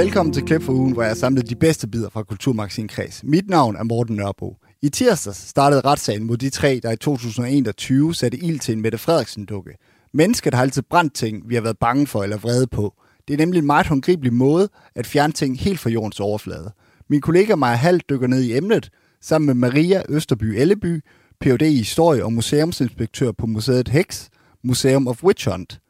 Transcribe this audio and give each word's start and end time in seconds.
Velkommen 0.00 0.32
til 0.32 0.44
Klip 0.44 0.62
for 0.62 0.72
ugen, 0.72 0.92
hvor 0.92 1.02
jeg 1.02 1.10
har 1.10 1.14
samlet 1.14 1.50
de 1.50 1.54
bedste 1.54 1.88
bidder 1.88 2.10
fra 2.10 2.22
Kulturmagasin 2.22 2.88
Kreds. 2.88 3.24
Mit 3.24 3.48
navn 3.48 3.76
er 3.76 3.82
Morten 3.82 4.16
Nørbo. 4.16 4.56
I 4.82 4.88
tirsdags 4.88 5.48
startede 5.48 5.80
retssagen 5.80 6.24
mod 6.24 6.36
de 6.36 6.50
tre, 6.50 6.80
der 6.82 6.90
i 6.90 6.96
2021 6.96 8.14
satte 8.14 8.38
ild 8.38 8.60
til 8.60 8.74
en 8.74 8.80
Mette 8.82 8.98
Frederiksen-dukke. 8.98 9.70
Mennesket 10.12 10.54
har 10.54 10.62
altid 10.62 10.82
brændt 10.82 11.14
ting, 11.14 11.48
vi 11.48 11.54
har 11.54 11.62
været 11.62 11.78
bange 11.78 12.06
for 12.06 12.22
eller 12.22 12.36
vrede 12.36 12.66
på. 12.66 12.94
Det 13.28 13.34
er 13.34 13.38
nemlig 13.38 13.58
en 13.58 13.66
meget 13.66 13.86
håndgribelig 13.86 14.32
måde 14.32 14.68
at 14.94 15.06
fjerne 15.06 15.32
ting 15.32 15.60
helt 15.60 15.80
fra 15.80 15.90
jordens 15.90 16.20
overflade. 16.20 16.72
Min 17.08 17.20
kollega 17.20 17.54
Maja 17.54 17.76
Hall 17.76 18.00
dykker 18.10 18.26
ned 18.26 18.42
i 18.42 18.56
emnet, 18.56 18.90
sammen 19.20 19.46
med 19.46 19.54
Maria 19.54 20.02
Østerby 20.08 20.44
Elleby, 20.44 21.00
Ph.D. 21.40 21.62
i 21.62 21.76
historie 21.76 22.24
og 22.24 22.32
museumsinspektør 22.32 23.32
på 23.32 23.46
museet 23.46 23.88
Hex, 23.88 24.28
Museum 24.64 25.08
of 25.08 25.24
Witch 25.24 25.48
Hunt. 25.48 25.80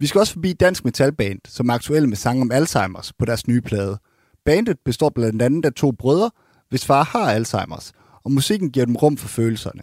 Vi 0.00 0.06
skal 0.06 0.18
også 0.18 0.32
forbi 0.32 0.52
Dansk 0.52 0.84
Metalband, 0.84 1.38
som 1.48 1.68
er 1.68 1.74
aktuelle 1.74 2.08
med 2.08 2.16
sang 2.16 2.42
om 2.42 2.52
Alzheimer's 2.52 3.10
på 3.18 3.24
deres 3.24 3.46
nye 3.46 3.60
plade. 3.60 3.98
Bandet 4.44 4.78
består 4.84 5.08
blandt 5.08 5.42
andet 5.42 5.64
af 5.64 5.72
to 5.72 5.92
brødre, 5.92 6.30
hvis 6.68 6.84
far 6.84 7.04
har 7.04 7.38
Alzheimer's, 7.38 7.90
og 8.24 8.32
musikken 8.32 8.70
giver 8.70 8.86
dem 8.86 8.96
rum 8.96 9.16
for 9.16 9.28
følelserne. 9.28 9.82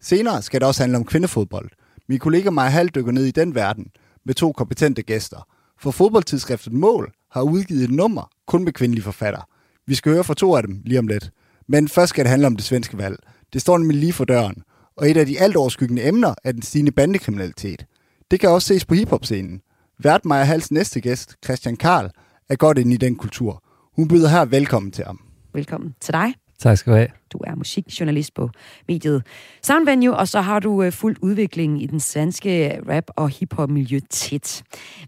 Senere 0.00 0.42
skal 0.42 0.60
det 0.60 0.68
også 0.68 0.82
handle 0.82 0.98
om 0.98 1.04
kvindefodbold. 1.04 1.70
Min 2.08 2.18
kollega 2.18 2.50
Maja 2.50 2.68
Hall 2.68 2.88
dykker 2.88 3.12
ned 3.12 3.24
i 3.24 3.30
den 3.30 3.54
verden 3.54 3.86
med 4.24 4.34
to 4.34 4.52
kompetente 4.52 5.02
gæster. 5.02 5.46
For 5.78 5.90
fodboldtidsskriftet 5.90 6.72
Mål 6.72 7.12
har 7.30 7.42
udgivet 7.42 7.84
et 7.84 7.90
nummer 7.90 8.30
kun 8.46 8.64
med 8.64 8.72
kvindelige 8.72 9.04
forfatter. 9.04 9.48
Vi 9.86 9.94
skal 9.94 10.12
høre 10.12 10.24
fra 10.24 10.34
to 10.34 10.56
af 10.56 10.62
dem 10.62 10.82
lige 10.84 10.98
om 10.98 11.06
lidt. 11.06 11.30
Men 11.68 11.88
først 11.88 12.10
skal 12.10 12.24
det 12.24 12.30
handle 12.30 12.46
om 12.46 12.56
det 12.56 12.64
svenske 12.64 12.98
valg. 12.98 13.16
Det 13.52 13.60
står 13.60 13.78
nemlig 13.78 13.98
lige 13.98 14.12
for 14.12 14.24
døren, 14.24 14.62
og 14.96 15.10
et 15.10 15.16
af 15.16 15.26
de 15.26 15.40
alt 15.40 15.56
overskyggende 15.56 16.08
emner 16.08 16.34
er 16.44 16.52
den 16.52 16.62
stigende 16.62 16.92
bandekriminalitet. 16.92 17.86
Det 18.30 18.40
kan 18.40 18.50
også 18.50 18.68
ses 18.68 18.84
på 18.84 18.94
hiphop-scenen. 18.94 19.60
Vært 19.98 20.24
Maja 20.24 20.44
Hals 20.44 20.70
næste 20.72 21.00
gæst, 21.00 21.36
Christian 21.44 21.76
Karl, 21.76 22.10
er 22.48 22.56
godt 22.56 22.78
inde 22.78 22.94
i 22.94 22.96
den 22.96 23.16
kultur. 23.16 23.62
Hun 23.96 24.08
byder 24.08 24.28
her 24.28 24.44
velkommen 24.44 24.92
til 24.92 25.04
ham. 25.04 25.20
Velkommen 25.54 25.94
til 26.00 26.14
dig. 26.14 26.34
Tak 26.58 26.78
skal 26.78 26.92
du 26.92 26.96
have. 26.96 27.19
Du 27.32 27.38
er 27.44 27.54
musikjournalist 27.54 28.34
på 28.34 28.50
mediet 28.88 29.22
Sound 29.62 29.84
Venue, 29.84 30.16
og 30.16 30.28
så 30.28 30.40
har 30.40 30.60
du 30.60 30.82
øh, 30.82 30.92
fuldt 30.92 31.18
udviklingen 31.22 31.80
i 31.80 31.86
den 31.86 32.00
svenske 32.00 32.80
rap- 32.88 33.10
og 33.16 33.28
hiphop-miljø 33.28 34.00
tæt. 34.10 34.62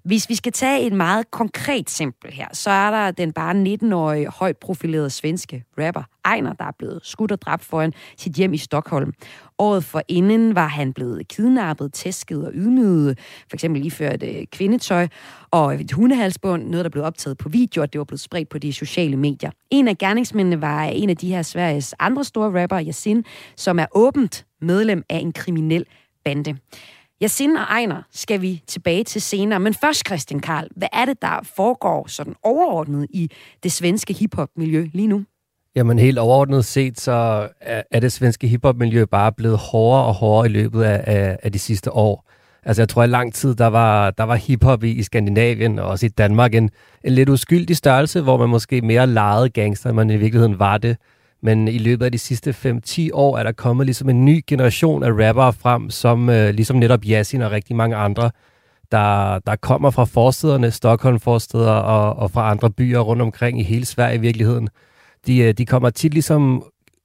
Hvis 0.05 0.29
vi 0.29 0.35
skal 0.35 0.53
tage 0.53 0.87
et 0.87 0.93
meget 0.93 1.31
konkret 1.31 1.81
eksempel 1.81 2.33
her, 2.33 2.49
så 2.53 2.71
er 2.71 2.91
der 2.91 3.11
den 3.11 3.33
bare 3.33 3.77
19-årige 3.83 4.29
højt 4.29 4.57
profilerede 4.57 5.11
svenske 5.11 5.65
rapper 5.79 6.03
Ejner, 6.25 6.53
der 6.53 6.65
er 6.65 6.73
blevet 6.79 7.01
skudt 7.03 7.33
og 7.33 7.43
dræbt 7.43 7.65
foran 7.65 7.93
sit 8.17 8.33
hjem 8.33 8.55
i 8.55 8.59
Stockholm. 8.59 9.13
Året 9.59 9.85
for 9.85 10.03
inden 10.09 10.55
var 10.55 10.67
han 10.67 10.93
blevet 10.93 11.29
kidnappet, 11.29 11.93
tæsket 11.93 12.47
og 12.47 12.53
ydmyget, 12.55 13.19
for 13.19 13.57
eksempel 13.57 13.87
iført 13.87 14.23
øh, 14.23 14.47
kvindetøj 14.53 15.09
og 15.51 15.75
et 15.75 15.93
hundehalsbånd, 15.93 16.69
noget 16.69 16.85
der 16.85 16.91
blev 16.91 17.05
optaget 17.05 17.39
på 17.39 17.49
video, 17.49 17.83
og 17.83 17.93
det 17.93 17.99
var 17.99 18.05
blevet 18.05 18.21
spredt 18.21 18.49
på 18.49 18.59
de 18.59 18.73
sociale 18.73 19.17
medier. 19.17 19.51
En 19.71 19.89
af 19.89 19.99
gerningsmændene 19.99 20.61
var 20.61 20.83
en 20.85 21.11
af 21.11 21.17
de 21.17 21.29
her 21.29 21.43
Sveriges 21.43 21.95
andre 21.99 22.12
store 22.23 22.63
rapper, 22.63 22.81
Yasin, 22.87 23.25
som 23.57 23.79
er 23.79 23.87
åbent 23.95 24.47
medlem 24.61 25.05
af 25.11 25.17
en 25.17 25.33
kriminel 25.33 25.85
bande. 26.25 26.57
Yasin 27.23 27.57
og 27.57 27.63
Ejner 27.63 28.03
skal 28.11 28.41
vi 28.43 28.63
tilbage 28.67 29.05
til 29.05 29.23
senere, 29.23 29.61
men 29.61 29.75
først 29.75 30.07
Christian 30.07 30.41
Karl, 30.41 30.69
hvad 30.77 30.89
er 30.93 31.05
det, 31.05 31.23
der 31.23 31.51
foregår 31.57 32.09
sådan 32.09 32.35
overordnet 32.43 33.07
i 33.11 33.31
det 33.63 33.73
svenske 33.73 34.13
hiphop-miljø 34.13 34.89
lige 34.93 35.09
nu? 35.09 35.25
Jamen 35.77 35.99
helt 35.99 36.19
overordnet 36.19 36.65
set, 36.65 37.01
så 37.01 37.49
er 37.91 38.01
det 38.01 38.13
svenske 38.13 38.47
hiphop-miljø 38.47 39.05
bare 39.05 39.33
blevet 39.33 39.59
hårdere 39.59 40.05
og 40.05 40.15
hårdere 40.15 40.47
i 40.47 40.53
løbet 40.53 40.83
af, 40.83 41.05
af, 41.07 41.39
af 41.43 41.53
de 41.53 41.59
sidste 41.59 41.93
år. 41.93 42.29
Altså 42.65 42.83
jeg 42.83 42.89
tror, 42.89 43.03
at 43.03 43.09
i 43.09 43.11
lang 43.11 43.35
tid, 43.35 43.55
der 43.55 43.67
var, 43.67 44.11
der 44.11 44.25
var 44.25 44.35
hiphop 44.35 44.85
i, 44.85 44.91
i 44.91 45.03
Skandinavien 45.03 45.79
og 45.79 45.89
også 45.89 46.07
i 46.07 46.09
Danmark 46.09 46.55
en, 46.55 46.71
en 47.05 47.13
lidt 47.13 47.29
uskyldig 47.29 47.77
størrelse, 47.77 48.21
hvor 48.21 48.37
man 48.37 48.49
måske 48.49 48.81
mere 48.81 49.07
legede 49.07 49.49
gangster, 49.49 49.91
end 49.91 49.97
man 49.97 50.11
i 50.11 50.17
virkeligheden 50.17 50.59
var 50.59 50.79
det. 50.79 50.97
Men 51.43 51.69
i 51.69 51.79
løbet 51.79 52.05
af 52.05 52.13
de 52.13 52.19
sidste 52.19 52.51
5-10 52.51 53.09
år 53.13 53.39
er 53.39 53.43
der 53.43 53.53
kommet 53.53 53.87
ligesom 53.87 54.09
en 54.09 54.25
ny 54.25 54.45
generation 54.47 55.03
af 55.03 55.11
rappere 55.11 55.53
frem, 55.53 55.91
som 55.91 56.31
øh, 56.31 56.55
ligesom 56.55 56.77
netop 56.77 57.01
Yasin 57.05 57.43
og 57.43 57.51
rigtig 57.51 57.77
mange 57.77 57.97
andre, 57.97 58.31
der, 58.93 59.39
der 59.39 59.57
kommer 59.57 59.91
fra 59.91 60.05
forstederne, 60.05 60.71
Stockholm-forsteder 60.71 61.73
og, 61.73 62.17
og 62.17 62.31
fra 62.31 62.51
andre 62.51 62.71
byer 62.71 63.01
rundt 63.01 63.23
omkring 63.23 63.61
i 63.61 63.63
hele 63.63 63.87
Sverige 63.87 64.17
i 64.17 64.21
virkeligheden. 64.21 64.69
De, 65.27 65.39
øh, 65.39 65.55
de 65.55 65.67
kommer 65.67 65.91
tit 65.91 66.13
ligesom 66.13 66.65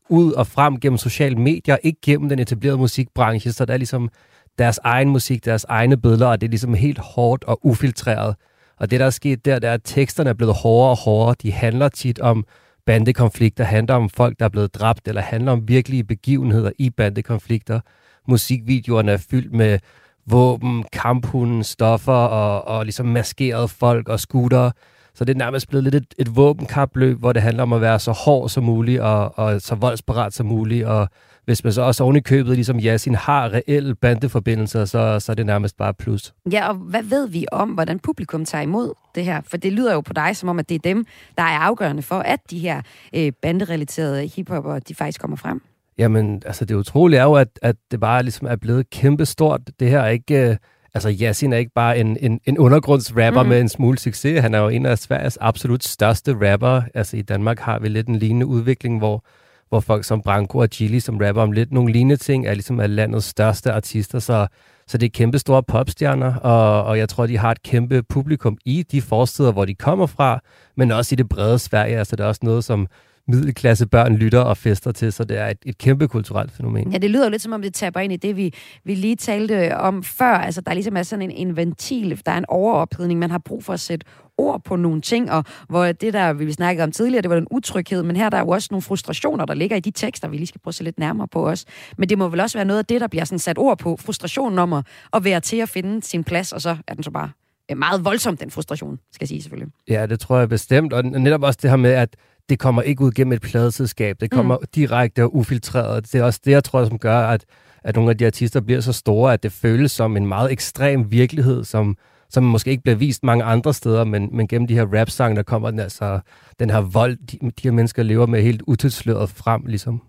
ud 0.09 0.31
og 0.31 0.47
frem 0.47 0.79
gennem 0.79 0.97
sociale 0.97 1.35
medier, 1.35 1.77
ikke 1.83 1.99
gennem 2.01 2.29
den 2.29 2.39
etablerede 2.39 2.77
musikbranche, 2.77 3.51
så 3.51 3.65
der 3.65 3.73
er 3.73 3.77
ligesom 3.77 4.09
deres 4.57 4.79
egen 4.83 5.09
musik, 5.09 5.45
deres 5.45 5.63
egne 5.69 5.97
billeder, 5.97 6.27
og 6.27 6.41
det 6.41 6.47
er 6.47 6.51
ligesom 6.51 6.73
helt 6.73 6.99
hårdt 6.99 7.43
og 7.43 7.59
ufiltreret. 7.65 8.35
Og 8.79 8.91
det, 8.91 8.99
der 8.99 9.05
er 9.05 9.09
sket 9.09 9.45
der, 9.45 9.59
det 9.59 9.69
er, 9.69 9.73
at 9.73 9.81
teksterne 9.83 10.29
er 10.29 10.33
blevet 10.33 10.55
hårdere 10.55 10.89
og 10.89 10.97
hårdere. 10.97 11.35
De 11.41 11.51
handler 11.51 11.89
tit 11.89 12.19
om 12.19 12.45
bandekonflikter, 12.87 13.63
handler 13.63 13.95
om 13.95 14.09
folk, 14.09 14.39
der 14.39 14.45
er 14.45 14.49
blevet 14.49 14.75
dræbt, 14.75 15.07
eller 15.07 15.21
handler 15.21 15.51
om 15.51 15.67
virkelige 15.67 16.03
begivenheder 16.03 16.71
i 16.79 16.89
bandekonflikter. 16.89 17.79
Musikvideoerne 18.27 19.11
er 19.11 19.17
fyldt 19.31 19.53
med 19.53 19.79
våben, 20.25 20.85
kamphunden, 20.93 21.63
stoffer 21.63 22.13
og, 22.13 22.77
og 22.77 22.85
ligesom 22.85 23.05
maskerede 23.05 23.67
folk 23.67 24.09
og 24.09 24.19
scootere. 24.19 24.71
Så 25.17 25.25
det 25.25 25.33
er 25.33 25.37
nærmest 25.37 25.69
blevet 25.69 25.83
lidt 25.83 25.95
et, 25.95 26.13
et 26.17 26.35
våbenkapløb, 26.35 27.19
hvor 27.19 27.33
det 27.33 27.41
handler 27.41 27.63
om 27.63 27.73
at 27.73 27.81
være 27.81 27.99
så 27.99 28.11
hård 28.11 28.49
som 28.49 28.63
muligt 28.63 29.01
og, 29.01 29.39
og 29.39 29.61
så 29.61 29.75
voldsparat 29.75 30.33
som 30.33 30.45
muligt. 30.45 30.85
Og 30.85 31.09
hvis 31.45 31.63
man 31.63 31.73
så 31.73 31.81
også 31.81 32.03
oven 32.03 32.15
i 32.15 32.19
købet, 32.19 32.55
ligesom 32.55 32.79
Yasin, 32.79 33.15
har 33.15 33.53
reelle 33.53 33.95
bandeforbindelser, 33.95 34.85
så, 34.85 35.19
så 35.19 35.31
er 35.31 35.33
det 35.33 35.45
nærmest 35.45 35.77
bare 35.77 35.93
plus. 35.93 36.33
Ja, 36.51 36.67
og 36.67 36.75
hvad 36.75 37.03
ved 37.03 37.27
vi 37.27 37.45
om, 37.51 37.69
hvordan 37.69 37.99
publikum 37.99 38.45
tager 38.45 38.61
imod 38.61 38.93
det 39.15 39.25
her? 39.25 39.41
For 39.47 39.57
det 39.57 39.73
lyder 39.73 39.93
jo 39.93 40.01
på 40.01 40.13
dig, 40.13 40.35
som 40.35 40.49
om, 40.49 40.59
at 40.59 40.69
det 40.69 40.75
er 40.75 40.79
dem, 40.79 41.05
der 41.37 41.43
er 41.43 41.59
afgørende 41.59 42.01
for, 42.01 42.19
at 42.19 42.39
de 42.51 42.59
her 42.59 42.81
øh, 43.15 43.31
banderelaterede 43.41 44.27
hiphopper, 44.27 44.79
de 44.79 44.95
faktisk 44.95 45.21
kommer 45.21 45.37
frem. 45.37 45.61
Jamen, 45.97 46.41
altså 46.45 46.65
det 46.65 46.75
utrolige 46.75 47.19
er 47.19 47.23
jo, 47.23 47.33
at, 47.33 47.59
at 47.61 47.75
det 47.91 47.99
bare 47.99 48.23
ligesom 48.23 48.47
er 48.47 48.55
blevet 48.55 48.89
kæmpestort. 48.89 49.61
Det 49.79 49.89
her 49.89 49.99
er 49.99 50.09
ikke... 50.09 50.49
Øh, 50.49 50.55
altså 50.97 51.25
Yasin 51.25 51.53
er 51.53 51.57
ikke 51.57 51.71
bare 51.75 51.97
en, 51.97 52.17
en, 52.19 52.39
en 52.45 52.57
undergrundsrapper 52.57 53.43
mm. 53.43 53.49
med 53.49 53.61
en 53.61 53.69
smule 53.69 53.97
succes. 53.97 54.41
Han 54.41 54.53
er 54.53 54.59
jo 54.59 54.69
en 54.69 54.85
af 54.85 54.97
Sveriges 54.97 55.37
absolut 55.41 55.83
største 55.83 56.51
rapper. 56.51 56.81
Altså 56.93 57.17
i 57.17 57.21
Danmark 57.21 57.59
har 57.59 57.79
vi 57.79 57.87
lidt 57.87 58.07
en 58.07 58.15
lignende 58.15 58.45
udvikling, 58.45 58.97
hvor, 58.97 59.25
hvor 59.69 59.79
folk 59.79 60.03
som 60.03 60.21
Branko 60.21 60.57
og 60.57 60.67
Chili, 60.71 60.99
som 60.99 61.17
rapper 61.17 61.41
om 61.41 61.51
lidt 61.51 61.71
nogle 61.71 61.93
lignende 61.93 62.17
ting, 62.17 62.47
er 62.47 62.53
ligesom 62.53 62.79
af 62.79 62.95
landets 62.95 63.25
største 63.25 63.71
artister. 63.71 64.19
Så, 64.19 64.47
så 64.87 64.97
det 64.97 65.05
er 65.05 65.09
kæmpe 65.09 65.39
store 65.39 65.63
popstjerner, 65.63 66.35
og, 66.35 66.83
og 66.83 66.97
jeg 66.97 67.09
tror, 67.09 67.25
de 67.25 67.37
har 67.37 67.51
et 67.51 67.63
kæmpe 67.63 68.03
publikum 68.03 68.57
i 68.65 68.83
de 68.91 69.01
forsteder, 69.01 69.51
hvor 69.51 69.65
de 69.65 69.75
kommer 69.75 70.05
fra, 70.05 70.39
men 70.77 70.91
også 70.91 71.15
i 71.15 71.15
det 71.15 71.29
brede 71.29 71.59
Sverige. 71.59 71.97
Altså 71.97 72.15
det 72.15 72.23
er 72.23 72.27
også 72.27 72.41
noget, 72.43 72.63
som 72.63 72.87
middelklasse 73.27 73.87
børn 73.87 74.15
lytter 74.15 74.39
og 74.39 74.57
fester 74.57 74.91
til, 74.91 75.13
så 75.13 75.23
det 75.23 75.37
er 75.37 75.47
et, 75.47 75.57
et 75.65 75.77
kæmpe 75.77 76.07
kulturelt 76.07 76.51
fænomen. 76.51 76.91
Ja, 76.91 76.97
det 76.97 77.09
lyder 77.09 77.23
jo 77.25 77.29
lidt 77.29 77.41
som 77.41 77.53
om, 77.53 77.61
det 77.61 77.73
taber 77.73 77.99
ind 77.99 78.13
i 78.13 78.15
det, 78.15 78.37
vi, 78.37 78.53
vi 78.83 78.95
lige 78.95 79.15
talte 79.15 79.77
om 79.77 80.03
før. 80.03 80.33
Altså, 80.37 80.61
der 80.61 80.71
er 80.71 80.73
ligesom 80.73 80.97
er 80.97 81.03
sådan 81.03 81.31
en, 81.31 81.47
en 81.47 81.55
ventil, 81.55 82.21
der 82.25 82.31
er 82.31 82.37
en 82.37 82.45
overophedning, 82.47 83.19
man 83.19 83.31
har 83.31 83.37
brug 83.37 83.63
for 83.63 83.73
at 83.73 83.79
sætte 83.79 84.05
ord 84.37 84.63
på 84.63 84.75
nogle 84.75 85.01
ting, 85.01 85.31
og 85.31 85.43
hvor 85.69 85.91
det 85.91 86.13
der, 86.13 86.33
vi 86.33 86.51
snakkede 86.51 86.83
om 86.83 86.91
tidligere, 86.91 87.21
det 87.21 87.29
var 87.29 87.35
den 87.35 87.47
utryghed, 87.51 88.03
men 88.03 88.15
her 88.15 88.29
der 88.29 88.37
er 88.37 88.41
jo 88.41 88.47
også 88.47 88.67
nogle 88.71 88.81
frustrationer, 88.81 89.45
der 89.45 89.53
ligger 89.53 89.77
i 89.77 89.79
de 89.79 89.91
tekster, 89.91 90.27
vi 90.27 90.37
lige 90.37 90.47
skal 90.47 90.61
prøve 90.61 90.71
at 90.71 90.75
se 90.75 90.83
lidt 90.83 90.99
nærmere 90.99 91.27
på 91.27 91.49
os. 91.49 91.65
Men 91.97 92.09
det 92.09 92.17
må 92.17 92.27
vel 92.27 92.39
også 92.39 92.57
være 92.57 92.65
noget 92.65 92.79
af 92.79 92.85
det, 92.85 93.01
der 93.01 93.07
bliver 93.07 93.25
sådan 93.25 93.39
sat 93.39 93.57
ord 93.57 93.77
på, 93.77 93.97
frustrationen 93.97 94.59
om 94.59 94.73
at, 94.73 94.85
at 95.13 95.23
være 95.23 95.39
til 95.39 95.57
at 95.57 95.69
finde 95.69 96.03
sin 96.03 96.23
plads, 96.23 96.53
og 96.53 96.61
så 96.61 96.77
er 96.87 96.93
den 96.93 97.03
så 97.03 97.11
bare 97.11 97.29
meget 97.75 98.05
voldsom, 98.05 98.37
den 98.37 98.51
frustration, 98.51 98.99
skal 99.11 99.23
jeg 99.23 99.27
sige 99.27 99.41
selvfølgelig. 99.41 99.73
Ja, 99.89 100.05
det 100.05 100.19
tror 100.19 100.39
jeg 100.39 100.49
bestemt, 100.49 100.93
og 100.93 101.05
netop 101.05 101.43
også 101.43 101.59
det 101.61 101.69
her 101.69 101.77
med, 101.77 101.91
at 101.91 102.15
det 102.49 102.59
kommer 102.59 102.81
ikke 102.81 103.01
ud 103.03 103.11
gennem 103.11 103.33
et 103.33 103.41
pladeselskab. 103.41 104.21
Det 104.21 104.31
kommer 104.31 104.57
mm. 104.57 104.65
direkte 104.75 105.23
og 105.23 105.35
ufiltreret. 105.35 106.13
Det 106.13 106.19
er 106.19 106.23
også 106.23 106.39
det, 106.45 106.51
jeg 106.51 106.63
tror, 106.63 106.85
som 106.85 106.99
gør, 106.99 107.19
at, 107.19 107.45
at 107.83 107.95
nogle 107.95 108.09
af 108.11 108.17
de 108.17 108.25
artister 108.25 108.61
bliver 108.61 108.81
så 108.81 108.93
store, 108.93 109.33
at 109.33 109.43
det 109.43 109.51
føles 109.51 109.91
som 109.91 110.17
en 110.17 110.27
meget 110.27 110.51
ekstrem 110.51 111.11
virkelighed, 111.11 111.63
som, 111.63 111.97
som 112.29 112.43
måske 112.43 112.71
ikke 112.71 112.83
bliver 112.83 112.95
vist 112.95 113.23
mange 113.23 113.43
andre 113.43 113.73
steder, 113.73 114.03
men, 114.03 114.29
men 114.31 114.47
gennem 114.47 114.67
de 114.67 114.73
her 114.73 114.85
rap-sange, 114.99 115.35
der 115.35 115.43
kommer 115.43 115.71
den, 115.71 115.79
altså, 115.79 116.19
den 116.59 116.69
her 116.69 116.81
vold, 116.81 117.17
de, 117.17 117.37
de 117.39 117.63
her 117.63 117.71
mennesker 117.71 118.03
lever 118.03 118.25
med 118.25 118.41
helt 118.41 118.63
utilsløret 118.67 119.29
frem, 119.29 119.65
ligesom. 119.65 120.01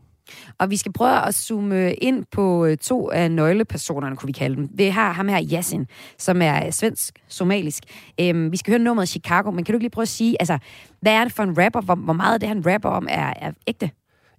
Og 0.59 0.71
vi 0.71 0.77
skal 0.77 0.93
prøve 0.93 1.27
at 1.27 1.35
zoome 1.35 1.95
ind 1.95 2.25
på 2.33 2.65
øh, 2.65 2.77
to 2.77 3.11
af 3.11 3.31
nøglepersonerne, 3.31 4.17
kunne 4.17 4.27
vi 4.27 4.33
kalde 4.33 4.57
dem. 4.57 4.69
Vi 4.75 4.85
har 4.85 5.13
ham 5.13 5.29
her, 5.29 5.43
Yasin, 5.53 5.87
som 6.19 6.43
er 6.43 6.71
svensk-somalisk. 6.71 7.83
Øhm, 8.21 8.53
vi 8.53 8.57
skal 8.57 8.71
høre 8.71 8.83
nummeret 8.83 9.09
Chicago, 9.09 9.51
men 9.51 9.65
kan 9.65 9.73
du 9.73 9.77
ikke 9.77 9.85
lige 9.85 9.91
prøve 9.91 10.03
at 10.03 10.09
sige, 10.09 10.37
altså, 10.41 10.59
hvad 11.01 11.13
er 11.13 11.25
det 11.25 11.33
for 11.33 11.43
en 11.43 11.59
rapper? 11.59 11.81
Hvor, 11.81 11.95
hvor 11.95 12.13
meget 12.13 12.35
af 12.35 12.41
det, 12.41 12.49
han 12.49 12.67
rapper 12.67 12.89
om, 12.89 13.07
er, 13.11 13.33
er 13.37 13.53
ægte? 13.67 13.91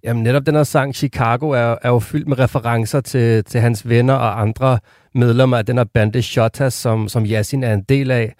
Jamen 0.04 0.22
netop 0.22 0.46
den 0.46 0.54
her 0.54 0.64
sang, 0.64 0.94
Chicago, 0.94 1.50
er, 1.50 1.76
er 1.82 1.88
jo 1.88 1.98
fyldt 1.98 2.28
med 2.28 2.38
referencer 2.38 3.00
til, 3.00 3.44
til 3.44 3.60
hans 3.60 3.88
venner 3.88 4.14
og 4.14 4.40
andre 4.40 4.78
medlemmer 5.14 5.56
af 5.56 5.66
den 5.66 5.76
her 5.76 5.84
bande 5.84 6.22
Shotas, 6.22 6.74
som, 6.74 7.08
som 7.08 7.26
Yasin 7.26 7.62
er 7.62 7.74
en 7.74 7.82
del 7.82 8.10
af. 8.10 8.34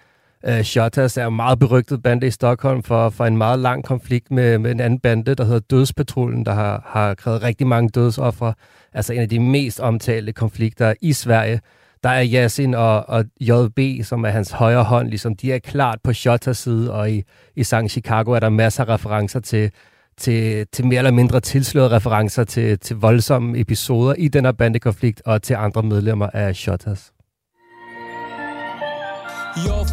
Øh, 0.46 0.58
uh, 0.58 0.62
Shotas 0.62 1.16
er 1.16 1.26
en 1.26 1.36
meget 1.36 1.58
berygtet 1.58 2.02
bande 2.02 2.26
i 2.26 2.30
Stockholm 2.30 2.82
for, 2.82 3.10
for 3.10 3.26
en 3.26 3.36
meget 3.36 3.58
lang 3.58 3.84
konflikt 3.84 4.30
med, 4.30 4.58
med 4.58 4.70
en 4.70 4.80
anden 4.80 5.00
bande, 5.00 5.34
der 5.34 5.44
hedder 5.44 5.60
Dødspatruljen, 5.60 6.46
der 6.46 6.52
har, 6.52 6.82
har 6.86 7.14
krævet 7.14 7.42
rigtig 7.42 7.66
mange 7.66 7.88
dødsoffre. 7.88 8.54
Altså 8.92 9.12
en 9.12 9.20
af 9.20 9.28
de 9.28 9.38
mest 9.38 9.80
omtalte 9.80 10.32
konflikter 10.32 10.94
i 11.00 11.12
Sverige. 11.12 11.60
der 12.02 12.10
er 12.10 12.26
Yasin 12.34 12.74
og, 12.74 13.08
og 13.08 13.24
JB, 13.40 14.04
som 14.04 14.24
er 14.24 14.30
hans 14.30 14.50
højre 14.50 14.84
hånd, 14.84 15.08
ligesom 15.08 15.36
de 15.36 15.52
er 15.52 15.58
klart 15.58 15.98
på 16.04 16.12
Shotters 16.12 16.58
side, 16.58 16.92
og 16.92 17.10
i, 17.10 17.22
i 17.56 17.64
Sang 17.64 17.90
Chicago 17.90 18.32
er 18.32 18.40
der 18.40 18.48
masser 18.48 18.84
af 18.84 18.88
referencer 18.94 19.40
til, 19.40 19.70
til, 20.16 20.66
til 20.72 20.86
mere 20.86 20.98
eller 20.98 21.10
mindre 21.10 21.40
tilslørede 21.40 21.90
referencer 21.90 22.44
til, 22.44 22.78
til 22.78 22.96
voldsomme 22.96 23.58
episoder 23.58 24.14
i 24.14 24.28
den 24.28 24.44
her 24.44 24.52
bandekonflikt 24.52 25.22
og 25.24 25.42
til 25.42 25.54
andre 25.54 25.82
medlemmer 25.82 26.26
af 26.26 26.56
Shotters. 26.56 27.12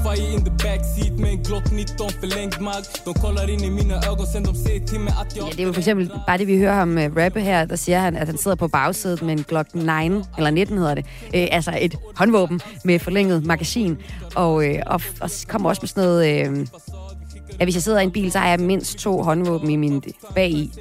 Fire 0.08 0.34
in 0.34 0.46
the 0.46 0.52
backseat 0.64 1.20
med 1.20 1.32
en 1.32 1.44
Glock 1.44 1.72
19 1.72 2.10
förlängd 2.10 2.62
mag 2.62 2.84
De 3.06 3.14
kollar 3.14 3.50
in 3.50 3.64
i 3.64 3.70
mina 3.70 3.96
ögon 3.96 4.26
sen 4.26 4.44
de 4.44 4.56
säger 4.56 4.88
till 4.88 5.00
mig 5.00 5.14
att 5.22 5.36
jag... 5.36 5.48
Ja, 5.48 5.52
det 5.52 5.60
er 5.60 5.66
jo 5.66 5.74
for 5.74 5.80
eksempel 5.80 6.12
bare 6.28 6.38
det, 6.38 6.48
vi 6.48 6.58
hører 6.58 6.74
ham 6.74 6.98
uh, 6.98 7.18
rappe 7.18 7.40
her, 7.40 7.66
der 7.66 7.76
siger 7.76 8.00
han, 8.00 8.16
at 8.16 8.28
han 8.28 8.38
sidder 8.38 8.56
på 8.56 8.68
bagsædet 8.68 9.22
med 9.22 9.34
en 9.34 9.46
Glock 9.48 9.68
9, 9.76 9.82
eller 10.38 10.50
19 10.50 10.78
hedder 10.78 10.94
det, 10.94 11.06
uh, 11.24 11.32
altså 11.52 11.78
et 11.82 11.96
håndvåben 12.16 12.62
med 12.84 13.00
forlænget 13.00 13.46
magasin, 13.46 13.98
og, 14.36 14.56
uh, 14.56 14.64
og, 14.86 15.02
og 15.22 15.30
kommer 15.48 15.70
også 15.70 15.80
med 15.82 15.88
sådan 15.88 16.04
noget, 16.04 16.48
uh, 16.48 16.66
at 17.60 17.66
hvis 17.66 17.76
jeg 17.76 17.84
sidder 17.84 18.00
i 18.00 18.04
en 18.04 18.12
bil, 18.12 18.32
så 18.32 18.40
har 18.40 18.50
jeg 18.50 18.60
mindst 18.60 18.98
to 18.98 19.24
håndvåben 19.24 19.70
i 19.70 19.76
min 19.76 20.04
bag 20.36 20.50
i. 20.50 20.72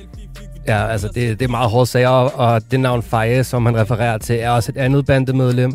Ja, 0.67 0.87
altså 0.87 1.09
det, 1.09 1.41
det 1.41 1.45
er 1.45 1.51
meget 1.51 1.71
hårdt 1.71 1.89
sager, 1.89 2.09
og 2.09 2.71
det 2.71 2.81
navn 2.81 3.03
Feje, 3.03 3.45
som 3.45 3.67
han 3.67 3.77
refererer 3.77 4.19
til, 4.19 4.37
er 4.41 4.51
også 4.51 4.73
et 4.73 4.77
andet 4.77 5.07
bandemedlem, 5.07 5.75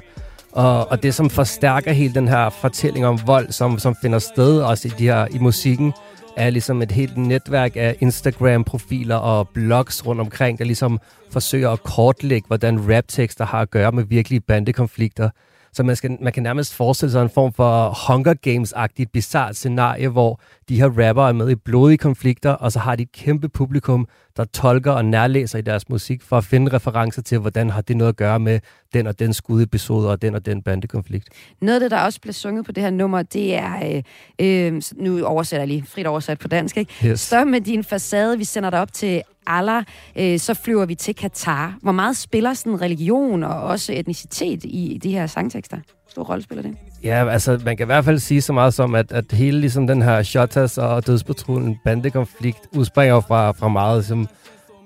og, 0.52 0.92
og 0.92 1.04
det, 1.04 1.14
som 1.14 1.30
forstærker 1.30 1.92
hele 1.92 2.14
den 2.14 2.28
her 2.28 2.50
fortælling 2.50 3.06
om 3.06 3.20
vold, 3.26 3.52
som, 3.52 3.80
som 3.80 3.96
finder 4.02 4.20
sted 4.20 4.62
også 4.62 4.88
i, 4.88 4.92
de 4.98 5.04
her, 5.04 5.28
i 5.32 5.38
musikken, 5.38 5.94
er 6.38 6.50
ligesom 6.50 6.82
et 6.82 6.92
helt 6.92 7.18
netværk 7.18 7.76
af 7.76 7.96
Instagram-profiler 8.00 9.16
og 9.16 9.50
blogs 9.50 10.06
rundt 10.08 10.22
omkring, 10.22 10.60
der 10.60 10.66
ligesom 10.66 11.00
forsøger 11.32 11.70
at 11.70 11.84
kortlægge, 11.84 12.48
hvordan 12.48 12.96
raptekster 12.96 13.46
har 13.46 13.62
at 13.62 13.72
gøre 13.72 13.92
med 13.92 14.04
virkelige 14.04 14.42
bandekonflikter. 14.42 15.30
Så 15.74 15.84
man, 15.84 15.96
skal, 15.96 16.18
man 16.22 16.34
kan 16.34 16.44
nærmest 16.44 16.74
forestille 16.74 17.12
sig 17.12 17.22
en 17.22 17.30
form 17.30 17.54
for 17.54 17.98
Hunger 18.08 18.34
Games-agtigt 18.34 19.12
bizart 19.14 19.56
scenarie, 19.56 20.08
hvor 20.08 20.42
de 20.70 20.76
her 20.76 20.86
rapper 20.86 21.28
er 21.28 21.34
med 21.34 21.50
i 21.50 21.56
blodige 21.56 21.98
konflikter, 21.98 22.52
og 22.52 22.72
så 22.72 22.80
har 22.80 22.96
de 22.96 23.04
et 23.04 23.12
kæmpe 23.12 23.50
publikum, 23.50 24.08
der 24.38 24.44
tolker 24.44 24.92
og 24.92 25.06
nærlæser 25.06 25.60
i 25.60 25.62
deres 25.62 25.90
musik 25.90 26.22
for 26.22 26.38
at 26.38 26.44
finde 26.44 26.74
referencer 26.74 27.22
til, 27.22 27.40
hvordan 27.40 27.70
har 27.70 27.82
det 27.82 27.98
noget 27.98 28.10
at 28.10 28.16
gøre 28.16 28.40
med 28.40 28.60
den 28.94 29.08
og 29.08 29.20
den 29.20 29.34
skudepisode 29.34 30.10
og 30.10 30.22
den 30.22 30.36
og 30.36 30.46
den 30.46 30.62
bandekonflikt. 30.62 31.30
Noget 31.62 31.76
af 31.76 31.80
det, 31.80 31.92
der 31.92 32.00
også 32.00 32.22
bliver 32.22 32.34
sunget 32.34 32.66
på 32.66 32.72
det 32.72 32.84
her 32.84 32.90
nummer, 32.90 33.22
det 33.22 33.56
er, 33.56 34.04
øh, 34.40 34.74
øh, 34.74 34.82
nu 34.96 35.26
oversætter 35.26 35.62
jeg 35.62 35.68
lige, 35.68 35.86
frit 35.88 36.08
oversat 36.08 36.40
på 36.40 36.48
dansk, 36.48 36.78
ikke? 36.78 36.94
Yes. 37.06 37.20
Stop 37.20 37.48
med 37.48 37.62
din 37.62 37.84
facade, 37.84 38.38
vi 38.38 38.44
sender 38.44 38.70
dig 38.70 38.80
op 38.80 38.94
til 38.94 39.22
Allah, 39.48 39.84
øh, 40.16 40.40
så 40.40 40.54
flyver 40.54 40.86
vi 40.86 40.96
til 40.96 41.16
Katar. 41.16 41.78
Hvor 41.82 41.92
meget 41.92 42.18
spiller 42.18 42.54
sådan 42.54 42.82
religion 42.82 43.44
og 43.44 43.62
også 43.62 43.94
etnicitet 43.94 44.64
i 44.64 45.00
de 45.04 45.12
her 45.12 45.28
sangtekster? 45.28 45.78
Stor 46.10 46.24
rolle 46.24 46.44
spiller 46.44 46.62
det? 46.62 46.78
Ja, 47.04 47.30
altså 47.30 47.62
man 47.66 47.78
kan 47.78 47.84
i 47.84 47.86
hvert 47.86 48.06
fald 48.06 48.20
sige 48.20 48.42
så 48.42 48.54
meget 48.54 48.74
som, 48.74 48.96
at, 48.96 49.12
at 49.12 49.32
hele 49.32 49.60
ligesom 49.60 49.88
den 49.88 50.02
her 50.02 50.24
Shotters 50.24 50.78
og 50.78 51.08
dødspatrullen 51.08 51.78
bandekonflikt 51.86 52.68
udspringer 52.76 53.20
fra, 53.20 53.52
fra 53.52 53.68
meget 53.68 54.06
som, 54.06 54.28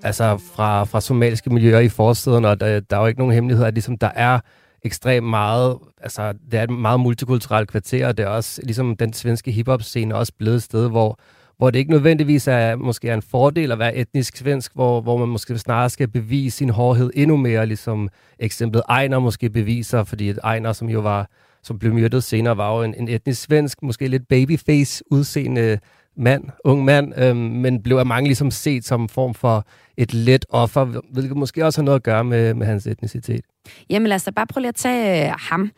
altså 0.04 0.38
fra, 0.56 0.84
fra 0.84 1.02
somaliske 1.02 1.50
miljøer 1.50 1.80
i 1.80 1.90
forstederne, 1.90 2.48
og 2.48 2.60
der, 2.60 2.80
der 2.80 2.98
er 2.98 3.02
jo 3.02 3.08
ikke 3.08 3.20
nogen 3.20 3.34
hemmelighed, 3.34 3.66
at 3.66 3.74
ligesom 3.74 3.98
der 3.98 4.12
er 4.16 4.40
ekstremt 4.84 5.28
meget, 5.28 5.78
altså 6.02 6.34
det 6.52 6.60
er 6.60 6.64
et 6.64 6.70
meget 6.70 7.00
multikulturelt 7.00 7.70
kvarter, 7.70 8.08
og 8.08 8.18
det 8.18 8.26
er 8.26 8.30
også 8.30 8.62
ligesom 8.64 8.98
den 8.98 9.14
svenske 9.14 9.52
hiphop-scene 9.52 10.16
også 10.16 10.34
blevet 10.40 10.56
et 10.56 10.64
sted, 10.64 10.90
hvor, 10.90 11.20
hvor 11.58 11.70
det 11.70 11.80
ikke 11.80 11.92
nødvendigvis 11.92 12.48
er 12.48 12.76
måske 12.76 13.10
er 13.10 13.14
en 13.14 13.22
fordel 13.22 13.72
at 13.72 13.80
være 13.80 13.96
etnisk 13.96 14.38
svensk, 14.38 14.72
hvor, 14.74 15.02
hvor 15.02 15.18
man 15.18 15.30
måske 15.30 15.58
snarere 15.58 15.90
skal 15.90 16.08
bevise 16.08 16.58
sin 16.58 16.70
hårdhed 16.70 17.12
endnu 17.14 17.38
mere, 17.38 17.66
ligesom 17.66 18.10
eksemplet 18.40 18.84
Ejner 18.90 19.20
måske 19.20 19.50
beviser, 19.50 20.04
fordi 20.04 20.30
Ejner, 20.44 20.74
som 20.74 20.90
jo 20.90 21.00
var 21.00 21.30
som 21.66 21.80
blev 21.80 21.94
myrdet 21.94 22.24
senere, 22.24 22.58
var 22.58 22.78
jo 22.78 22.84
en, 22.84 22.96
en 22.98 23.08
etnisk 23.08 23.42
svensk, 23.42 23.84
måske 23.84 24.08
lidt 24.08 24.28
babyface 24.28 25.04
udseende 25.12 25.80
mand, 26.18 26.44
ung 26.64 26.86
mand, 26.86 27.14
øhm, 27.20 27.38
men 27.38 27.84
blev 27.84 27.98
af 27.98 28.06
mange 28.06 28.28
ligesom 28.28 28.52
set 28.52 28.86
som 28.86 29.02
en 29.02 29.10
form 29.10 29.34
for 29.34 29.68
et 29.98 30.14
let 30.14 30.46
offer, 30.50 31.02
hvilket 31.14 31.38
måske 31.38 31.66
også 31.66 31.82
har 31.82 31.84
noget 31.84 31.96
at 31.96 32.04
gøre 32.04 32.24
med, 32.24 32.54
med 32.54 32.68
hans 32.68 32.88
etnicitet. 32.88 33.42
Jamen 33.90 34.08
lad 34.08 34.16
os 34.16 34.24
da 34.24 34.32
bare 34.32 34.48
prøve 34.48 34.62
lige 34.62 34.70
at 34.70 34.76
tage 34.76 35.28
øh, 35.28 35.36
ham. 35.40 35.72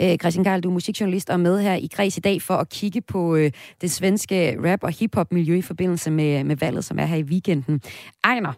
Øh, 0.00 0.16
Christian 0.16 0.44
Garl, 0.44 0.60
du 0.60 0.68
er 0.68 0.72
musikjournalist 0.72 1.30
og 1.30 1.40
med 1.40 1.60
her 1.60 1.74
i 1.74 1.88
Græs 1.92 2.16
i 2.16 2.20
dag 2.20 2.42
for 2.42 2.54
at 2.54 2.68
kigge 2.68 3.00
på 3.00 3.36
øh, 3.36 3.50
det 3.80 3.90
svenske 3.90 4.56
rap- 4.64 4.84
og 4.84 4.90
hiphop-miljø 4.90 5.56
i 5.56 5.62
forbindelse 5.62 6.10
med, 6.10 6.44
med 6.44 6.56
valget, 6.56 6.84
som 6.84 6.98
er 6.98 7.04
her 7.04 7.16
i 7.16 7.22
weekenden. 7.22 7.80
Ejner, 8.24 8.52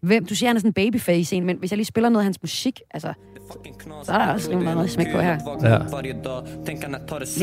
hvem, 0.00 0.26
du 0.26 0.34
siger, 0.34 0.48
han 0.48 0.56
er 0.56 0.60
sådan 0.60 0.68
en 0.68 0.72
babyface 0.72 1.36
en, 1.36 1.44
men 1.44 1.56
hvis 1.58 1.70
jeg 1.70 1.76
lige 1.76 1.86
spiller 1.86 2.08
noget 2.08 2.22
af 2.22 2.24
hans 2.24 2.42
musik, 2.42 2.80
altså, 2.90 3.12
så 4.02 4.12
er 4.12 4.18
der 4.18 4.32
også 4.32 4.50
rimelig 4.50 4.74
noget 4.74 4.90
smæk 4.90 5.06
på 5.12 5.18
her. 5.20 5.38
Ja. 5.62 5.78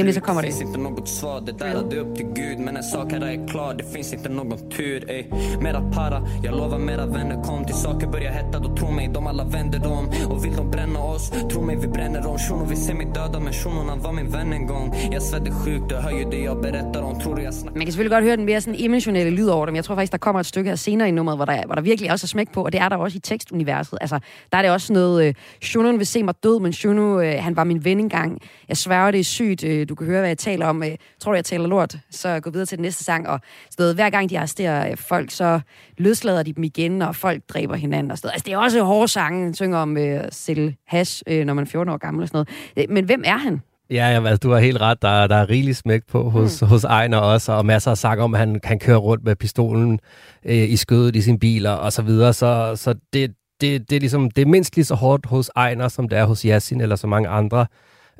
Lige 0.03 0.13
så 0.13 0.21
kommer 0.21 0.41
det. 0.41 0.61
Inte 0.61 0.79
något 0.79 1.09
svar, 1.09 1.39
det 1.39 1.59
där 1.59 1.65
är 1.65 1.99
upp 1.99 2.15
till 2.15 2.25
Gud 2.25 2.57
Men 2.59 2.77
en 2.77 2.83
sak 2.83 3.11
här 3.11 3.21
är 3.21 3.47
klar, 3.47 3.73
det 3.73 3.83
finns 3.93 4.13
inte 4.13 4.29
någon 4.29 4.69
tur 4.71 5.09
ey. 5.09 5.23
Mera 5.61 5.91
para, 5.91 6.27
jag 6.43 6.55
lovar 6.55 6.79
mera 6.79 7.05
vänner 7.05 7.43
Kom 7.43 7.65
till 7.65 7.75
saker 7.75 8.07
börjar 8.07 8.31
hetta, 8.31 8.59
då 8.59 8.75
tro 8.75 8.91
mig 8.91 9.09
de 9.13 9.27
alla 9.27 9.43
vänder 9.43 9.79
dem 9.79 10.09
Och 10.29 10.45
vill 10.45 10.55
de 10.55 10.71
bränna 10.71 10.99
oss, 10.99 11.31
tro 11.51 11.61
mig 11.61 11.75
vi 11.75 11.87
bränner 11.87 12.21
dem 12.21 12.37
Shuno 12.37 12.65
vill 12.65 12.77
se 12.77 12.93
mig 12.93 13.05
döda, 13.05 13.39
men 13.39 13.53
shunorna 13.53 13.95
var 13.95 14.11
min 14.11 14.31
vän 14.31 14.53
en 14.53 14.67
gång 14.67 14.95
Jag 15.11 15.21
svär 15.21 15.39
det 15.39 15.51
sjukt, 15.51 15.89
du 15.89 15.95
hör 15.95 16.11
ju 16.11 16.23
det 16.23 16.43
jag 16.43 16.61
berättar 16.61 17.01
om 17.01 17.19
Tror 17.19 17.35
du 17.35 17.41
jag 17.41 17.53
snackar 17.53 17.77
Man 17.77 17.85
kan 17.85 17.91
selvfølgelig 17.93 18.15
godt 18.15 18.23
høre 18.23 18.37
den 18.37 18.45
mere 18.45 18.61
sådan 18.61 18.79
emotionelle 18.79 19.31
lyd 19.31 19.49
over 19.49 19.65
dem 19.65 19.75
Jeg 19.75 19.85
tror 19.85 19.95
faktisk, 19.95 20.11
der 20.11 20.17
kommer 20.17 20.39
et 20.39 20.45
stykke 20.45 20.69
her 20.69 20.75
senere 20.75 21.07
i 21.07 21.11
nummeret, 21.11 21.37
hvor 21.37 21.45
der, 21.45 21.65
hvor 21.65 21.75
der 21.75 21.81
virkelig 21.81 22.11
også 22.11 22.25
er 22.25 22.27
smæk 22.27 22.44
på 22.51 22.63
Og 22.63 22.71
det 22.71 22.81
er 22.81 22.89
der 22.89 22.95
også 22.95 23.17
i 23.17 23.19
tekstuniverset 23.19 23.97
Altså, 24.01 24.19
der 24.51 24.57
er 24.57 24.61
det 24.61 24.71
også 24.71 24.93
noget, 24.93 25.27
øh, 25.27 25.33
Shunun 25.61 25.97
vil 25.97 26.07
se 26.07 26.23
mig 26.23 26.33
død, 26.43 26.59
men 26.59 26.73
Shuno, 26.73 27.19
øh, 27.21 27.43
han 27.43 27.55
var 27.55 27.63
min 27.63 27.85
ven 27.85 27.99
engang. 27.99 28.41
Jeg 28.69 28.77
sværger, 28.77 29.11
det 29.11 29.19
er 29.19 29.23
sygt. 29.23 29.63
Øh, 29.63 29.89
du 29.89 29.95
kan 29.95 30.07
høre, 30.07 30.19
hvad 30.19 30.29
jeg 30.29 30.37
taler 30.37 30.65
om. 30.65 30.83
Øh, 30.83 30.91
tror 31.19 31.31
du, 31.31 31.35
jeg 31.35 31.45
taler 31.45 31.67
lort? 31.67 31.97
Så 32.11 32.39
gå 32.39 32.49
videre 32.49 32.65
til 32.65 32.77
den 32.77 32.83
næste 32.83 33.03
sang. 33.03 33.27
Og 33.27 33.39
stedet, 33.71 33.95
hver 33.95 34.09
gang 34.09 34.29
de 34.29 34.37
arresterer 34.37 34.91
øh, 34.91 34.97
folk, 34.97 35.31
så 35.31 35.59
løslader 35.97 36.43
de 36.43 36.53
dem 36.53 36.63
igen, 36.63 37.01
og 37.01 37.15
folk 37.15 37.43
dræber 37.49 37.75
hinanden. 37.75 38.11
Og 38.11 38.17
Altså, 38.23 38.43
det 38.45 38.53
er 38.53 38.57
også 38.57 38.83
hårde 38.83 39.07
sange. 39.07 39.43
Han 39.43 39.53
synger 39.53 39.77
om 39.77 39.97
øh, 39.97 40.23
sælge 40.31 40.77
hash, 40.87 41.23
øh, 41.27 41.45
når 41.45 41.53
man 41.53 41.63
er 41.63 41.69
14 41.69 41.93
år 41.93 41.97
gammel 41.97 42.21
og 42.21 42.27
sådan 42.27 42.45
noget. 42.77 42.89
Øh, 42.89 42.93
men 42.93 43.05
hvem 43.05 43.23
er 43.25 43.37
han? 43.37 43.61
Ja, 43.89 44.09
ja 44.09 44.27
altså, 44.27 44.37
du 44.37 44.51
har 44.51 44.59
helt 44.59 44.81
ret. 44.81 45.01
Der, 45.01 45.27
der 45.27 45.35
er 45.35 45.49
rigeligt 45.49 45.77
smæk 45.77 46.01
på 46.07 46.29
hos, 46.29 46.61
mm. 46.61 46.67
hos 46.67 46.83
Ejner 46.83 47.17
også, 47.17 47.51
og 47.51 47.65
masser 47.65 47.91
af 47.91 47.97
sang 47.97 48.21
om, 48.21 48.33
at 48.33 48.39
han 48.39 48.59
kan 48.59 48.79
køre 48.79 48.97
rundt 48.97 49.23
med 49.23 49.35
pistolen 49.35 49.99
øh, 50.45 50.69
i 50.69 50.75
skødet 50.75 51.15
i 51.15 51.21
sin 51.21 51.39
bil 51.39 51.65
og 51.65 51.93
så 51.93 52.01
videre. 52.01 52.33
Så, 52.33 52.71
så 52.75 52.93
det, 53.13 53.31
det, 53.61 53.89
det, 53.89 53.95
er 53.95 53.99
ligesom, 53.99 54.31
det 54.31 54.41
er 54.41 54.45
mindst 54.45 54.75
lige 54.75 54.85
så 54.85 54.95
hårdt 54.95 55.25
hos 55.25 55.51
Ejner, 55.55 55.87
som 55.87 56.09
det 56.09 56.19
er 56.19 56.25
hos 56.25 56.41
Yasin 56.41 56.81
eller 56.81 56.95
så 56.95 57.07
mange 57.07 57.29
andre. 57.29 57.65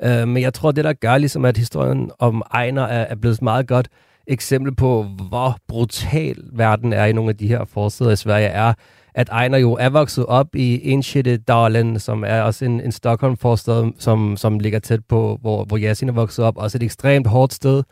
Uh, 0.06 0.28
men 0.28 0.42
jeg 0.42 0.54
tror, 0.54 0.72
det 0.72 0.84
der 0.84 0.92
gør 0.92 1.18
ligesom, 1.18 1.44
at 1.44 1.56
historien 1.56 2.10
om 2.18 2.42
Ejner 2.54 2.82
er, 2.82 3.02
er 3.02 3.14
blevet 3.14 3.34
et 3.34 3.42
meget 3.42 3.66
godt 3.66 3.88
eksempel 4.26 4.74
på, 4.74 5.06
hvor 5.28 5.56
brutal 5.68 6.36
verden 6.52 6.92
er 6.92 7.04
i 7.04 7.12
nogle 7.12 7.30
af 7.30 7.36
de 7.36 7.48
her 7.48 7.64
forsider 7.64 8.10
i 8.10 8.16
Sverige, 8.16 8.46
er, 8.46 8.72
at 9.16 9.28
Ejner 9.28 9.58
jo 9.58 9.72
er 9.72 9.88
vokset 9.88 10.26
op 10.26 10.46
i 10.54 10.92
Enschede-Dalen, 10.92 11.98
som 11.98 12.24
er 12.26 12.42
også 12.42 12.64
en, 12.64 12.80
en 12.80 12.92
Stockholm-forstad, 12.92 13.92
som, 13.98 14.36
som 14.36 14.58
ligger 14.58 14.78
tæt 14.78 15.04
på, 15.08 15.38
hvor, 15.40 15.64
hvor 15.64 15.78
Yasin 15.78 16.08
er 16.08 16.12
vokset 16.12 16.44
op. 16.44 16.56
Også 16.56 16.78
et 16.78 16.82
ekstremt 16.82 17.26
hårdt 17.26 17.52
sted. 17.52 17.82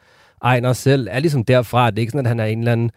Ejner 0.43 0.73
selv 0.73 1.09
er 1.11 1.19
ligesom 1.19 1.45
derfra. 1.45 1.91
Det 1.91 1.99
er 1.99 2.01
ikke 2.01 2.11
sådan, 2.11 2.27
at 2.27 2.29
han 2.29 2.41
er 2.41 2.45
en 2.45 2.59
eller 2.59 2.73
anden 2.73 2.91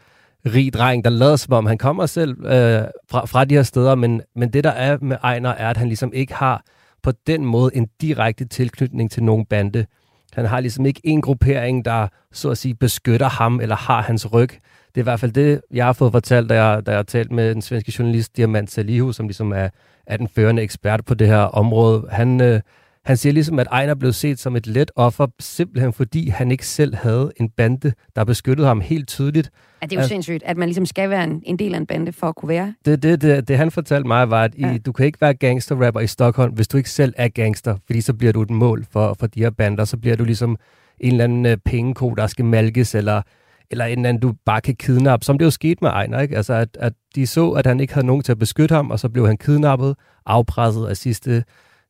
rig 0.45 0.73
dreng, 0.73 1.03
der 1.03 1.09
lader 1.09 1.35
som 1.35 1.53
om, 1.53 1.65
han 1.65 1.77
kommer 1.77 2.05
selv 2.05 2.45
øh, 2.45 2.83
fra, 3.11 3.25
fra 3.25 3.45
de 3.45 3.55
her 3.55 3.63
steder, 3.63 3.95
men, 3.95 4.21
men 4.35 4.53
det 4.53 4.63
der 4.63 4.69
er 4.69 4.97
med 5.01 5.17
Ejner, 5.23 5.49
er, 5.49 5.69
at 5.69 5.77
han 5.77 5.87
ligesom 5.87 6.11
ikke 6.13 6.33
har 6.33 6.63
på 7.03 7.11
den 7.27 7.45
måde 7.45 7.75
en 7.75 7.87
direkte 8.01 8.45
tilknytning 8.45 9.11
til 9.11 9.23
nogen 9.23 9.45
bande. 9.45 9.85
Han 10.33 10.45
har 10.45 10.59
ligesom 10.59 10.85
ikke 10.85 11.01
en 11.03 11.21
gruppering, 11.21 11.85
der 11.85 12.07
så 12.31 12.49
at 12.49 12.57
sige 12.57 12.75
beskytter 12.75 13.29
ham 13.29 13.59
eller 13.59 13.75
har 13.75 14.01
hans 14.01 14.33
ryg. 14.33 14.49
Det 14.87 14.97
er 14.97 15.01
i 15.01 15.03
hvert 15.03 15.19
fald 15.19 15.31
det, 15.31 15.61
jeg 15.73 15.85
har 15.85 15.93
fået 15.93 16.11
fortalt, 16.11 16.49
da 16.49 16.63
jeg, 16.63 16.85
da 16.85 16.91
jeg 16.91 16.97
har 16.97 17.03
talt 17.03 17.31
med 17.31 17.53
den 17.53 17.61
svenske 17.61 17.93
journalist 17.99 18.37
Diamant 18.37 18.71
Salihu, 18.71 19.11
som 19.11 19.27
ligesom 19.27 19.51
er, 19.51 19.69
er 20.07 20.17
den 20.17 20.27
førende 20.27 20.61
ekspert 20.61 21.05
på 21.05 21.13
det 21.13 21.27
her 21.27 21.37
område. 21.37 22.07
Han, 22.11 22.41
øh, 22.41 22.61
han 23.05 23.17
siger 23.17 23.33
ligesom, 23.33 23.59
at 23.59 23.67
Ejner 23.71 23.95
blev 23.95 24.13
set 24.13 24.39
som 24.39 24.55
et 24.55 24.67
let 24.67 24.91
offer, 24.95 25.27
simpelthen 25.39 25.93
fordi 25.93 26.29
han 26.29 26.51
ikke 26.51 26.67
selv 26.67 26.95
havde 26.95 27.31
en 27.37 27.49
bande, 27.49 27.93
der 28.15 28.23
beskyttede 28.23 28.67
ham 28.67 28.81
helt 28.81 29.07
tydeligt. 29.07 29.49
Ja, 29.81 29.85
det 29.85 29.93
er 29.93 29.97
jo 29.97 30.03
at, 30.03 30.07
sindssygt, 30.07 30.43
at 30.43 30.57
man 30.57 30.67
ligesom 30.67 30.85
skal 30.85 31.09
være 31.09 31.23
en, 31.23 31.43
en 31.45 31.59
del 31.59 31.73
af 31.73 31.77
en 31.77 31.85
bande 31.85 32.11
for 32.11 32.27
at 32.27 32.35
kunne 32.35 32.49
være. 32.49 32.73
Det, 32.85 33.03
det, 33.03 33.21
det, 33.21 33.47
det 33.47 33.57
han 33.57 33.71
fortalte 33.71 34.07
mig 34.07 34.29
var, 34.29 34.43
at 34.43 34.55
ja. 34.59 34.73
I, 34.73 34.77
du 34.77 34.91
kan 34.91 35.05
ikke 35.05 35.21
være 35.21 35.33
gangsterrapper 35.33 35.99
i 35.99 36.07
Stockholm, 36.07 36.53
hvis 36.53 36.67
du 36.67 36.77
ikke 36.77 36.89
selv 36.89 37.13
er 37.17 37.27
gangster, 37.27 37.75
fordi 37.85 38.01
så 38.01 38.13
bliver 38.13 38.33
du 38.33 38.41
et 38.41 38.49
mål 38.49 38.85
for, 38.91 39.15
for 39.19 39.27
de 39.27 39.39
her 39.39 39.49
bander. 39.49 39.85
Så 39.85 39.97
bliver 39.97 40.15
du 40.15 40.23
ligesom 40.23 40.57
en 40.99 41.11
eller 41.11 41.23
anden 41.23 41.45
uh, 41.45 41.51
pengeko, 41.65 42.09
der 42.09 42.27
skal 42.27 42.45
malkes, 42.45 42.95
eller, 42.95 43.21
eller 43.71 43.85
en 43.85 43.99
eller 43.99 44.09
anden, 44.09 44.21
du 44.21 44.33
bare 44.45 44.61
kan 44.61 44.75
kidnappe, 44.75 45.25
som 45.25 45.37
det 45.37 45.45
jo 45.45 45.51
skete 45.51 45.77
med 45.81 45.89
Ejner. 45.89 46.19
Ikke? 46.19 46.37
Altså, 46.37 46.53
at, 46.53 46.77
at 46.79 46.93
de 47.15 47.27
så, 47.27 47.51
at 47.51 47.65
han 47.65 47.79
ikke 47.79 47.93
havde 47.93 48.07
nogen 48.07 48.23
til 48.23 48.31
at 48.31 48.39
beskytte 48.39 48.75
ham, 48.75 48.91
og 48.91 48.99
så 48.99 49.09
blev 49.09 49.27
han 49.27 49.37
kidnappet, 49.37 49.95
afpresset 50.25 50.87
af 50.87 50.97
sidste 50.97 51.43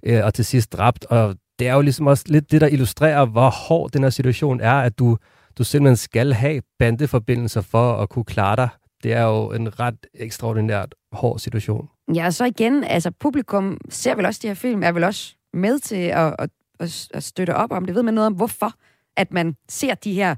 øh, 0.03 0.25
og 0.25 0.33
til 0.33 0.45
sidst 0.45 0.73
dræbt. 0.73 1.05
Og 1.05 1.35
det 1.59 1.67
er 1.67 1.73
jo 1.73 1.81
ligesom 1.81 2.07
også 2.07 2.23
lidt 2.27 2.51
det, 2.51 2.61
der 2.61 2.67
illustrerer, 2.67 3.25
hvor 3.25 3.49
hård 3.49 3.91
den 3.91 4.03
her 4.03 4.09
situation 4.09 4.61
er, 4.61 4.73
at 4.73 4.99
du, 4.99 5.17
du 5.57 5.63
simpelthen 5.63 5.97
skal 5.97 6.33
have 6.33 6.61
bandeforbindelser 6.79 7.61
for 7.61 7.93
at 7.93 8.09
kunne 8.09 8.25
klare 8.25 8.55
dig. 8.55 8.69
Det 9.03 9.13
er 9.13 9.23
jo 9.23 9.51
en 9.51 9.79
ret 9.79 10.05
ekstraordinært 10.13 10.95
hård 11.11 11.39
situation. 11.39 11.87
Ja, 12.15 12.25
og 12.25 12.33
så 12.33 12.45
igen, 12.45 12.83
altså 12.83 13.11
publikum 13.11 13.77
ser 13.89 14.15
vel 14.15 14.25
også 14.25 14.39
de 14.43 14.47
her 14.47 14.55
film, 14.55 14.83
er 14.83 14.91
vel 14.91 15.03
også 15.03 15.35
med 15.53 15.79
til 15.79 15.95
at, 15.95 16.35
at 16.39 16.49
at, 16.79 17.07
at 17.13 17.23
støtte 17.23 17.55
op 17.55 17.71
om 17.71 17.85
det? 17.85 17.95
Ved 17.95 18.03
man 18.03 18.13
noget 18.13 18.27
om, 18.27 18.33
hvorfor 18.33 18.73
at 19.17 19.33
man 19.33 19.55
ser 19.69 19.95
de 19.95 20.13
her, 20.13 20.35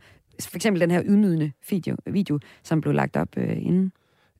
for 0.47 0.55
eksempel 0.55 0.81
den 0.81 0.91
her 0.91 1.01
ydmygende 1.05 1.51
video, 1.69 1.95
video 2.05 2.39
som 2.63 2.81
blev 2.81 2.93
lagt 2.93 3.17
op 3.17 3.27
øh, 3.37 3.57
inden? 3.57 3.91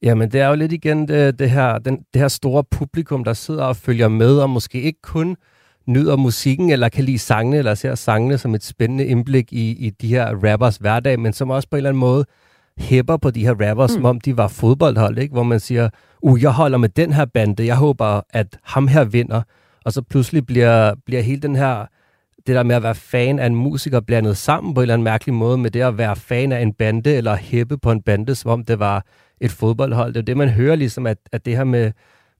Jamen, 0.01 0.31
det 0.31 0.41
er 0.41 0.47
jo 0.47 0.55
lidt 0.55 0.71
igen 0.71 1.07
det, 1.07 1.39
det, 1.39 1.49
her, 1.49 1.77
den, 1.77 1.97
det 2.13 2.21
her 2.21 2.27
store 2.27 2.63
publikum, 2.63 3.23
der 3.23 3.33
sidder 3.33 3.63
og 3.63 3.75
følger 3.75 4.07
med, 4.07 4.37
og 4.37 4.49
måske 4.49 4.81
ikke 4.81 5.01
kun 5.01 5.37
nyder 5.87 6.15
musikken, 6.15 6.69
eller 6.69 6.89
kan 6.89 7.03
lide 7.03 7.19
sangene, 7.19 7.57
eller 7.57 7.75
ser 7.75 7.95
sangene 7.95 8.37
som 8.37 8.55
et 8.55 8.63
spændende 8.63 9.05
indblik 9.05 9.53
i, 9.53 9.71
i 9.71 9.89
de 9.89 10.07
her 10.07 10.35
rappers 10.43 10.77
hverdag, 10.77 11.19
men 11.19 11.33
som 11.33 11.49
også 11.49 11.69
på 11.69 11.75
en 11.75 11.77
eller 11.77 11.89
anden 11.89 11.99
måde 11.99 12.25
hæpper 12.77 13.17
på 13.17 13.31
de 13.31 13.45
her 13.45 13.69
rappers, 13.69 13.91
mm. 13.91 13.95
som 13.95 14.05
om 14.05 14.21
de 14.21 14.37
var 14.37 14.47
fodboldhold, 14.47 15.17
ikke? 15.17 15.33
hvor 15.33 15.43
man 15.43 15.59
siger, 15.59 15.89
uh, 16.21 16.43
jeg 16.43 16.51
holder 16.51 16.77
med 16.77 16.89
den 16.89 17.13
her 17.13 17.25
bande, 17.25 17.65
jeg 17.65 17.75
håber, 17.75 18.21
at 18.29 18.57
ham 18.63 18.87
her 18.87 19.03
vinder. 19.03 19.41
Og 19.85 19.93
så 19.93 20.01
pludselig 20.01 20.45
bliver, 20.45 20.95
bliver 21.05 21.21
hele 21.21 21.41
den 21.41 21.55
her, 21.55 21.85
det 22.47 22.55
der 22.55 22.63
med 22.63 22.75
at 22.75 22.83
være 22.83 22.95
fan 22.95 23.39
af 23.39 23.45
en 23.45 23.55
musiker 23.55 23.99
blandet 23.99 24.37
sammen 24.37 24.73
på 24.73 24.81
en 24.81 24.83
eller 24.83 24.93
anden 24.93 25.03
mærkelig 25.03 25.33
måde 25.33 25.57
med 25.57 25.71
det 25.71 25.81
at 25.81 25.97
være 25.97 26.15
fan 26.15 26.51
af 26.51 26.61
en 26.61 26.73
bande, 26.73 27.13
eller 27.13 27.35
hæppe 27.35 27.77
på 27.77 27.91
en 27.91 28.01
bande, 28.01 28.35
som 28.35 28.51
om 28.51 28.65
det 28.65 28.79
var 28.79 29.05
et 29.41 29.51
fodboldhold. 29.51 30.13
Det 30.13 30.19
er 30.19 30.25
det, 30.25 30.37
man 30.37 30.49
hører 30.49 30.75
ligesom, 30.75 31.07
at, 31.07 31.17
at 31.31 31.45
det 31.45 31.57
her 31.57 31.63
med, 31.63 31.91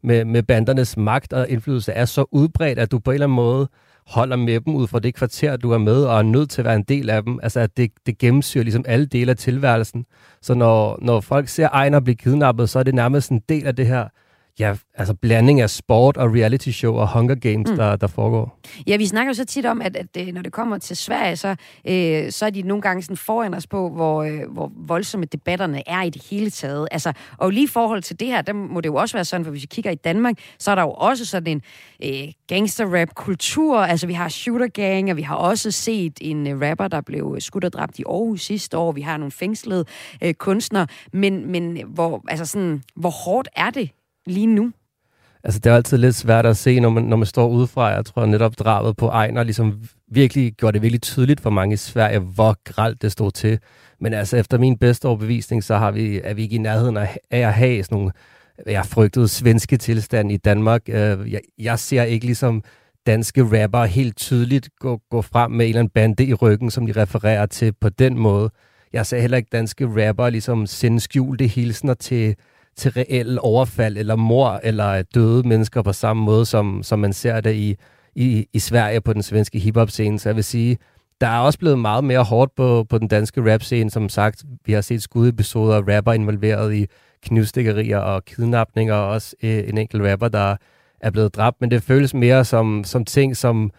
med, 0.03 0.25
med 0.25 0.43
bandernes 0.43 0.97
magt 0.97 1.33
og 1.33 1.49
indflydelse 1.49 1.91
er 1.91 2.05
så 2.05 2.25
udbredt, 2.31 2.79
at 2.79 2.91
du 2.91 2.99
på 2.99 3.11
en 3.11 3.13
eller 3.13 3.27
anden 3.27 3.35
måde 3.35 3.69
holder 4.07 4.35
med 4.35 4.59
dem 4.59 4.75
ud 4.75 4.87
fra 4.87 4.99
det 4.99 5.15
kvarter, 5.15 5.57
du 5.57 5.71
er 5.71 5.77
med, 5.77 6.03
og 6.03 6.17
er 6.17 6.21
nødt 6.21 6.49
til 6.49 6.61
at 6.61 6.65
være 6.65 6.75
en 6.75 6.83
del 6.83 7.09
af 7.09 7.23
dem. 7.23 7.39
Altså, 7.43 7.59
at 7.59 7.77
det, 7.77 7.91
det 8.05 8.17
gennemsyrer 8.17 8.63
ligesom 8.63 8.85
alle 8.87 9.05
dele 9.05 9.31
af 9.31 9.37
tilværelsen. 9.37 10.05
Så 10.41 10.53
når, 10.53 10.99
når 11.01 11.21
folk 11.21 11.47
ser 11.47 11.69
Ejner 11.69 11.99
blive 11.99 12.15
kidnappet, 12.15 12.69
så 12.69 12.79
er 12.79 12.83
det 12.83 12.95
nærmest 12.95 13.31
en 13.31 13.41
del 13.49 13.67
af 13.67 13.75
det 13.75 13.87
her 13.87 14.07
ja, 14.59 14.75
altså 14.95 15.13
blanding 15.13 15.61
af 15.61 15.69
sport 15.69 16.17
og 16.17 16.33
reality 16.35 16.69
show 16.69 16.95
og 16.95 17.13
Hunger 17.13 17.35
Games, 17.35 17.69
mm. 17.69 17.77
der, 17.77 17.95
der 17.95 18.07
foregår. 18.07 18.59
Ja, 18.87 18.97
vi 18.97 19.05
snakker 19.05 19.29
jo 19.29 19.33
så 19.33 19.45
tit 19.45 19.65
om, 19.65 19.81
at, 19.81 19.95
at 19.95 20.07
øh, 20.17 20.33
når 20.33 20.41
det 20.41 20.51
kommer 20.51 20.77
til 20.77 20.97
Sverige, 20.97 21.35
så, 21.35 21.55
øh, 21.85 22.31
så 22.31 22.45
er 22.45 22.49
de 22.49 22.61
nogle 22.61 22.81
gange 22.81 23.03
sådan 23.03 23.17
foran 23.17 23.53
os 23.53 23.67
på, 23.67 23.89
hvor, 23.89 24.23
øh, 24.23 24.51
hvor 24.51 24.71
voldsomme 24.75 25.25
debatterne 25.25 25.83
er 25.89 26.01
i 26.01 26.09
det 26.09 26.23
hele 26.29 26.49
taget. 26.49 26.87
Altså, 26.91 27.13
og 27.37 27.51
lige 27.51 27.63
i 27.63 27.67
forhold 27.67 28.01
til 28.01 28.19
det 28.19 28.27
her, 28.27 28.41
der 28.41 28.53
må 28.53 28.81
det 28.81 28.89
jo 28.89 28.95
også 28.95 29.17
være 29.17 29.25
sådan, 29.25 29.45
for 29.45 29.51
hvis 29.51 29.61
vi 29.61 29.67
kigger 29.67 29.91
i 29.91 29.95
Danmark, 29.95 30.35
så 30.59 30.71
er 30.71 30.75
der 30.75 30.81
jo 30.81 30.91
også 30.91 31.25
sådan 31.25 31.47
en 31.47 31.61
øh, 32.25 32.33
gangster-rap-kultur. 32.47 33.77
Altså, 33.77 34.07
vi 34.07 34.13
har 34.13 34.29
Shooter 34.29 34.67
Gang, 34.67 35.11
og 35.11 35.17
vi 35.17 35.21
har 35.21 35.35
også 35.35 35.71
set 35.71 36.17
en 36.21 36.47
øh, 36.47 36.69
rapper, 36.69 36.87
der 36.87 37.01
blev 37.01 37.35
skudt 37.39 37.65
og 37.65 37.73
dræbt 37.73 37.99
i 37.99 38.03
Aarhus 38.09 38.41
sidste 38.41 38.77
år. 38.77 38.91
Vi 38.91 39.01
har 39.01 39.17
nogle 39.17 39.31
fængslede 39.31 39.85
øh, 40.23 40.33
kunstnere. 40.33 40.87
Men, 41.13 41.51
men 41.51 41.83
hvor, 41.87 42.23
altså 42.27 42.45
sådan, 42.45 42.83
hvor 42.95 43.09
hårdt 43.09 43.49
er 43.55 43.69
det 43.69 43.89
lige 44.25 44.47
nu? 44.47 44.71
Altså, 45.43 45.59
det 45.59 45.71
er 45.71 45.75
altid 45.75 45.97
lidt 45.97 46.15
svært 46.15 46.45
at 46.45 46.57
se, 46.57 46.79
når 46.79 46.89
man, 46.89 47.03
når 47.03 47.17
man 47.17 47.25
står 47.25 47.47
udefra. 47.47 47.87
Jeg 47.87 48.05
tror 48.05 48.25
netop 48.25 48.59
drabet 48.59 48.97
på 48.97 49.07
Ejner 49.07 49.43
ligesom 49.43 49.83
virkelig 50.11 50.53
gjorde 50.53 50.73
det 50.73 50.81
virkelig 50.81 51.01
tydeligt 51.01 51.41
for 51.41 51.49
mange 51.49 51.73
i 51.73 51.77
Sverige, 51.77 52.19
hvor 52.19 52.55
gralt 52.63 53.01
det 53.01 53.11
stod 53.11 53.31
til. 53.31 53.59
Men 54.01 54.13
altså, 54.13 54.37
efter 54.37 54.57
min 54.57 54.77
bedste 54.77 55.05
overbevisning, 55.05 55.63
så 55.63 55.77
har 55.77 55.91
vi, 55.91 56.21
er 56.23 56.33
vi 56.33 56.41
ikke 56.41 56.55
i 56.55 56.59
nærheden 56.59 56.97
af 56.97 57.19
at 57.31 57.53
have 57.53 57.83
sådan 57.83 57.95
nogle, 57.95 58.11
jeg 58.65 58.85
frygtede, 58.85 59.27
svenske 59.27 59.77
tilstand 59.77 60.31
i 60.31 60.37
Danmark. 60.37 60.81
Øh, 60.87 61.31
jeg, 61.31 61.41
jeg 61.59 61.79
ser 61.79 62.03
ikke 62.03 62.25
ligesom 62.25 62.63
danske 63.07 63.63
rapper 63.63 63.83
helt 63.83 64.17
tydeligt 64.17 64.69
gå, 64.79 65.01
gå 65.09 65.21
frem 65.21 65.51
med 65.51 65.65
en 65.65 65.69
eller 65.69 65.79
anden 65.79 65.91
bande 65.91 66.25
i 66.25 66.33
ryggen, 66.33 66.71
som 66.71 66.85
de 66.85 67.01
refererer 67.01 67.45
til 67.45 67.73
på 67.81 67.89
den 67.89 68.17
måde. 68.17 68.49
Jeg 68.93 69.05
ser 69.05 69.19
heller 69.19 69.37
ikke 69.37 69.49
danske 69.51 70.07
rapper 70.07 70.29
ligesom 70.29 70.65
sende 70.65 70.99
skjulte 70.99 71.47
hilsner 71.47 71.93
til 71.93 72.35
til 72.79 72.91
reelle 72.91 73.41
overfald 73.41 73.97
eller 73.97 74.15
mor 74.15 74.59
eller 74.63 75.01
døde 75.01 75.47
mennesker 75.47 75.81
på 75.81 75.93
samme 75.93 76.23
måde, 76.23 76.45
som, 76.45 76.83
som 76.83 76.99
man 76.99 77.13
ser 77.13 77.41
det 77.41 77.55
i, 77.55 77.75
i, 78.15 78.47
i 78.53 78.59
Sverige 78.59 79.01
på 79.01 79.13
den 79.13 79.23
svenske 79.23 79.59
hiphop-scene. 79.59 80.19
Så 80.19 80.29
jeg 80.29 80.35
vil 80.35 80.43
sige, 80.43 80.77
der 81.21 81.27
er 81.27 81.39
også 81.39 81.59
blevet 81.59 81.79
meget 81.79 82.03
mere 82.03 82.23
hårdt 82.23 82.55
på, 82.55 82.85
på 82.89 82.97
den 82.97 83.07
danske 83.07 83.53
rap-scene. 83.53 83.91
Som 83.91 84.09
sagt, 84.09 84.43
vi 84.65 84.73
har 84.73 84.81
set 84.81 85.03
skudepisoder 85.03 85.75
af 85.75 85.97
rapper 85.97 86.13
involveret 86.13 86.75
i 86.75 86.87
knivstikkerier 87.23 87.97
og 87.97 88.25
kidnapninger, 88.25 88.93
og 88.93 89.07
også 89.07 89.35
øh, 89.43 89.63
en 89.69 89.77
enkelt 89.77 90.03
rapper, 90.03 90.27
der 90.27 90.55
er 91.01 91.09
blevet 91.09 91.35
dræbt. 91.35 91.61
Men 91.61 91.71
det 91.71 91.83
føles 91.83 92.13
mere 92.13 92.45
som, 92.45 92.83
som 92.83 93.05
ting, 93.05 93.37
som 93.37 93.71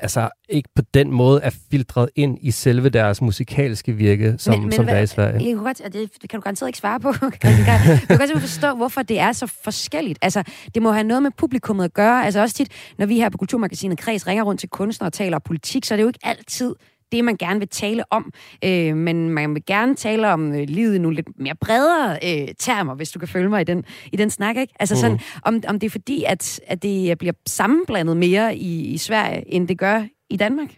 altså 0.00 0.28
ikke 0.48 0.68
på 0.74 0.82
den 0.94 1.10
måde 1.10 1.40
er 1.42 1.50
filtreret 1.70 2.10
ind 2.16 2.38
i 2.40 2.50
selve 2.50 2.88
deres 2.88 3.22
musikalske 3.22 3.92
virke, 3.92 4.34
som, 4.38 4.54
men, 4.54 4.62
men 4.62 4.72
som 4.72 4.84
hvad, 4.84 4.94
det 4.94 4.98
er 4.98 5.02
i 5.02 5.06
Sverige. 5.06 5.34
Jeg 5.34 5.54
kan 5.56 5.64
godt, 5.64 5.80
det, 5.92 6.22
det 6.22 6.30
kan 6.30 6.40
du 6.40 6.42
garanteret 6.42 6.68
ikke 6.68 6.78
svare 6.78 7.00
på. 7.00 7.14
jeg 7.22 7.32
kan 8.08 8.18
godt 8.18 8.40
forstå, 8.40 8.74
hvorfor 8.74 9.02
det 9.02 9.18
er 9.18 9.32
så 9.32 9.46
forskelligt. 9.46 10.18
Altså, 10.22 10.42
det 10.74 10.82
må 10.82 10.92
have 10.92 11.04
noget 11.04 11.22
med 11.22 11.30
publikummet 11.30 11.84
at 11.84 11.94
gøre. 11.94 12.24
Altså 12.24 12.40
også 12.40 12.54
tit, 12.54 12.68
når 12.98 13.06
vi 13.06 13.16
her 13.16 13.28
på 13.28 13.38
Kulturmagasinet 13.38 13.98
Kreds 13.98 14.26
ringer 14.26 14.44
rundt 14.44 14.60
til 14.60 14.68
kunstnere 14.68 15.08
og 15.08 15.12
taler 15.12 15.38
politik, 15.38 15.84
så 15.84 15.94
er 15.94 15.96
det 15.96 16.02
jo 16.02 16.08
ikke 16.08 16.20
altid 16.22 16.74
det, 17.12 17.24
man 17.24 17.36
gerne 17.36 17.58
vil 17.58 17.68
tale 17.68 18.04
om. 18.10 18.32
Øh, 18.64 18.96
men 18.96 19.30
man 19.30 19.54
vil 19.54 19.66
gerne 19.66 19.94
tale 19.94 20.32
om 20.32 20.52
øh, 20.52 20.68
livet 20.68 20.94
i 20.94 20.98
nogle 20.98 21.14
lidt 21.16 21.28
mere 21.36 21.54
bredere 21.60 22.18
øh, 22.24 22.48
termer, 22.58 22.94
hvis 22.94 23.10
du 23.10 23.18
kan 23.18 23.28
følge 23.28 23.48
mig 23.48 23.60
i 23.60 23.64
den, 23.64 23.84
i 24.12 24.16
den 24.16 24.30
snak. 24.30 24.56
Ikke? 24.56 24.74
Altså 24.80 24.96
sådan, 24.96 25.12
mm. 25.12 25.40
om, 25.42 25.62
om 25.68 25.78
det 25.78 25.86
er 25.86 25.90
fordi, 25.90 26.24
at, 26.24 26.60
at 26.66 26.82
det 26.82 27.18
bliver 27.18 27.32
sammenblandet 27.46 28.16
mere 28.16 28.56
i, 28.56 28.84
i 28.84 28.98
Sverige, 28.98 29.54
end 29.54 29.68
det 29.68 29.78
gør 29.78 30.02
i 30.30 30.36
Danmark? 30.36 30.68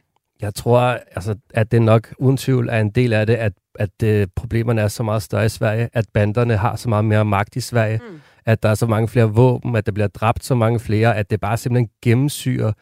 Jeg 0.40 0.54
tror, 0.54 0.80
altså, 1.14 1.34
at 1.54 1.72
det 1.72 1.82
nok 1.82 2.14
uden 2.18 2.36
tvivl 2.36 2.68
er 2.68 2.80
en 2.80 2.90
del 2.90 3.12
af 3.12 3.26
det, 3.26 3.34
at, 3.34 3.52
at 3.74 3.90
uh, 4.04 4.28
problemerne 4.36 4.80
er 4.80 4.88
så 4.88 5.02
meget 5.02 5.22
større 5.22 5.46
i 5.46 5.48
Sverige, 5.48 5.88
at 5.92 6.04
banderne 6.14 6.56
har 6.56 6.76
så 6.76 6.88
meget 6.88 7.04
mere 7.04 7.24
magt 7.24 7.56
i 7.56 7.60
Sverige, 7.60 8.00
mm. 8.10 8.20
at 8.44 8.62
der 8.62 8.68
er 8.68 8.74
så 8.74 8.86
mange 8.86 9.08
flere 9.08 9.34
våben, 9.34 9.76
at 9.76 9.86
der 9.86 9.92
bliver 9.92 10.08
dræbt 10.08 10.44
så 10.44 10.54
mange 10.54 10.80
flere, 10.80 11.16
at 11.16 11.30
det 11.30 11.40
bare 11.40 11.56
simpelthen 11.56 11.90
gennemsyrer 12.02 12.72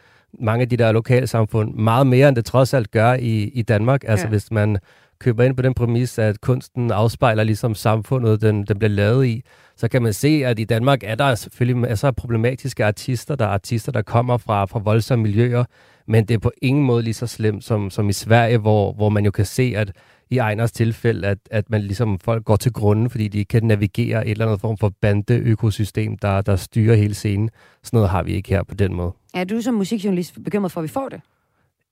mange 0.41 0.62
af 0.62 0.69
de 0.69 0.76
der 0.76 0.93
lokale 0.93 1.26
samfund 1.26 1.75
meget 1.75 2.07
mere, 2.07 2.29
end 2.29 2.37
det 2.37 2.45
trods 2.45 2.75
alt 2.75 2.91
gør 2.91 3.14
i, 3.14 3.43
i 3.43 3.62
Danmark. 3.62 4.05
Altså 4.07 4.26
ja. 4.26 4.31
hvis 4.31 4.50
man 4.50 4.79
køber 5.19 5.45
ind 5.45 5.57
på 5.57 5.62
den 5.62 5.75
præmis, 5.75 6.19
at 6.19 6.41
kunsten 6.41 6.91
afspejler 6.91 7.45
ligesom 7.45 7.75
samfundet, 7.75 8.41
den, 8.41 8.64
den 8.64 8.79
bliver 8.79 8.91
lavet 8.91 9.26
i, 9.26 9.43
så 9.76 9.88
kan 9.88 10.03
man 10.03 10.12
se, 10.12 10.43
at 10.47 10.59
i 10.59 10.64
Danmark 10.64 11.00
er 11.03 11.14
der 11.14 11.35
selvfølgelig 11.35 11.76
masser 11.76 12.09
af 12.09 12.17
problematiske 12.17 12.85
artister. 12.85 13.37
Der 13.37 13.45
er 13.45 13.49
artister, 13.49 13.93
der 13.93 14.03
kommer 14.03 14.37
fra, 14.37 14.64
fra 14.64 14.79
voldsomme 14.79 15.23
miljøer, 15.23 15.64
men 16.07 16.25
det 16.25 16.35
er 16.35 16.38
på 16.38 16.53
ingen 16.62 16.85
måde 16.85 17.03
lige 17.03 17.14
så 17.14 17.26
slemt 17.26 17.64
som, 17.64 17.91
som 17.91 18.09
i 18.09 18.12
Sverige, 18.12 18.59
hvor, 18.59 18.93
hvor 18.93 19.09
man 19.09 19.25
jo 19.25 19.31
kan 19.31 19.45
se, 19.45 19.73
at 19.76 19.93
i 20.31 20.38
Ejners 20.38 20.73
tilfælde, 20.73 21.26
at, 21.26 21.38
at 21.50 21.71
man 21.71 21.81
ligesom 21.81 22.19
folk 22.19 22.45
går 22.45 22.57
til 22.57 22.73
grunden, 22.73 23.11
fordi 23.11 23.29
de 23.29 23.45
kan 23.45 23.62
navigere 23.62 24.26
et 24.26 24.31
eller 24.31 24.47
andet 24.47 24.61
form 24.61 24.79
for 24.79 24.93
bande-økosystem, 25.00 26.19
der, 26.19 26.41
der 26.41 26.57
styrer 26.57 26.97
hele 26.97 27.14
scenen. 27.14 27.50
Sådan 27.83 27.97
noget 27.97 28.11
har 28.11 28.23
vi 28.23 28.33
ikke 28.33 28.49
her 28.49 28.62
på 28.62 28.75
den 28.75 28.95
måde. 28.95 29.12
Er 29.35 29.45
du 29.45 29.61
som 29.61 29.75
musikjournalist 29.75 30.45
bekymret 30.45 30.73
for, 30.73 30.81
at 30.81 30.83
vi 30.83 30.88
får 30.88 31.09
det? 31.09 31.21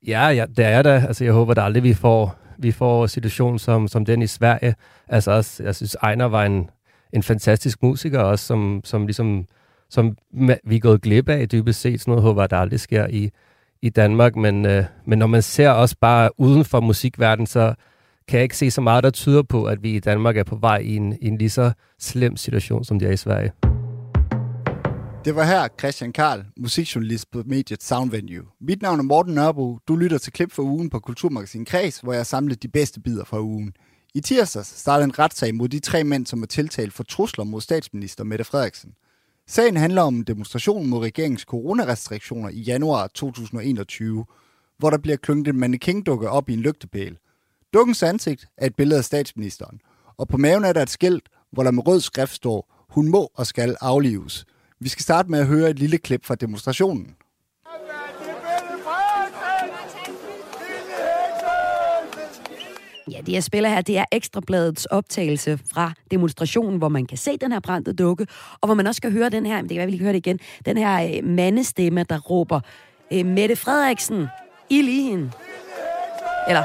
Ja, 0.07 0.29
ja 0.29 0.47
det 0.57 0.65
er 0.65 0.83
der. 0.83 1.07
Altså, 1.07 1.25
jeg 1.25 1.33
håber 1.33 1.55
da 1.55 1.61
aldrig, 1.61 1.83
vi 1.83 1.95
får, 1.95 2.37
vi 2.59 2.73
får 2.73 3.07
situation 3.07 3.59
som, 3.59 3.89
som 3.89 4.05
den 4.05 4.23
i 4.23 4.27
Sverige. 4.27 4.75
Altså 5.09 5.31
også, 5.31 5.63
jeg 5.63 5.75
synes, 5.75 5.97
Ejner 6.03 6.25
var 6.25 6.45
en, 6.45 6.71
en 7.13 7.23
fantastisk 7.23 7.83
musiker 7.83 8.21
også, 8.21 8.47
som, 8.47 8.81
som 8.85 9.07
ligesom 9.07 9.47
som 9.93 10.17
vi 10.65 10.77
er 10.77 10.81
gået 10.81 11.03
glip 11.03 11.29
af 11.29 11.49
dybest 11.49 11.81
set. 11.81 12.01
Sådan 12.01 12.11
noget 12.11 12.23
håber, 12.23 12.43
jeg, 12.43 12.51
der 12.51 12.57
aldrig 12.57 12.81
sker 12.81 13.07
i, 13.07 13.31
i 13.83 13.89
Danmark. 13.89 14.37
Men, 14.37 14.67
øh, 14.67 14.85
men 15.05 15.19
når 15.19 15.27
man 15.27 15.43
ser 15.43 15.71
også 15.71 15.97
bare 16.01 16.31
uden 16.41 16.65
for 16.65 16.81
musikverdenen, 16.81 17.47
så 17.47 17.75
kan 18.29 18.37
jeg 18.37 18.43
ikke 18.43 18.57
se 18.57 18.71
så 18.71 18.81
meget, 18.81 19.05
der 19.05 19.11
tyder 19.11 19.43
på, 19.43 19.65
at 19.65 19.83
vi 19.83 19.91
i 19.91 20.01
Danmark 20.01 20.37
er 20.37 20.45
på 20.45 20.57
vej 20.57 20.79
i 20.79 20.97
en, 20.97 21.19
i 21.21 21.29
en 21.29 21.39
lige 21.39 21.51
så 21.51 21.73
slem 21.99 22.37
situation, 22.37 22.85
som 22.85 22.99
de 22.99 23.07
er 23.07 23.13
i 23.13 23.17
Sverige. 23.17 23.53
Det 25.25 25.37
var 25.37 25.45
her 25.45 25.69
Christian 25.79 26.13
Karl, 26.13 26.45
musikjournalist 26.57 27.31
på 27.31 27.43
mediet 27.47 27.83
Soundvenue. 27.83 28.45
Mit 28.61 28.83
navn 28.83 28.99
er 28.99 29.03
Morten 29.03 29.35
Nørbo. 29.35 29.79
Du 29.89 29.97
lytter 29.97 30.19
til 30.19 30.33
klip 30.33 30.53
for 30.53 30.63
ugen 30.63 30.91
på 30.91 31.01
Kulturmagasin 31.01 31.65
Kreds, 31.65 31.99
hvor 31.99 32.13
jeg 32.13 32.27
samlet 32.27 32.63
de 32.63 32.69
bedste 32.69 33.01
bidder 33.01 33.25
fra 33.25 33.41
ugen. 33.41 33.75
I 34.15 34.21
tirsdags 34.21 34.81
startede 34.81 35.05
en 35.05 35.19
retssag 35.19 35.55
mod 35.55 35.69
de 35.69 35.79
tre 35.79 36.05
mænd, 36.05 36.27
som 36.27 36.43
er 36.43 36.47
tiltalt 36.47 36.93
for 36.93 37.03
trusler 37.03 37.45
mod 37.45 37.61
statsminister 37.61 38.25
Mette 38.25 38.45
Frederiksen. 38.45 38.93
Sagen 39.47 39.77
handler 39.77 40.03
om 40.03 40.25
demonstrationen 40.25 40.91
mod 40.91 41.01
regeringens 41.01 41.43
coronarestriktioner 41.43 42.49
i 42.49 42.61
januar 42.61 43.07
2021, 43.07 44.25
hvor 44.79 44.91
der 44.91 44.99
bliver 44.99 45.17
klynget 45.17 45.49
en 45.49 45.59
mannequin-dukke 45.59 46.29
op 46.29 46.49
i 46.49 46.53
en 46.53 46.61
lygtepæl. 46.61 47.17
Dukkens 47.75 48.03
ansigt 48.03 48.47
er 48.57 48.67
et 48.67 48.77
billede 48.77 48.99
af 48.99 49.05
statsministeren, 49.05 49.81
og 50.17 50.29
på 50.29 50.37
maven 50.37 50.65
er 50.65 50.73
der 50.73 50.83
et 50.83 50.91
skilt, 50.91 51.29
hvor 51.53 51.63
der 51.63 51.71
med 51.71 51.87
rød 51.87 52.01
skrift 52.01 52.35
står, 52.35 52.87
hun 52.91 53.09
må 53.09 53.31
og 53.35 53.47
skal 53.47 53.77
aflives. 53.81 54.47
Vi 54.83 54.89
skal 54.89 55.03
starte 55.03 55.31
med 55.31 55.39
at 55.39 55.47
høre 55.47 55.71
et 55.71 55.79
lille 55.79 55.99
klip 55.99 56.25
fra 56.25 56.35
demonstrationen. 56.35 57.15
Ja, 63.11 63.21
det 63.27 63.33
jeg 63.33 63.45
spiller 63.45 63.69
her, 63.69 63.81
det 63.81 63.99
er 63.99 64.05
Ekstrabladets 64.13 64.85
optagelse 64.85 65.59
fra 65.73 65.93
demonstrationen, 66.11 66.79
hvor 66.79 66.89
man 66.89 67.07
kan 67.07 67.19
se 67.19 67.37
den 67.37 67.53
her 67.53 67.61
brændte 67.61 67.93
dukke, 67.93 68.27
og 68.61 68.69
hvor 68.69 68.75
man 68.75 68.87
også 68.87 68.97
skal 68.97 69.13
høre 69.13 69.31
den 69.31 69.47
her, 69.47 69.61
det 69.61 69.69
kan 69.69 69.77
være, 69.77 69.87
vi 69.87 69.93
lige 69.93 70.03
høre 70.03 70.13
det 70.13 70.27
igen, 70.27 70.39
den 70.65 70.77
her 70.77 71.17
øh, 71.17 71.25
mandestemme, 71.25 72.05
der 72.09 72.19
råber, 72.19 72.61
øh, 73.13 73.27
Mette 73.27 73.57
Frederiksen, 73.57 74.27
ild 74.71 74.89
i 74.89 75.03
hende. 75.03 75.31
Eller, 76.49 76.63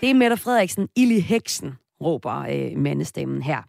det 0.00 0.10
er 0.10 0.14
Mette 0.14 0.36
Frederiksen, 0.36 0.88
ild 0.96 1.10
i 1.10 1.20
heksen, 1.20 1.72
råber 2.00 2.46
øh, 2.50 2.78
mandestemmen 2.78 3.42
her. 3.42 3.62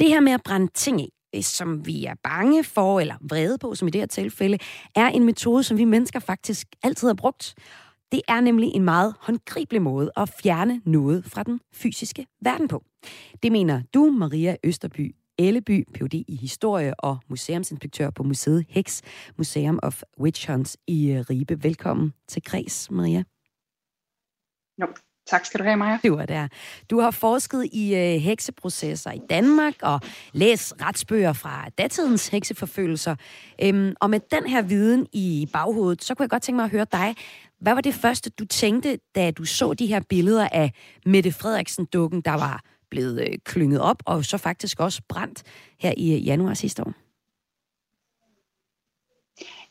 Det 0.00 0.08
her 0.08 0.20
med 0.20 0.32
at 0.32 0.42
brænde 0.44 0.70
ting 0.74 1.00
i, 1.00 1.10
som 1.42 1.86
vi 1.86 2.04
er 2.04 2.14
bange 2.24 2.64
for, 2.64 3.00
eller 3.00 3.14
vrede 3.20 3.58
på, 3.58 3.74
som 3.74 3.88
i 3.88 3.90
det 3.90 4.00
her 4.00 4.06
tilfælde, 4.06 4.58
er 4.94 5.06
en 5.06 5.24
metode, 5.24 5.62
som 5.62 5.78
vi 5.78 5.84
mennesker 5.84 6.20
faktisk 6.20 6.66
altid 6.82 7.08
har 7.08 7.14
brugt. 7.14 7.54
Det 8.12 8.22
er 8.28 8.40
nemlig 8.40 8.70
en 8.74 8.84
meget 8.84 9.14
håndgribelig 9.20 9.82
måde 9.82 10.10
at 10.16 10.28
fjerne 10.42 10.80
noget 10.84 11.24
fra 11.24 11.42
den 11.42 11.60
fysiske 11.72 12.26
verden 12.40 12.68
på. 12.68 12.84
Det 13.42 13.52
mener 13.52 13.82
du, 13.94 14.10
Maria 14.10 14.56
Østerby 14.64 15.14
Elleby, 15.38 15.84
Ph.D. 15.94 16.14
i 16.28 16.36
historie 16.36 17.00
og 17.00 17.18
museumsinspektør 17.28 18.10
på 18.10 18.22
museet 18.22 18.66
Hex, 18.68 19.02
Museum 19.36 19.78
of 19.82 20.02
Witch 20.20 20.50
Hunts 20.50 20.76
i 20.86 21.22
Ribe. 21.30 21.62
Velkommen 21.62 22.12
til 22.28 22.42
Kreds, 22.42 22.90
Maria. 22.90 23.24
Jo, 24.80 24.86
tak 25.30 25.46
skal 25.46 25.60
du 25.60 25.64
have, 25.64 25.76
Maja. 25.76 25.98
Du 26.04 26.14
er 26.14 26.26
der. 26.26 26.48
Du 26.90 27.00
har 27.00 27.10
forsket 27.10 27.68
i 27.72 27.94
øh, 27.94 28.20
hekseprocesser 28.20 29.12
i 29.12 29.20
Danmark 29.30 29.74
og 29.82 30.00
læst 30.32 30.74
retsbøger 30.82 31.32
fra 31.32 31.68
datidens 31.78 32.28
hekseforfølgelser. 32.28 33.16
Øhm, 33.62 33.94
og 34.00 34.10
med 34.10 34.20
den 34.30 34.46
her 34.46 34.62
viden 34.62 35.06
i 35.12 35.48
baghovedet, 35.52 36.04
så 36.04 36.14
kunne 36.14 36.24
jeg 36.24 36.30
godt 36.30 36.42
tænke 36.42 36.56
mig 36.56 36.64
at 36.64 36.70
høre 36.70 36.86
dig. 36.92 37.14
Hvad 37.60 37.74
var 37.74 37.80
det 37.80 37.94
første, 37.94 38.30
du 38.30 38.44
tænkte, 38.44 38.98
da 39.14 39.30
du 39.30 39.44
så 39.44 39.74
de 39.74 39.86
her 39.86 40.00
billeder 40.08 40.48
af 40.52 40.72
Mette 41.06 41.32
Frederiksen-dukken, 41.32 42.20
der 42.20 42.34
var 42.34 42.60
blevet 42.90 43.20
øh, 43.20 43.38
klynget 43.44 43.80
op 43.80 44.02
og 44.06 44.24
så 44.24 44.38
faktisk 44.38 44.80
også 44.80 45.02
brændt 45.08 45.42
her 45.80 45.94
i 45.96 46.14
øh, 46.14 46.26
januar 46.26 46.54
sidste 46.54 46.82
år? 46.82 47.09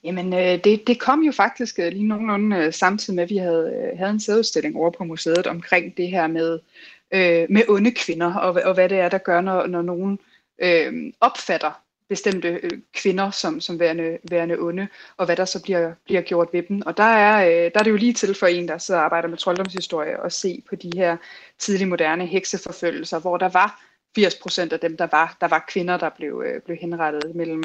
Jamen, 0.04 0.34
øh, 0.34 0.64
det, 0.64 0.88
det 0.88 1.00
kom 1.00 1.24
jo 1.24 1.32
faktisk 1.32 1.80
øh, 1.80 1.92
lige 1.92 2.08
nogenlunde 2.08 2.58
øh, 2.58 2.74
samtidig 2.74 3.16
med, 3.16 3.24
at 3.24 3.30
vi 3.30 3.38
havde, 3.38 3.90
øh, 3.92 3.98
havde 3.98 4.12
en 4.12 4.20
sædudstilling 4.20 4.76
over 4.76 4.92
på 4.92 5.04
museet 5.04 5.48
omkring 5.48 5.98
det 5.98 6.08
her 6.08 6.28
med, 6.28 6.60
øh, 7.12 7.46
med 7.50 7.70
onde 7.70 7.92
kvinder, 7.92 8.34
og, 8.36 8.62
og 8.66 8.74
hvad 8.74 8.90
det 8.90 9.00
er, 9.00 9.10
der 9.10 9.18
gør, 9.18 9.42
når, 9.42 9.68
når 9.68 9.82
nogen 9.82 10.20
øh, 10.60 11.14
opfatter 11.22 11.82
bestemte 12.10 12.48
øh, 12.64 12.72
kvinder 12.94 13.32
som, 13.32 13.62
som 13.62 13.80
værende, 13.80 14.18
værende 14.30 14.58
onde, 14.60 14.88
og 15.18 15.26
hvad 15.26 15.36
der 15.36 15.46
så 15.46 15.64
bliver, 15.64 15.94
bliver 16.06 16.22
gjort 16.22 16.50
ved 16.54 16.64
dem. 16.64 16.82
Og 16.86 16.98
der 16.98 17.04
er, 17.04 17.46
øh, 17.46 17.72
der 17.74 17.80
er 17.80 17.84
det 17.84 17.92
jo 17.92 17.96
lige 17.96 18.14
til 18.14 18.36
for 18.36 18.48
en, 18.48 18.68
der 18.68 18.78
sidder 18.78 19.00
og 19.00 19.06
arbejder 19.06 19.28
med 19.28 19.38
trolddomshistorie, 19.38 20.20
og 20.20 20.32
se 20.32 20.64
på 20.70 20.76
de 20.76 20.92
her 20.96 21.18
tidlig 21.58 21.88
moderne 21.88 22.26
hekseforfølgelser, 22.26 23.20
hvor 23.20 23.38
der 23.38 23.50
var 23.50 23.84
80 24.16 24.36
procent 24.36 24.74
af 24.74 24.80
dem, 24.80 24.98
der 24.98 25.08
var, 25.12 25.38
der 25.42 25.48
var 25.48 25.66
kvinder, 25.68 25.98
der 25.98 26.10
blev, 26.10 26.44
øh, 26.46 26.62
blev 26.62 26.78
henrettet 26.78 27.36
mellem 27.36 27.64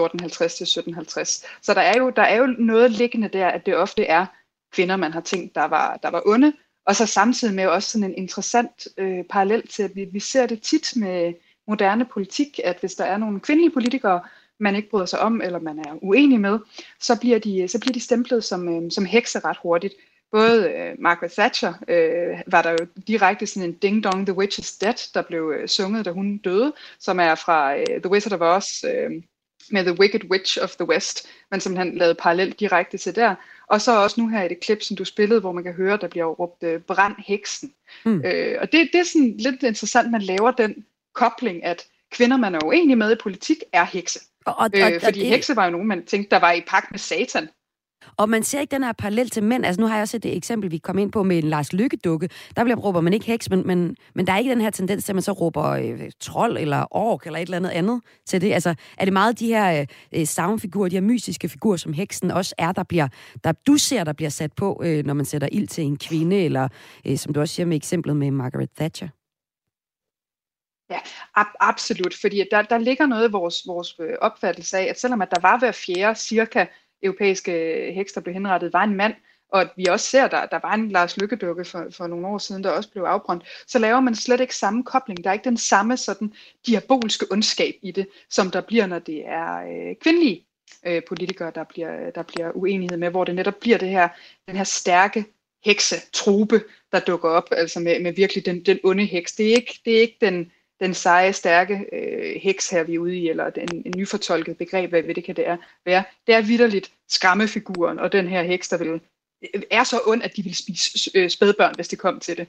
1450 0.00 0.54
til 0.54 0.64
1750. 0.64 1.44
Så 1.62 1.74
der 1.74 1.80
er, 1.80 1.98
jo, 1.98 2.10
der 2.10 2.22
er 2.22 2.36
jo 2.36 2.46
noget 2.46 2.90
liggende 2.90 3.28
der, 3.28 3.48
at 3.48 3.66
det 3.66 3.76
ofte 3.76 4.04
er 4.04 4.26
kvinder, 4.72 4.96
man 4.96 5.12
har 5.12 5.20
tænkt, 5.20 5.54
der 5.54 5.64
var, 5.64 5.96
der 6.02 6.10
var 6.10 6.22
onde, 6.26 6.52
og 6.86 6.96
så 6.96 7.06
samtidig 7.06 7.54
med 7.54 7.66
også 7.66 7.90
sådan 7.90 8.10
en 8.10 8.18
interessant 8.18 8.88
øh, 8.98 9.24
parallel 9.30 9.66
til, 9.68 9.82
at 9.82 9.96
vi, 9.96 10.04
vi 10.04 10.20
ser 10.20 10.46
det 10.46 10.62
tit 10.62 10.92
med 10.96 11.32
moderne 11.68 12.04
politik, 12.04 12.60
at 12.64 12.76
hvis 12.80 12.94
der 12.94 13.04
er 13.04 13.16
nogle 13.16 13.40
kvindelige 13.40 13.70
politikere, 13.70 14.20
man 14.60 14.76
ikke 14.76 14.90
bryder 14.90 15.06
sig 15.06 15.20
om, 15.20 15.40
eller 15.40 15.60
man 15.60 15.78
er 15.78 15.98
uenig 16.02 16.40
med, 16.40 16.58
så 17.00 17.20
bliver 17.20 17.38
de, 17.38 17.68
så 17.68 17.80
bliver 17.80 17.92
de 17.92 18.00
stemplet 18.00 18.44
som, 18.44 18.68
øh, 18.68 18.90
som 18.90 19.04
hekse 19.04 19.38
ret 19.38 19.56
hurtigt. 19.62 19.94
Både 20.32 20.70
øh, 20.70 20.94
Margaret 20.98 21.32
Thatcher 21.32 21.74
øh, 21.88 22.40
var 22.46 22.62
der 22.62 22.70
jo 22.70 22.86
direkte 23.08 23.46
sådan 23.46 23.68
en 23.68 23.74
Ding 23.74 24.04
Dong, 24.04 24.26
The 24.26 24.36
Witch 24.36 24.60
is 24.60 24.76
Dead, 24.76 25.14
der 25.14 25.22
blev 25.22 25.52
øh, 25.56 25.68
sunget, 25.68 26.04
da 26.04 26.10
hun 26.10 26.38
døde, 26.38 26.72
som 26.98 27.20
er 27.20 27.34
fra 27.34 27.76
øh, 27.76 27.86
The 27.86 28.10
Wizard 28.10 28.40
of 28.40 28.56
Oz, 28.56 28.84
øh, 28.84 29.22
med 29.70 29.84
The 29.84 30.00
Wicked 30.00 30.30
Witch 30.30 30.58
of 30.62 30.76
the 30.76 30.88
West, 30.88 31.28
som 31.58 31.76
han 31.76 31.94
lavede 31.98 32.14
parallelt 32.14 32.60
direkte 32.60 32.98
til 32.98 33.14
der. 33.14 33.34
Og 33.66 33.80
så 33.80 34.02
også 34.02 34.20
nu 34.20 34.28
her 34.28 34.42
i 34.42 34.48
det 34.48 34.60
klip, 34.60 34.82
som 34.82 34.96
du 34.96 35.04
spillede, 35.04 35.40
hvor 35.40 35.52
man 35.52 35.64
kan 35.64 35.72
høre, 35.72 35.96
der 35.96 36.08
bliver 36.08 36.24
råbt 36.24 36.62
øh, 36.62 36.80
brand 36.80 37.14
heksen. 37.18 37.72
Mm. 38.04 38.22
Øh, 38.24 38.56
og 38.60 38.72
det, 38.72 38.88
det 38.92 39.00
er 39.00 39.04
sådan 39.04 39.36
lidt 39.36 39.62
interessant, 39.62 40.10
man 40.10 40.22
laver 40.22 40.50
den 40.50 40.84
kobling, 41.12 41.64
at 41.64 41.86
kvinder, 42.10 42.36
man 42.36 42.54
er 42.54 42.64
uenig 42.64 42.98
med 42.98 43.12
i 43.12 43.16
politik, 43.22 43.56
er 43.72 43.84
hekse. 43.84 44.20
Og, 44.44 44.54
og, 44.58 44.70
øh, 44.74 44.82
fordi 44.82 45.06
og 45.06 45.14
det... 45.14 45.26
hekse 45.26 45.56
var 45.56 45.64
jo 45.64 45.70
nogen, 45.70 45.88
man 45.88 46.06
tænkte, 46.06 46.30
der 46.30 46.40
var 46.40 46.52
i 46.52 46.60
pagt 46.60 46.90
med 46.90 46.98
satan. 46.98 47.48
Og 48.16 48.28
man 48.28 48.42
ser 48.42 48.60
ikke 48.60 48.70
den 48.70 48.84
her 48.84 48.92
parallel 48.92 49.30
til 49.30 49.42
mænd. 49.42 49.66
Altså 49.66 49.80
nu 49.80 49.86
har 49.86 49.94
jeg 49.94 50.02
også 50.02 50.16
et 50.16 50.36
eksempel, 50.36 50.70
vi 50.70 50.78
kom 50.78 50.98
ind 50.98 51.12
på 51.12 51.22
med 51.22 51.38
en 51.38 51.44
Lars 51.44 51.72
Lykke-dukke. 51.72 52.28
Der 52.56 52.64
bliver 52.64 52.76
råber 52.76 53.00
man 53.00 53.12
ikke 53.12 53.26
heks, 53.26 53.50
men, 53.50 53.66
men, 53.66 53.96
men 54.14 54.26
der 54.26 54.32
er 54.32 54.38
ikke 54.38 54.50
den 54.50 54.60
her 54.60 54.70
tendens 54.70 55.04
til, 55.04 55.12
at 55.12 55.16
man 55.16 55.22
så 55.22 55.32
råber 55.32 55.64
øh, 55.64 56.10
trold 56.20 56.58
eller 56.58 56.86
ork 56.90 57.26
eller 57.26 57.38
et 57.38 57.42
eller 57.42 57.56
andet 57.56 57.70
andet 57.70 58.00
til 58.26 58.40
det. 58.40 58.52
Altså 58.52 58.74
er 58.98 59.04
det 59.04 59.12
meget 59.12 59.38
de 59.38 59.46
her 59.46 59.80
øh, 59.80 59.86
øh 60.20 60.26
savnfigurer, 60.26 60.88
de 60.88 60.96
her 60.96 61.00
mystiske 61.00 61.48
figurer, 61.48 61.76
som 61.76 61.92
heksen 61.92 62.30
også 62.30 62.54
er, 62.58 62.72
der 62.72 62.82
bliver, 62.82 63.08
der 63.44 63.52
du 63.52 63.76
ser, 63.76 64.04
der 64.04 64.12
bliver 64.12 64.30
sat 64.30 64.52
på, 64.52 64.82
øh, 64.84 65.04
når 65.04 65.14
man 65.14 65.24
sætter 65.24 65.48
ild 65.52 65.68
til 65.68 65.84
en 65.84 65.96
kvinde, 65.96 66.36
eller 66.36 66.68
øh, 67.06 67.18
som 67.18 67.34
du 67.34 67.40
også 67.40 67.54
siger 67.54 67.66
med 67.66 67.76
eksemplet 67.76 68.16
med 68.16 68.30
Margaret 68.30 68.70
Thatcher? 68.76 69.08
Ja, 70.90 70.98
ab- 71.36 71.56
absolut, 71.60 72.14
fordi 72.20 72.44
der, 72.50 72.62
der 72.62 72.78
ligger 72.78 73.06
noget 73.06 73.28
i 73.28 73.32
vores, 73.32 73.62
vores 73.66 73.94
øh, 74.00 74.16
opfattelse 74.20 74.78
af, 74.78 74.84
at 74.84 75.00
selvom 75.00 75.22
at 75.22 75.30
der 75.30 75.40
var 75.40 75.58
hver 75.58 75.72
fjerde 75.72 76.18
cirka 76.18 76.66
europæiske 77.04 77.52
heks, 77.94 78.12
der 78.12 78.20
blev 78.20 78.34
henrettet, 78.34 78.72
var 78.72 78.84
en 78.84 78.96
mand, 78.96 79.14
og 79.48 79.60
at 79.60 79.70
vi 79.76 79.86
også 79.86 80.06
ser, 80.06 80.28
der, 80.28 80.46
der 80.46 80.58
var 80.62 80.74
en 80.74 80.88
Lars 80.88 81.16
Lykkedukke 81.16 81.64
for, 81.64 81.86
for 81.90 82.06
nogle 82.06 82.26
år 82.26 82.38
siden, 82.38 82.64
der 82.64 82.70
også 82.70 82.90
blev 82.90 83.02
afbrændt, 83.02 83.44
så 83.66 83.78
laver 83.78 84.00
man 84.00 84.14
slet 84.14 84.40
ikke 84.40 84.56
samme 84.56 84.84
kobling. 84.84 85.24
Der 85.24 85.30
er 85.30 85.34
ikke 85.34 85.44
den 85.44 85.56
samme 85.56 85.96
sådan 85.96 86.32
diabolske 86.66 87.26
ondskab 87.30 87.74
i 87.82 87.90
det, 87.90 88.08
som 88.30 88.50
der 88.50 88.60
bliver, 88.60 88.86
når 88.86 88.98
det 88.98 89.26
er 89.26 89.56
øh, 89.56 89.96
kvindelige 90.02 90.46
øh, 90.86 91.02
politikere, 91.08 91.52
der 91.54 91.64
bliver, 91.64 92.10
der 92.10 92.22
bliver 92.22 92.50
uenighed 92.54 92.98
med, 92.98 93.10
hvor 93.10 93.24
det 93.24 93.34
netop 93.34 93.60
bliver 93.60 93.78
det 93.78 93.88
her, 93.88 94.08
den 94.48 94.56
her 94.56 94.64
stærke 94.64 95.24
heksetrupe, 95.64 96.62
der 96.92 97.00
dukker 97.00 97.28
op, 97.28 97.48
altså 97.50 97.80
med, 97.80 98.00
med 98.00 98.12
virkelig 98.12 98.46
den, 98.46 98.64
den 98.64 98.78
onde 98.84 99.04
heks. 99.04 99.32
Det 99.32 99.50
er 99.50 99.56
ikke, 99.56 99.80
det 99.84 99.96
er 99.96 100.00
ikke 100.00 100.18
den, 100.20 100.52
den 100.80 100.94
seje, 100.94 101.32
stærke 101.32 101.86
øh, 101.92 102.40
heks 102.42 102.70
her, 102.70 102.82
vi 102.82 102.94
er 102.94 102.98
ude 102.98 103.16
i, 103.16 103.28
eller 103.28 103.50
den, 103.50 103.82
en 103.84 103.92
nyfortolket 103.96 104.58
begreb, 104.58 104.90
hvad, 104.90 105.02
det 105.14 105.24
kan 105.24 105.36
det 105.36 105.48
er, 105.48 105.56
være. 105.84 106.04
Det 106.26 106.34
er 106.34 106.42
vidderligt 106.42 106.92
skræmmefiguren, 107.08 107.98
og 107.98 108.12
den 108.12 108.28
her 108.28 108.42
heks, 108.42 108.68
der 108.68 108.78
vil, 108.78 109.00
øh, 109.54 109.62
er 109.70 109.84
så 109.84 110.00
ond, 110.06 110.22
at 110.22 110.36
de 110.36 110.42
vil 110.42 110.54
spise 110.54 111.10
øh, 111.14 111.30
spædbørn, 111.30 111.74
hvis 111.74 111.88
det 111.88 111.98
kom 111.98 112.20
til 112.20 112.36
det. 112.36 112.46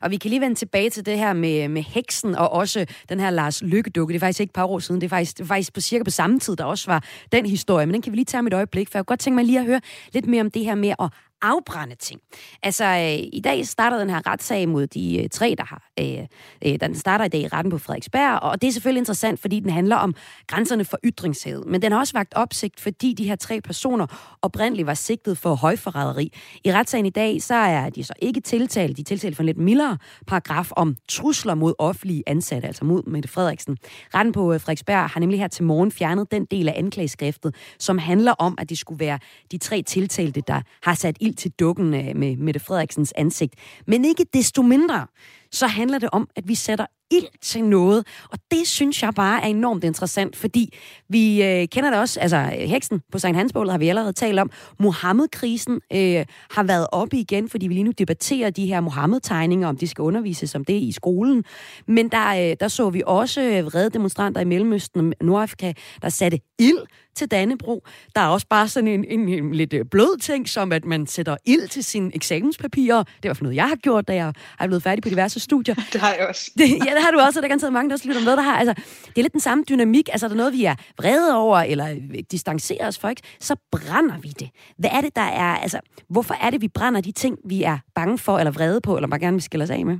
Og 0.00 0.10
vi 0.10 0.16
kan 0.16 0.28
lige 0.28 0.40
vende 0.40 0.54
tilbage 0.54 0.90
til 0.90 1.06
det 1.06 1.18
her 1.18 1.32
med, 1.32 1.68
med 1.68 1.82
heksen, 1.82 2.34
og 2.34 2.52
også 2.52 2.86
den 3.08 3.20
her 3.20 3.30
Lars 3.30 3.62
Lykkedukke. 3.62 4.12
Det 4.12 4.18
er 4.18 4.20
faktisk 4.20 4.40
ikke 4.40 4.50
et 4.50 4.54
par 4.54 4.64
år 4.64 4.78
siden, 4.78 5.00
det 5.00 5.06
er 5.06 5.08
faktisk, 5.08 5.38
det 5.38 5.42
er 5.42 5.48
faktisk 5.48 5.72
på 5.72 5.80
cirka 5.80 6.04
på 6.04 6.10
samme 6.10 6.40
tid, 6.40 6.56
der 6.56 6.64
også 6.64 6.90
var 6.90 7.04
den 7.32 7.46
historie. 7.46 7.86
Men 7.86 7.94
den 7.94 8.02
kan 8.02 8.12
vi 8.12 8.16
lige 8.16 8.24
tage 8.24 8.42
med 8.42 8.52
et 8.52 8.56
øjeblik, 8.56 8.88
for 8.88 8.98
jeg 8.98 9.06
kunne 9.06 9.12
godt 9.12 9.20
tænke 9.20 9.34
mig 9.34 9.44
lige 9.44 9.58
at 9.58 9.64
høre 9.64 9.80
lidt 10.12 10.26
mere 10.26 10.40
om 10.40 10.50
det 10.50 10.64
her 10.64 10.74
med 10.74 10.94
at 10.98 11.08
afbrænde 11.42 11.94
ting. 11.94 12.20
Altså, 12.62 12.84
øh, 12.84 13.28
i 13.32 13.40
dag 13.44 13.66
starter 13.66 13.98
den 13.98 14.10
her 14.10 14.26
retssag 14.26 14.68
mod 14.68 14.86
de 14.86 15.22
øh, 15.22 15.28
tre, 15.28 15.54
der 15.58 15.64
har... 15.64 15.88
Øh, 16.00 16.26
øh, 16.66 16.80
den 16.80 16.94
starter 16.94 17.24
i 17.24 17.28
dag 17.28 17.40
i 17.40 17.48
retten 17.48 17.70
på 17.70 17.78
Frederiksberg, 17.78 18.38
og 18.38 18.62
det 18.62 18.68
er 18.68 18.72
selvfølgelig 18.72 19.00
interessant, 19.00 19.40
fordi 19.40 19.60
den 19.60 19.70
handler 19.70 19.96
om 19.96 20.14
grænserne 20.46 20.84
for 20.84 20.98
ytringshed. 21.04 21.64
Men 21.64 21.82
den 21.82 21.92
har 21.92 21.98
også 21.98 22.12
vagt 22.12 22.34
opsigt, 22.34 22.80
fordi 22.80 23.14
de 23.14 23.24
her 23.24 23.36
tre 23.36 23.60
personer 23.60 24.36
oprindeligt 24.42 24.86
var 24.86 24.94
sigtet 24.94 25.38
for 25.38 25.54
højforræderi. 25.54 26.32
I 26.64 26.72
retssagen 26.72 27.06
i 27.06 27.10
dag, 27.10 27.42
så 27.42 27.54
er 27.54 27.90
de 27.90 28.04
så 28.04 28.12
ikke 28.22 28.40
tiltalt. 28.40 28.96
De 28.96 29.02
er 29.02 29.04
tiltalt 29.04 29.36
for 29.36 29.42
en 29.42 29.46
lidt 29.46 29.58
mildere 29.58 29.98
paragraf 30.26 30.70
om 30.76 30.96
trusler 31.08 31.54
mod 31.54 31.74
offentlige 31.78 32.22
ansatte, 32.26 32.68
altså 32.68 32.84
mod 32.84 33.02
Mette 33.02 33.28
Frederiksen. 33.28 33.76
Retten 34.14 34.32
på 34.32 34.52
øh, 34.52 34.60
Frederiksberg 34.60 35.10
har 35.10 35.20
nemlig 35.20 35.40
her 35.40 35.48
til 35.48 35.64
morgen 35.64 35.92
fjernet 35.92 36.30
den 36.30 36.44
del 36.44 36.68
af 36.68 36.74
anklageskriftet, 36.76 37.54
som 37.78 37.98
handler 37.98 38.32
om, 38.32 38.54
at 38.58 38.68
det 38.68 38.78
skulle 38.78 39.00
være 39.00 39.18
de 39.52 39.58
tre 39.58 39.82
tiltalte, 39.82 40.42
der 40.46 40.60
har 40.82 40.94
sat 40.94 41.16
ild 41.26 41.34
til 41.34 41.50
dukken 41.50 41.94
af 41.94 42.16
med 42.16 42.36
Mette 42.36 42.60
Frederiksens 42.60 43.12
ansigt. 43.16 43.54
Men 43.86 44.04
ikke 44.04 44.26
desto 44.34 44.62
mindre, 44.62 45.06
så 45.52 45.66
handler 45.66 45.98
det 45.98 46.10
om, 46.12 46.28
at 46.36 46.48
vi 46.48 46.54
sætter 46.54 46.86
ild 47.10 47.40
til 47.42 47.64
noget. 47.64 48.06
Og 48.30 48.38
det 48.50 48.66
synes 48.66 49.02
jeg 49.02 49.14
bare 49.14 49.42
er 49.42 49.46
enormt 49.46 49.84
interessant, 49.84 50.36
fordi 50.36 50.74
vi 51.08 51.42
øh, 51.42 51.68
kender 51.68 51.90
det 51.90 51.98
også, 51.98 52.20
altså 52.20 52.38
heksen 52.52 53.00
på 53.12 53.18
Sankt 53.18 53.36
Hansbålet 53.36 53.72
har 53.72 53.78
vi 53.78 53.88
allerede 53.88 54.12
talt 54.12 54.38
om. 54.38 54.50
Mohammed-krisen 54.78 55.80
øh, 55.92 56.24
har 56.50 56.62
været 56.62 56.86
oppe 56.92 57.16
igen, 57.16 57.48
fordi 57.48 57.66
vi 57.66 57.74
lige 57.74 57.84
nu 57.84 57.92
debatterer 57.98 58.50
de 58.50 58.66
her 58.66 58.80
Mohammed-tegninger, 58.80 59.68
om 59.68 59.76
de 59.76 59.88
skal 59.88 60.02
undervises 60.02 60.54
om 60.54 60.64
det 60.64 60.82
i 60.82 60.92
skolen. 60.92 61.44
Men 61.88 62.08
der, 62.08 62.50
øh, 62.50 62.56
der 62.60 62.68
så 62.68 62.90
vi 62.90 63.02
også 63.06 63.62
vrede 63.62 63.90
demonstranter 63.90 64.40
i 64.40 64.44
Mellemøsten 64.44 65.14
og 65.20 65.26
Nordafrika, 65.26 65.72
der 66.02 66.08
satte 66.08 66.40
ild 66.58 66.78
til 67.16 67.30
Dannebro. 67.30 67.86
Der 68.14 68.20
er 68.20 68.26
også 68.26 68.46
bare 68.50 68.68
sådan 68.68 68.88
en, 68.88 69.04
en, 69.04 69.28
en 69.28 69.54
lidt 69.54 69.72
øh, 69.72 69.84
blød 69.84 70.18
ting, 70.18 70.48
som 70.48 70.72
at 70.72 70.84
man 70.84 71.06
sætter 71.06 71.36
ild 71.44 71.68
til 71.68 71.84
sine 71.84 72.10
eksamenspapirer. 72.14 73.04
Det 73.22 73.28
var 73.28 73.34
for 73.34 73.42
noget, 73.42 73.56
jeg 73.56 73.68
har 73.68 73.76
gjort, 73.76 74.08
da 74.08 74.14
jeg 74.14 74.32
er 74.60 74.66
blevet 74.66 74.82
færdig 74.82 75.02
på 75.02 75.08
diverse 75.08 75.40
studier. 75.40 75.74
Det 75.92 76.00
har 76.00 76.14
jeg 76.14 76.26
også. 76.28 76.50
Det, 76.58 76.70
ja, 76.86 76.94
det 76.96 77.04
har 77.04 77.10
du 77.10 77.20
også, 77.20 77.38
og 77.38 77.42
der 77.42 77.48
kan 77.48 77.58
tage 77.58 77.70
mange, 77.70 77.88
der 77.88 77.94
også 77.94 78.08
lytter 78.08 78.24
med, 78.24 78.32
der 78.32 78.42
har. 78.42 78.58
Altså, 78.58 78.74
det 79.06 79.18
er 79.18 79.22
lidt 79.22 79.32
den 79.32 79.40
samme 79.40 79.64
dynamik. 79.68 80.08
Altså, 80.08 80.26
er 80.26 80.28
der 80.28 80.36
noget, 80.36 80.52
vi 80.52 80.64
er 80.64 80.74
vrede 80.98 81.36
over, 81.36 81.58
eller 81.58 81.96
distancerer 82.30 82.86
os 82.86 82.98
for, 82.98 83.08
ikke? 83.08 83.22
så 83.40 83.56
brænder 83.72 84.18
vi 84.18 84.28
det. 84.28 84.50
Hvad 84.78 84.90
er 84.92 85.00
det, 85.00 85.16
der 85.16 85.22
er... 85.22 85.56
Altså, 85.56 85.80
hvorfor 86.08 86.34
er 86.34 86.50
det, 86.50 86.60
vi 86.60 86.68
brænder 86.68 87.00
de 87.00 87.12
ting, 87.12 87.38
vi 87.44 87.62
er 87.62 87.78
bange 87.94 88.18
for, 88.18 88.38
eller 88.38 88.50
vrede 88.50 88.80
på, 88.80 88.96
eller 88.96 89.08
bare 89.08 89.20
gerne 89.20 89.34
vil 89.34 89.42
skille 89.42 89.62
os 89.62 89.70
af 89.70 89.86
med? 89.86 89.98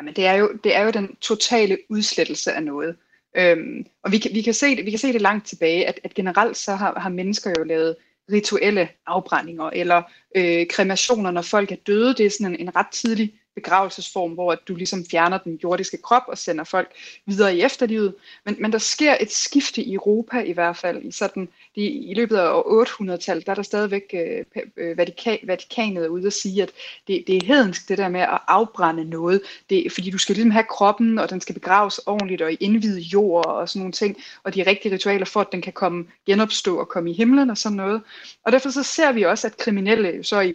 Jamen, 0.00 0.14
det 0.14 0.26
er 0.26 0.34
jo, 0.34 0.52
det 0.64 0.76
er 0.76 0.82
jo 0.84 0.90
den 0.90 1.16
totale 1.20 1.78
udslettelse 1.90 2.52
af 2.52 2.62
noget. 2.62 2.96
Øhm, 3.36 3.86
og 4.02 4.12
vi 4.12 4.18
kan, 4.18 4.30
vi, 4.34 4.42
kan 4.42 4.54
se 4.54 4.76
det, 4.76 4.84
vi 4.84 4.90
kan 4.90 4.98
se 4.98 5.12
det 5.12 5.20
langt 5.22 5.46
tilbage, 5.46 5.86
at, 5.86 6.00
at 6.04 6.14
generelt 6.14 6.56
så 6.56 6.74
har, 6.74 7.00
har 7.00 7.08
mennesker 7.08 7.52
jo 7.58 7.64
lavet 7.64 7.96
rituelle 8.32 8.88
afbrændinger 9.06 9.70
eller 9.70 10.02
øh, 10.36 10.66
kremationer, 10.66 11.30
når 11.30 11.42
folk 11.42 11.72
er 11.72 11.76
døde. 11.86 12.14
Det 12.14 12.26
er 12.26 12.30
sådan 12.30 12.54
en, 12.54 12.60
en 12.60 12.76
ret 12.76 12.86
tidlig 12.92 13.34
begravelsesform, 13.54 14.32
hvor 14.32 14.54
du 14.54 14.74
ligesom 14.74 15.04
fjerner 15.10 15.38
den 15.38 15.60
jordiske 15.62 15.96
krop 15.96 16.22
og 16.28 16.38
sender 16.38 16.64
folk 16.64 16.88
videre 17.26 17.56
i 17.56 17.62
efterlivet. 17.62 18.14
Men, 18.44 18.56
men 18.58 18.72
der 18.72 18.78
sker 18.78 19.16
et 19.20 19.32
skifte 19.32 19.82
i 19.82 19.94
Europa 19.94 20.40
i 20.40 20.52
hvert 20.52 20.76
fald. 20.76 21.02
I, 21.02 21.10
sådan, 21.10 21.48
de, 21.76 21.80
i 21.80 22.14
løbet 22.14 22.36
af 22.36 22.60
800-tallet, 22.60 23.46
der 23.46 23.52
er 23.52 23.54
der 23.54 23.62
stadigvæk 23.62 24.14
øh, 24.14 24.64
øh, 24.76 24.98
Vatikan, 24.98 25.38
Vatikanet 25.42 26.06
ude 26.06 26.26
at 26.26 26.32
sige, 26.32 26.62
at 26.62 26.70
det, 27.08 27.24
det 27.26 27.36
er 27.36 27.46
hedensk 27.46 27.88
det 27.88 27.98
der 27.98 28.08
med 28.08 28.20
at 28.20 28.38
afbrænde 28.48 29.04
noget. 29.04 29.40
Det, 29.70 29.92
fordi 29.92 30.10
du 30.10 30.18
skal 30.18 30.34
ligesom 30.34 30.50
have 30.50 30.64
kroppen, 30.70 31.18
og 31.18 31.30
den 31.30 31.40
skal 31.40 31.54
begraves 31.54 31.98
ordentligt 31.98 32.42
og 32.42 32.52
i 32.52 32.56
indvidet 32.60 33.00
jord 33.00 33.46
og 33.46 33.68
sådan 33.68 33.80
nogle 33.80 33.92
ting. 33.92 34.16
Og 34.42 34.54
de 34.54 34.62
rigtige 34.62 34.94
ritualer 34.94 35.26
for, 35.26 35.40
at 35.40 35.52
den 35.52 35.62
kan 35.62 35.72
komme 35.72 36.06
genopstå 36.26 36.78
og 36.78 36.88
komme 36.88 37.10
i 37.10 37.14
himlen 37.14 37.50
og 37.50 37.58
sådan 37.58 37.76
noget. 37.76 38.02
Og 38.44 38.52
derfor 38.52 38.70
så 38.70 38.82
ser 38.82 39.12
vi 39.12 39.22
også, 39.22 39.46
at 39.46 39.56
kriminelle 39.56 40.24
så 40.24 40.40
i 40.40 40.54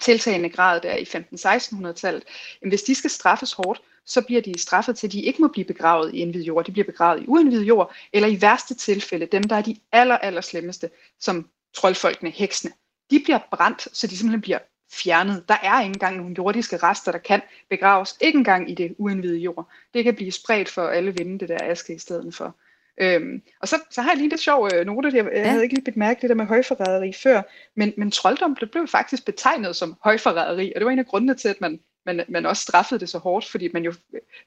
tiltagende 0.00 0.48
grad 0.48 0.80
der 0.80 0.96
i 0.96 1.02
15-1600-tallet, 1.02 2.22
hvis 2.68 2.82
de 2.82 2.94
skal 2.94 3.10
straffes 3.10 3.52
hårdt, 3.52 3.82
så 4.06 4.22
bliver 4.22 4.42
de 4.42 4.58
straffet 4.58 4.98
til, 4.98 5.06
at 5.06 5.12
de 5.12 5.22
ikke 5.22 5.42
må 5.42 5.48
blive 5.48 5.64
begravet 5.64 6.14
i 6.14 6.18
indvidet 6.18 6.46
jord. 6.46 6.64
De 6.64 6.72
bliver 6.72 6.86
begravet 6.86 7.22
i 7.22 7.24
uindvidet 7.28 7.64
jord, 7.64 7.94
eller 8.12 8.28
i 8.28 8.42
værste 8.42 8.74
tilfælde, 8.74 9.26
dem 9.26 9.42
der 9.42 9.56
er 9.56 9.62
de 9.62 9.76
aller, 9.92 10.18
aller 10.18 10.40
slemmeste, 10.40 10.90
som 11.20 11.48
troldfolkene, 11.74 12.30
heksene, 12.30 12.72
de 13.10 13.20
bliver 13.24 13.38
brændt, 13.50 13.96
så 13.96 14.06
de 14.06 14.16
simpelthen 14.16 14.40
bliver 14.40 14.58
fjernet. 14.92 15.48
Der 15.48 15.56
er 15.62 15.80
ikke 15.80 15.94
engang 15.94 16.16
nogle 16.16 16.34
jordiske 16.38 16.76
rester, 16.76 17.12
der 17.12 17.18
kan 17.18 17.42
begraves. 17.70 18.16
Ikke 18.20 18.38
engang 18.38 18.70
i 18.70 18.74
det 18.74 18.94
uindvidede 18.98 19.38
jord. 19.38 19.68
Det 19.94 20.04
kan 20.04 20.14
blive 20.14 20.32
spredt 20.32 20.68
for 20.68 20.88
alle 20.88 21.14
vinde, 21.14 21.38
det 21.38 21.48
der 21.48 21.58
aske 21.62 21.94
i 21.94 21.98
stedet 21.98 22.34
for. 22.34 22.56
Øhm, 23.00 23.42
og 23.60 23.68
så, 23.68 23.76
så 23.90 24.02
har 24.02 24.10
jeg 24.10 24.18
lige 24.18 24.28
lidt 24.28 24.40
sjov 24.40 24.68
øh, 24.74 24.86
note, 24.86 25.08
jeg, 25.08 25.24
jeg 25.24 25.32
ja. 25.32 25.48
havde 25.48 25.62
ikke 25.62 25.74
lige 25.74 25.92
bemærket 25.92 26.22
det 26.22 26.30
der 26.30 26.36
med 26.36 26.46
højforræderi 26.46 27.12
før, 27.12 27.42
men, 27.76 27.92
men 27.96 28.10
trolddom 28.10 28.56
det 28.56 28.70
blev 28.70 28.88
faktisk 28.88 29.24
betegnet 29.24 29.76
som 29.76 29.96
højforræderi, 30.04 30.72
og 30.74 30.80
det 30.80 30.86
var 30.86 30.92
en 30.92 30.98
af 30.98 31.06
grundene 31.06 31.34
til, 31.34 31.48
at 31.48 31.60
man, 31.60 31.80
man, 32.06 32.24
man 32.28 32.46
også 32.46 32.62
straffede 32.62 33.00
det 33.00 33.08
så 33.08 33.18
hårdt, 33.18 33.50
fordi 33.50 33.68
man 33.72 33.84
jo 33.84 33.94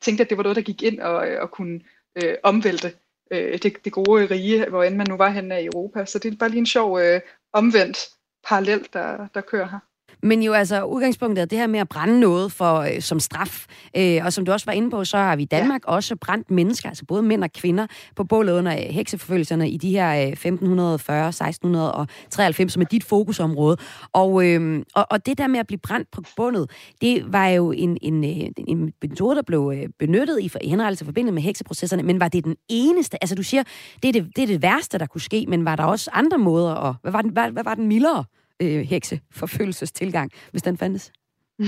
tænkte, 0.01 0.23
at 0.23 0.29
det 0.29 0.37
var 0.37 0.43
noget, 0.43 0.55
der 0.55 0.61
gik 0.61 0.83
ind 0.83 0.99
og, 0.99 1.27
øh, 1.27 1.41
og 1.41 1.51
kunne 1.51 1.81
øh, 2.23 2.35
omvælte 2.43 2.91
øh, 3.31 3.59
det, 3.63 3.85
det 3.85 3.91
gode 3.91 4.25
rige, 4.25 4.69
hvor 4.69 4.83
end 4.83 4.95
man 4.95 5.07
nu 5.09 5.17
var 5.17 5.29
henne 5.29 5.61
i 5.61 5.65
Europa. 5.65 6.05
Så 6.05 6.19
det 6.19 6.33
er 6.33 6.37
bare 6.37 6.49
lige 6.49 6.59
en 6.59 6.65
sjov 6.65 6.99
øh, 6.99 7.21
omvendt 7.53 8.09
parallel, 8.47 8.87
der, 8.93 9.27
der 9.33 9.41
kører 9.41 9.67
her. 9.67 9.79
Men 10.23 10.43
jo 10.43 10.53
altså, 10.53 10.83
udgangspunktet 10.83 11.41
er 11.41 11.45
det 11.45 11.57
her 11.57 11.67
med 11.67 11.79
at 11.79 11.89
brænde 11.89 12.19
noget 12.19 12.51
for, 12.51 12.79
øh, 12.79 13.01
som 13.01 13.19
straf. 13.19 13.65
Øh, 13.97 14.21
og 14.25 14.33
som 14.33 14.45
du 14.45 14.51
også 14.51 14.65
var 14.65 14.73
inde 14.73 14.91
på, 14.91 15.05
så 15.05 15.17
har 15.17 15.35
vi 15.35 15.41
i 15.41 15.45
Danmark 15.45 15.81
ja. 15.87 15.91
også 15.91 16.15
brændt 16.15 16.51
mennesker, 16.51 16.89
altså 16.89 17.05
både 17.05 17.21
mænd 17.23 17.43
og 17.43 17.53
kvinder, 17.53 17.87
på 18.15 18.23
bålet 18.23 18.53
under 18.53 18.73
øh, 18.73 18.83
hekseforfølgelserne 18.83 19.69
i 19.69 19.77
de 19.77 19.91
her 19.91 20.21
øh, 20.21 20.27
1540, 20.27 21.27
1693, 21.27 22.73
som 22.73 22.81
er 22.81 22.85
dit 22.85 23.03
fokusområde. 23.03 23.77
Og, 24.13 24.45
øh, 24.45 24.83
og, 24.95 25.05
og 25.09 25.25
det 25.25 25.37
der 25.37 25.47
med 25.47 25.59
at 25.59 25.67
blive 25.67 25.79
brændt 25.79 26.11
på 26.11 26.21
bundet, 26.35 26.71
det 27.01 27.33
var 27.33 27.47
jo 27.47 27.71
en, 27.71 27.97
en, 28.01 28.23
en, 28.23 28.43
øh, 28.43 28.49
en 28.67 28.93
metode, 29.01 29.35
der 29.35 29.41
blev 29.41 29.73
øh, 29.75 29.89
benyttet 29.99 30.39
i, 30.41 30.51
i 30.61 30.69
henrettelse 30.69 31.05
forbindet 31.05 31.33
med 31.33 31.41
hekseprocesserne, 31.41 32.03
men 32.03 32.19
var 32.19 32.27
det 32.27 32.43
den 32.43 32.55
eneste? 32.69 33.23
Altså 33.23 33.35
du 33.35 33.43
siger, 33.43 33.63
det 34.03 34.09
er 34.09 34.13
det, 34.13 34.35
det 34.35 34.41
er 34.41 34.47
det 34.47 34.61
værste, 34.61 34.97
der 34.97 35.05
kunne 35.05 35.21
ske, 35.21 35.45
men 35.47 35.65
var 35.65 35.75
der 35.75 35.83
også 35.83 36.09
andre 36.13 36.37
måder, 36.37 36.71
og 36.71 36.95
hvad 37.01 37.11
var 37.11 37.21
den, 37.21 37.31
hvad, 37.31 37.51
hvad 37.51 37.63
var 37.63 37.75
den 37.75 37.87
mildere? 37.87 38.23
Øh, 38.61 38.81
hekseforfølgelsestilgang, 38.81 40.31
hvis 40.51 40.61
den 40.61 40.77
fandtes? 40.77 41.11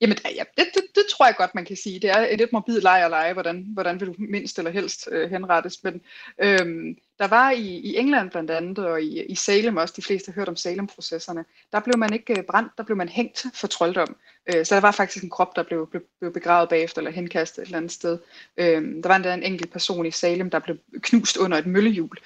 Jamen, 0.00 0.18
ja, 0.24 0.42
det, 0.56 0.66
det, 0.74 0.82
det 0.94 1.04
tror 1.10 1.26
jeg 1.26 1.34
godt, 1.36 1.54
man 1.54 1.64
kan 1.64 1.76
sige. 1.76 2.00
Det 2.00 2.10
er 2.10 2.18
et 2.30 2.38
lidt 2.38 2.52
morbid 2.52 2.80
leg 2.80 3.00
og 3.04 3.10
lege, 3.10 3.32
hvordan, 3.32 3.66
hvordan 3.72 4.00
vil 4.00 4.08
du 4.08 4.14
mindst 4.18 4.58
eller 4.58 4.70
helst 4.70 5.08
øh, 5.12 5.30
henrettes. 5.30 5.84
Men 5.84 6.00
øhm, 6.42 6.96
der 7.18 7.28
var 7.28 7.50
i, 7.50 7.66
i 7.66 7.96
England 7.96 8.30
blandt 8.30 8.50
andet, 8.50 8.78
og 8.78 9.02
i, 9.02 9.22
i 9.22 9.34
Salem 9.34 9.76
også, 9.76 9.94
de 9.96 10.02
fleste 10.02 10.32
har 10.32 10.34
hørt 10.34 10.48
om 10.48 10.56
Salem-processerne, 10.56 11.44
der 11.72 11.80
blev 11.80 11.98
man 11.98 12.12
ikke 12.12 12.38
øh, 12.38 12.44
brændt, 12.44 12.72
der 12.76 12.84
blev 12.84 12.96
man 12.96 13.08
hængt 13.08 13.46
for 13.54 13.66
trolddom. 13.66 14.16
Øh, 14.46 14.66
så 14.66 14.74
der 14.74 14.80
var 14.80 14.90
faktisk 14.90 15.24
en 15.24 15.30
krop, 15.30 15.56
der 15.56 15.62
blev, 15.62 15.90
blev, 15.90 16.02
blev 16.20 16.32
begravet 16.32 16.68
bagefter, 16.68 16.98
eller 17.00 17.10
henkastet 17.10 17.62
et 17.62 17.66
eller 17.66 17.78
andet 17.78 17.92
sted. 17.92 18.18
Øh, 18.56 18.82
der 19.02 19.08
var 19.08 19.16
endda 19.16 19.34
en 19.34 19.42
enkelt 19.42 19.72
person 19.72 20.06
i 20.06 20.10
Salem, 20.10 20.50
der 20.50 20.58
blev 20.58 20.76
knust 21.02 21.36
under 21.36 21.58
et 21.58 21.66
møllehjul. 21.66 22.18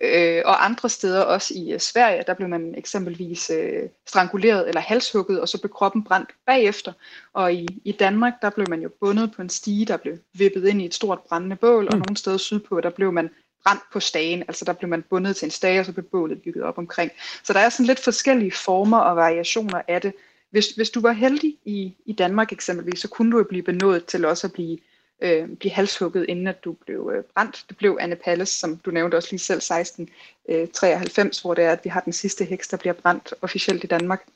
Øh, 0.00 0.42
og 0.44 0.64
andre 0.64 0.88
steder, 0.88 1.20
også 1.20 1.54
i 1.54 1.74
uh, 1.74 1.80
Sverige, 1.80 2.24
der 2.26 2.34
blev 2.34 2.48
man 2.48 2.74
eksempelvis 2.76 3.50
øh, 3.50 3.82
stranguleret 4.06 4.68
eller 4.68 4.80
halshugget, 4.80 5.40
og 5.40 5.48
så 5.48 5.60
blev 5.60 5.72
kroppen 5.72 6.04
brændt 6.04 6.30
bagefter. 6.46 6.92
Og 7.32 7.54
i, 7.54 7.66
i 7.84 7.92
Danmark, 7.92 8.32
der 8.42 8.50
blev 8.50 8.66
man 8.70 8.82
jo 8.82 8.90
bundet 9.00 9.32
på 9.36 9.42
en 9.42 9.48
stige, 9.48 9.86
der 9.86 9.96
blev 9.96 10.18
vippet 10.32 10.66
ind 10.66 10.82
i 10.82 10.84
et 10.84 10.94
stort 10.94 11.18
brændende 11.28 11.56
bål, 11.56 11.82
mm. 11.82 11.88
og 11.88 11.98
nogle 11.98 12.16
steder 12.16 12.36
sydpå, 12.36 12.80
der 12.80 12.90
blev 12.90 13.12
man 13.12 13.30
brændt 13.64 13.82
på 13.92 14.00
stagen, 14.00 14.42
altså 14.48 14.64
der 14.64 14.72
blev 14.72 14.88
man 14.88 15.02
bundet 15.02 15.36
til 15.36 15.46
en 15.46 15.50
stage, 15.50 15.80
og 15.80 15.86
så 15.86 15.92
blev 15.92 16.04
bålet 16.04 16.42
bygget 16.42 16.64
op 16.64 16.78
omkring. 16.78 17.10
Så 17.42 17.52
der 17.52 17.60
er 17.60 17.68
sådan 17.68 17.86
lidt 17.86 18.00
forskellige 18.00 18.52
former 18.52 18.98
og 18.98 19.16
variationer 19.16 19.82
af 19.88 20.00
det. 20.00 20.12
Hvis, 20.50 20.68
hvis 20.68 20.90
du 20.90 21.00
var 21.00 21.12
heldig 21.12 21.56
i, 21.64 21.94
i 22.06 22.12
Danmark 22.12 22.52
eksempelvis, 22.52 23.00
så 23.00 23.08
kunne 23.08 23.32
du 23.32 23.38
jo 23.38 23.44
blive 23.44 23.62
benådet 23.62 24.04
til 24.04 24.24
også 24.24 24.46
at 24.46 24.52
blive 24.52 24.78
øh, 25.22 25.48
blive 25.48 25.72
halshugget, 25.72 26.26
inden 26.28 26.46
at 26.46 26.64
du 26.64 26.72
blev 26.72 27.12
øh, 27.16 27.24
brændt. 27.34 27.64
Det 27.68 27.76
blev 27.76 27.98
Anne 28.00 28.16
Palles, 28.16 28.48
som 28.48 28.76
du 28.76 28.90
nævnte 28.90 29.16
også 29.16 29.28
lige 29.30 29.40
selv, 29.40 29.56
1693, 29.56 31.38
øh, 31.38 31.42
hvor 31.42 31.54
det 31.54 31.64
er, 31.64 31.72
at 31.72 31.80
vi 31.84 31.88
har 31.88 32.00
den 32.00 32.12
sidste 32.12 32.44
heks, 32.44 32.68
der 32.68 32.76
bliver 32.76 32.92
brændt 32.92 33.34
officielt 33.42 33.84
i 33.84 33.86
Danmark. 33.86 34.26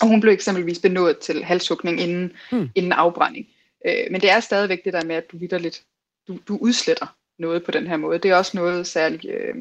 Og 0.00 0.08
hun 0.08 0.20
blev 0.20 0.32
eksempelvis 0.32 0.78
benået 0.78 1.18
til 1.18 1.44
halshugning 1.44 2.00
inden, 2.00 2.32
hmm. 2.50 2.68
inden 2.74 2.92
afbrænding. 2.92 3.46
Øh, 3.86 4.06
men 4.10 4.20
det 4.20 4.30
er 4.30 4.40
stadigvæk 4.40 4.84
det 4.84 4.92
der 4.92 5.04
med, 5.04 5.16
at 5.16 5.32
du 5.32 5.38
vidderligt, 5.38 5.84
du, 6.28 6.38
du 6.48 6.56
udsletter 6.60 7.16
noget 7.38 7.64
på 7.64 7.70
den 7.70 7.86
her 7.86 7.96
måde. 7.96 8.18
Det 8.18 8.30
er 8.30 8.36
også 8.36 8.56
noget 8.56 8.86
særligt 8.86 9.24
øh, 9.24 9.54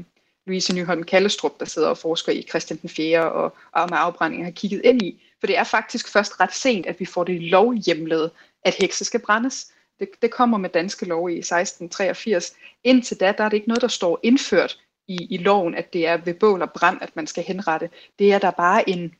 Louise 0.45 0.75
Nyholm 0.75 1.03
Kallestrup, 1.03 1.59
der 1.59 1.65
sidder 1.65 1.87
og 1.87 1.97
forsker 1.97 2.31
i 2.31 2.45
Christian 2.49 2.79
den 2.81 2.89
4. 2.89 3.31
og, 3.31 3.55
arme 3.73 4.35
med 4.35 4.43
har 4.43 4.51
kigget 4.51 4.81
ind 4.83 5.01
i. 5.01 5.23
For 5.39 5.47
det 5.47 5.57
er 5.57 5.63
faktisk 5.63 6.11
først 6.11 6.39
ret 6.39 6.53
sent, 6.53 6.85
at 6.85 6.99
vi 6.99 7.05
får 7.05 7.23
det 7.23 7.41
lovhjemlet, 7.41 8.31
at 8.65 8.75
hekse 8.79 9.05
skal 9.05 9.19
brændes. 9.19 9.71
Det, 9.99 10.09
det 10.21 10.31
kommer 10.31 10.57
med 10.57 10.69
danske 10.69 11.05
lov 11.05 11.29
i 11.29 11.37
1683. 11.37 12.55
Indtil 12.83 13.19
da, 13.19 13.33
der 13.37 13.43
er 13.43 13.49
det 13.49 13.57
ikke 13.57 13.67
noget, 13.67 13.81
der 13.81 13.87
står 13.87 14.19
indført 14.23 14.79
i, 15.07 15.27
i 15.29 15.37
loven, 15.37 15.75
at 15.75 15.93
det 15.93 16.07
er 16.07 16.17
ved 16.17 16.33
bål 16.33 16.61
og 16.61 16.71
brand, 16.71 16.97
at 17.01 17.15
man 17.15 17.27
skal 17.27 17.43
henrette. 17.43 17.89
Det 18.19 18.33
er 18.33 18.39
der 18.39 18.51
bare 18.51 18.89
en 18.89 19.15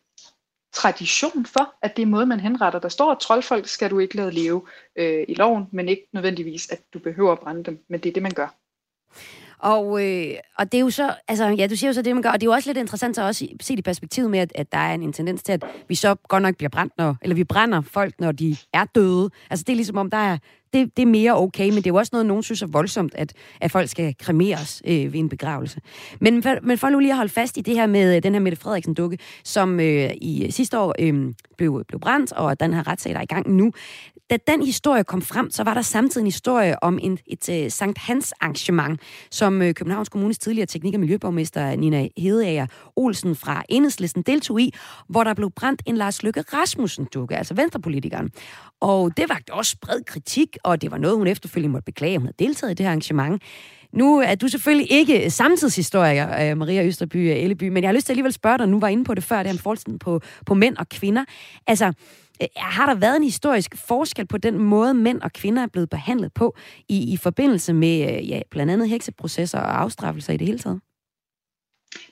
tradition 0.73 1.45
for, 1.45 1.73
at 1.81 1.95
det 1.95 2.01
er 2.01 2.05
måde, 2.05 2.25
man 2.25 2.39
henretter. 2.39 2.79
Der 2.79 2.89
står, 2.89 3.11
at 3.11 3.19
troldfolk 3.19 3.67
skal 3.67 3.91
du 3.91 3.99
ikke 3.99 4.15
lade 4.15 4.31
leve 4.31 4.61
øh, 4.95 5.25
i 5.27 5.33
loven, 5.33 5.65
men 5.71 5.89
ikke 5.89 6.07
nødvendigvis, 6.13 6.69
at 6.69 6.79
du 6.93 6.99
behøver 6.99 7.31
at 7.31 7.39
brænde 7.39 7.63
dem. 7.63 7.83
Men 7.89 7.99
det 7.99 8.09
er 8.09 8.13
det, 8.13 8.23
man 8.23 8.31
gør. 8.31 8.55
Og, 9.63 10.05
øh, 10.05 10.35
og 10.57 10.71
det 10.71 10.77
er 10.77 10.81
jo 10.81 10.89
så, 10.89 11.15
altså 11.27 11.47
ja, 11.47 11.67
du 11.67 11.75
siger 11.75 11.89
jo 11.89 11.93
så 11.93 12.01
det, 12.01 12.15
man 12.15 12.23
gør, 12.23 12.29
og 12.29 12.41
det 12.41 12.47
er 12.47 12.51
jo 12.51 12.53
også 12.53 12.69
lidt 12.69 12.77
interessant 12.77 13.17
at 13.17 13.25
også 13.25 13.47
se 13.61 13.73
i 13.73 13.81
perspektivet 13.81 14.31
med, 14.31 14.39
at, 14.39 14.51
at 14.55 14.71
der 14.71 14.77
er 14.77 14.93
en, 14.93 15.03
en 15.03 15.13
tendens 15.13 15.43
til, 15.43 15.51
at 15.51 15.63
vi 15.87 15.95
så 15.95 16.15
godt 16.15 16.43
nok 16.43 16.55
bliver 16.55 16.69
brændt, 16.69 16.93
når, 16.97 17.15
eller 17.21 17.35
vi 17.35 17.43
brænder 17.43 17.81
folk, 17.81 18.19
når 18.19 18.31
de 18.31 18.57
er 18.73 18.85
døde. 18.95 19.29
Altså 19.49 19.63
det 19.67 19.73
er 19.73 19.75
ligesom 19.75 19.97
om, 19.97 20.09
der 20.09 20.17
er, 20.17 20.37
det, 20.73 20.97
det 20.97 21.03
er 21.03 21.07
mere 21.07 21.37
okay, 21.37 21.69
men 21.69 21.75
det 21.75 21.87
er 21.87 21.91
jo 21.91 21.95
også 21.95 22.09
noget, 22.13 22.25
nogen 22.25 22.43
synes 22.43 22.61
er 22.61 22.67
voldsomt, 22.67 23.15
at, 23.15 23.33
at 23.61 23.71
folk 23.71 23.89
skal 23.89 24.15
kremeres 24.19 24.81
øh, 24.87 25.13
ved 25.13 25.19
en 25.19 25.29
begravelse. 25.29 25.81
Men 26.19 26.43
for, 26.43 26.55
men 26.63 26.77
for 26.77 26.89
nu 26.89 26.99
lige 26.99 27.11
at 27.11 27.17
holde 27.17 27.31
fast 27.31 27.57
i 27.57 27.61
det 27.61 27.73
her 27.73 27.87
med 27.87 28.15
øh, 28.15 28.23
den 28.23 28.33
her 28.33 28.39
Mette 28.39 28.57
Frederiksen-dukke, 28.61 29.17
som 29.43 29.79
øh, 29.79 30.09
i 30.21 30.47
sidste 30.49 30.79
år 30.79 30.95
øh, 30.99 31.33
blev, 31.57 31.83
blev 31.87 31.99
brændt, 31.99 32.31
og 32.31 32.59
den 32.59 32.73
her 32.73 32.87
retssag, 32.87 33.13
der 33.13 33.19
er 33.19 33.23
i 33.23 33.25
gang 33.25 33.55
nu, 33.55 33.71
da 34.29 34.37
den 34.47 34.65
historie 34.65 35.03
kom 35.03 35.21
frem, 35.21 35.51
så 35.51 35.63
var 35.63 35.73
der 35.73 35.81
samtidig 35.81 36.21
en 36.21 36.27
historie 36.27 36.83
om 36.83 36.99
en, 37.01 37.19
et 37.27 37.49
uh, 37.49 37.71
Sankt 37.71 37.97
Hans 37.97 38.31
arrangement, 38.31 39.01
som 39.31 39.61
øh, 39.61 39.73
Københavns 39.73 40.09
Kommunes 40.09 40.39
tidligere 40.39 40.65
teknik- 40.65 40.93
og 40.93 40.99
miljøborgmester 40.99 41.75
Nina 41.75 42.07
Hedeager 42.17 42.67
Olsen 42.95 43.35
fra 43.35 43.63
Enhedslisten 43.69 44.21
deltog 44.21 44.61
i, 44.61 44.73
hvor 45.09 45.23
der 45.23 45.33
blev 45.33 45.51
brændt 45.51 45.81
en 45.85 45.97
Lars 45.97 46.23
Løkke 46.23 46.41
Rasmussen-dukke, 46.41 47.37
altså 47.37 47.53
venstrepolitikeren. 47.53 48.31
Og 48.81 49.17
det 49.17 49.29
vagte 49.29 49.53
også 49.53 49.77
bred 49.81 50.01
kritik, 50.05 50.57
og 50.63 50.81
det 50.81 50.91
var 50.91 50.97
noget, 50.97 51.17
hun 51.17 51.27
efterfølgende 51.27 51.71
måtte 51.71 51.85
beklage, 51.85 52.17
hun 52.17 52.25
havde 52.25 52.45
deltaget 52.45 52.71
i 52.71 52.73
det 52.73 52.83
her 52.83 52.91
arrangement. 52.91 53.43
Nu 53.93 54.19
er 54.19 54.35
du 54.35 54.47
selvfølgelig 54.47 54.91
ikke 54.91 55.29
samtidshistoriker, 55.29 56.51
øh, 56.51 56.57
Maria 56.57 56.85
Østerby 56.85 57.31
øh, 57.31 57.43
Elleby, 57.43 57.67
men 57.67 57.83
jeg 57.83 57.87
har 57.87 57.93
lyst 57.93 58.05
til 58.05 58.11
at 58.11 58.15
alligevel 58.15 58.33
spørge 58.33 58.57
dig, 58.57 58.69
nu 58.69 58.79
var 58.79 58.87
inde 58.87 59.03
på 59.03 59.13
det 59.13 59.23
før, 59.23 59.37
det 59.37 59.47
her 59.47 59.53
med 59.53 59.59
forskellen 59.59 59.99
på, 59.99 60.21
på 60.45 60.53
mænd 60.53 60.77
og 60.77 60.89
kvinder. 60.89 61.25
Altså, 61.67 61.85
øh, 62.41 62.47
har 62.55 62.85
der 62.85 62.95
været 62.95 63.15
en 63.15 63.23
historisk 63.23 63.75
forskel 63.77 64.27
på 64.27 64.37
den 64.37 64.59
måde, 64.59 64.93
mænd 64.93 65.21
og 65.21 65.33
kvinder 65.33 65.63
er 65.63 65.67
blevet 65.67 65.89
behandlet 65.89 66.33
på 66.33 66.55
i, 66.89 67.13
i 67.13 67.17
forbindelse 67.17 67.73
med 67.73 68.23
ja, 68.23 68.41
blandt 68.51 68.71
andet 68.71 68.89
hekseprocesser 68.89 69.59
og 69.59 69.81
afstraffelser 69.81 70.33
i 70.33 70.37
det 70.37 70.47
hele 70.47 70.59
taget? 70.59 70.79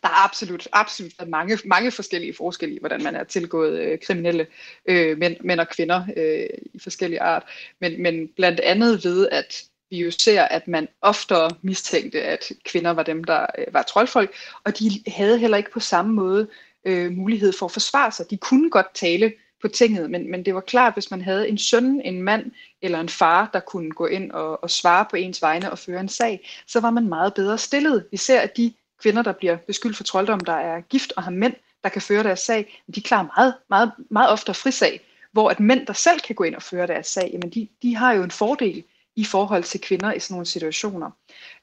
Der 0.02 0.08
er 0.08 0.24
absolut, 0.26 0.68
absolut 0.74 1.14
mange, 1.28 1.60
mange 1.66 1.92
forskellige 1.92 2.34
forskelle 2.34 2.76
i, 2.76 2.80
hvordan 2.80 3.04
man 3.04 3.16
er 3.16 3.24
tilgået 3.24 3.80
øh, 3.80 4.00
kriminelle 4.08 4.48
øh, 4.86 5.18
mænd, 5.18 5.36
mænd 5.44 5.60
og 5.60 5.70
kvinder 5.70 6.06
øh, 6.18 6.50
i 6.74 6.80
forskellige 6.80 7.22
art. 7.22 7.44
Men, 7.82 8.04
men 8.04 8.28
blandt 8.36 8.60
andet 8.60 9.04
ved, 9.04 9.30
at 9.32 9.64
vi 9.90 9.98
jo 9.98 10.12
ser, 10.12 10.44
at 10.44 10.68
man 10.68 10.88
oftere 11.02 11.52
mistænkte, 11.62 12.22
at 12.22 12.52
kvinder 12.66 12.92
var 12.92 13.04
dem, 13.04 13.24
der 13.24 13.46
øh, 13.58 13.74
var 13.74 13.82
troldfolk, 13.82 14.36
og 14.64 14.80
de 14.80 14.90
havde 15.08 15.38
heller 15.38 15.58
ikke 15.58 15.72
på 15.72 15.80
samme 15.80 16.14
måde 16.14 16.48
øh, 16.86 17.12
mulighed 17.12 17.54
for 17.54 17.66
at 17.66 17.72
forsvare 17.72 18.12
sig. 18.12 18.30
De 18.30 18.38
kunne 18.38 18.70
godt 18.70 18.94
tale 18.94 19.34
på 19.62 19.68
tinget, 19.68 20.12
men, 20.12 20.32
men 20.32 20.46
det 20.46 20.56
var 20.56 20.62
klart, 20.62 20.94
hvis 20.94 21.12
man 21.12 21.22
havde 21.22 21.50
en 21.50 21.58
søn, 21.58 22.02
en 22.06 22.22
mand 22.22 22.52
eller 22.82 23.00
en 23.00 23.10
far, 23.10 23.50
der 23.54 23.60
kunne 23.60 23.92
gå 23.92 24.06
ind 24.06 24.32
og, 24.32 24.64
og 24.64 24.70
svare 24.70 25.06
på 25.10 25.16
ens 25.16 25.42
vegne 25.42 25.72
og 25.72 25.80
føre 25.80 26.00
en 26.00 26.10
sag, 26.10 26.50
så 26.68 26.80
var 26.80 26.92
man 26.92 27.08
meget 27.08 27.34
bedre 27.34 27.58
stillet. 27.58 28.06
Vi 28.12 28.18
ser, 28.18 28.40
at 28.40 28.58
de 28.58 28.74
kvinder, 29.02 29.22
der 29.22 29.32
bliver 29.32 29.58
beskyldt 29.58 29.98
for 29.98 30.04
trolddom, 30.04 30.40
der 30.40 30.54
er 30.54 30.82
gift 30.82 31.14
og 31.18 31.24
har 31.24 31.32
mænd, 31.32 31.54
der 31.84 31.90
kan 31.90 32.02
føre 32.02 32.24
deres 32.24 32.40
sag, 32.40 32.84
de 32.96 33.02
klarer 33.02 33.24
meget, 33.38 33.56
meget, 33.70 33.92
meget 34.10 34.30
ofte 34.30 34.54
frisag. 34.54 35.02
hvor 35.32 35.50
at 35.50 35.60
mænd, 35.60 35.88
der 35.88 35.94
selv 35.94 36.20
kan 36.20 36.36
gå 36.36 36.44
ind 36.44 36.56
og 36.56 36.62
føre 36.62 36.88
deres 36.88 37.08
sag, 37.08 37.30
jamen 37.34 37.50
de, 37.50 37.68
de 37.82 37.96
har 37.96 38.14
jo 38.14 38.24
en 38.24 38.32
fordel 38.32 38.84
i 39.16 39.26
forhold 39.26 39.64
til 39.64 39.82
kvinder 39.82 40.14
i 40.14 40.20
sådan 40.20 40.34
nogle 40.34 40.46
situationer. 40.46 41.12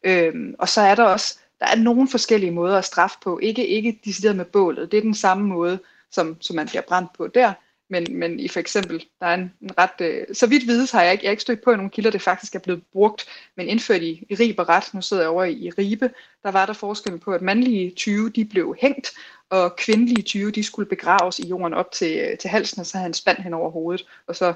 Øhm, 0.03 0.55
og 0.59 0.68
så 0.68 0.81
er 0.81 0.94
der 0.94 1.05
også, 1.05 1.38
der 1.61 1.66
er 1.66 1.77
nogle 1.77 2.09
forskellige 2.09 2.51
måder 2.51 2.79
at 2.79 2.85
straffe 2.85 3.18
på, 3.22 3.38
ikke, 3.38 3.66
ikke 3.66 4.01
decideret 4.05 4.37
med 4.37 4.44
bålet, 4.44 4.92
det 4.92 4.96
er 4.96 5.03
den 5.03 5.14
samme 5.14 5.48
måde, 5.48 5.79
som, 6.11 6.37
som 6.40 6.57
man 6.57 6.66
bliver 6.66 6.83
brændt 6.83 7.12
på 7.12 7.27
der, 7.27 7.53
men, 7.90 8.07
men 8.18 8.40
i 8.40 8.48
for 8.48 8.61
eksempel, 8.61 9.05
der 9.20 9.27
er 9.27 9.35
en, 9.35 9.53
en 9.62 9.79
ret, 9.79 10.01
øh, 10.01 10.27
så 10.33 10.46
vidt 10.46 10.66
vides 10.66 10.90
har 10.90 11.03
jeg 11.03 11.12
ikke, 11.12 11.24
jeg 11.24 11.29
har 11.29 11.33
ikke 11.33 11.42
stødt 11.42 11.62
på 11.64 11.72
i 11.72 11.77
nogle 11.77 11.90
kilder, 11.90 12.11
det 12.11 12.22
faktisk 12.22 12.55
er 12.55 12.59
blevet 12.59 12.83
brugt, 12.92 13.24
men 13.57 13.68
indført 13.68 14.03
i, 14.03 14.27
i 14.31 14.35
Ribe 14.35 14.64
ret, 14.64 14.94
nu 14.94 15.03
sidder 15.03 15.22
jeg 15.22 15.31
over 15.31 15.44
i, 15.44 15.53
i 15.53 15.70
Ribe, 15.70 16.11
der 16.42 16.51
var 16.51 16.66
der 16.66 16.72
forskel 16.72 17.18
på, 17.18 17.33
at 17.33 17.42
mandlige 17.42 17.90
20, 17.90 18.31
de 18.31 18.44
blev 18.44 18.77
hængt, 18.81 19.12
og 19.51 19.77
kvindelige 19.77 20.22
20, 20.22 20.51
de 20.51 20.64
skulle 20.64 20.88
begraves 20.88 21.38
i 21.38 21.48
jorden 21.48 21.74
op 21.74 21.92
til, 21.92 22.18
øh, 22.18 22.38
til 22.38 22.51
halsen, 22.51 22.81
og 22.81 22.87
så 22.87 22.98
havde 22.98 23.03
han 23.03 23.14
spand 23.14 23.38
hen 23.38 23.55
over 23.55 23.70
hovedet, 23.70 24.07
og 24.27 24.37
så 24.37 24.55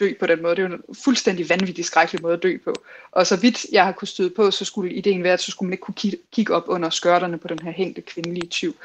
dø 0.00 0.12
på 0.20 0.26
den 0.26 0.42
måde. 0.42 0.56
Det 0.56 0.64
er 0.64 0.68
jo 0.68 0.74
en 0.74 0.94
fuldstændig 1.04 1.48
vanvittig 1.48 1.84
skrækkelig 1.84 2.22
måde 2.22 2.34
at 2.34 2.42
dø 2.42 2.58
på. 2.64 2.74
Og 3.12 3.26
så 3.26 3.36
vidt 3.36 3.66
jeg 3.72 3.84
har 3.84 3.92
kunnet 3.92 4.08
støde 4.08 4.30
på, 4.30 4.50
så 4.50 4.64
skulle 4.64 4.92
ideen 4.92 5.22
være, 5.22 5.32
at 5.32 5.40
så 5.40 5.50
skulle 5.50 5.66
man 5.66 5.72
ikke 5.72 5.82
kunne 5.82 6.12
kigge 6.32 6.54
op 6.54 6.64
under 6.66 6.90
skørterne 6.90 7.38
på 7.38 7.48
den 7.48 7.58
her 7.58 7.70
hængte 7.70 8.00
kvindelige 8.00 8.48
tyv. 8.48 8.76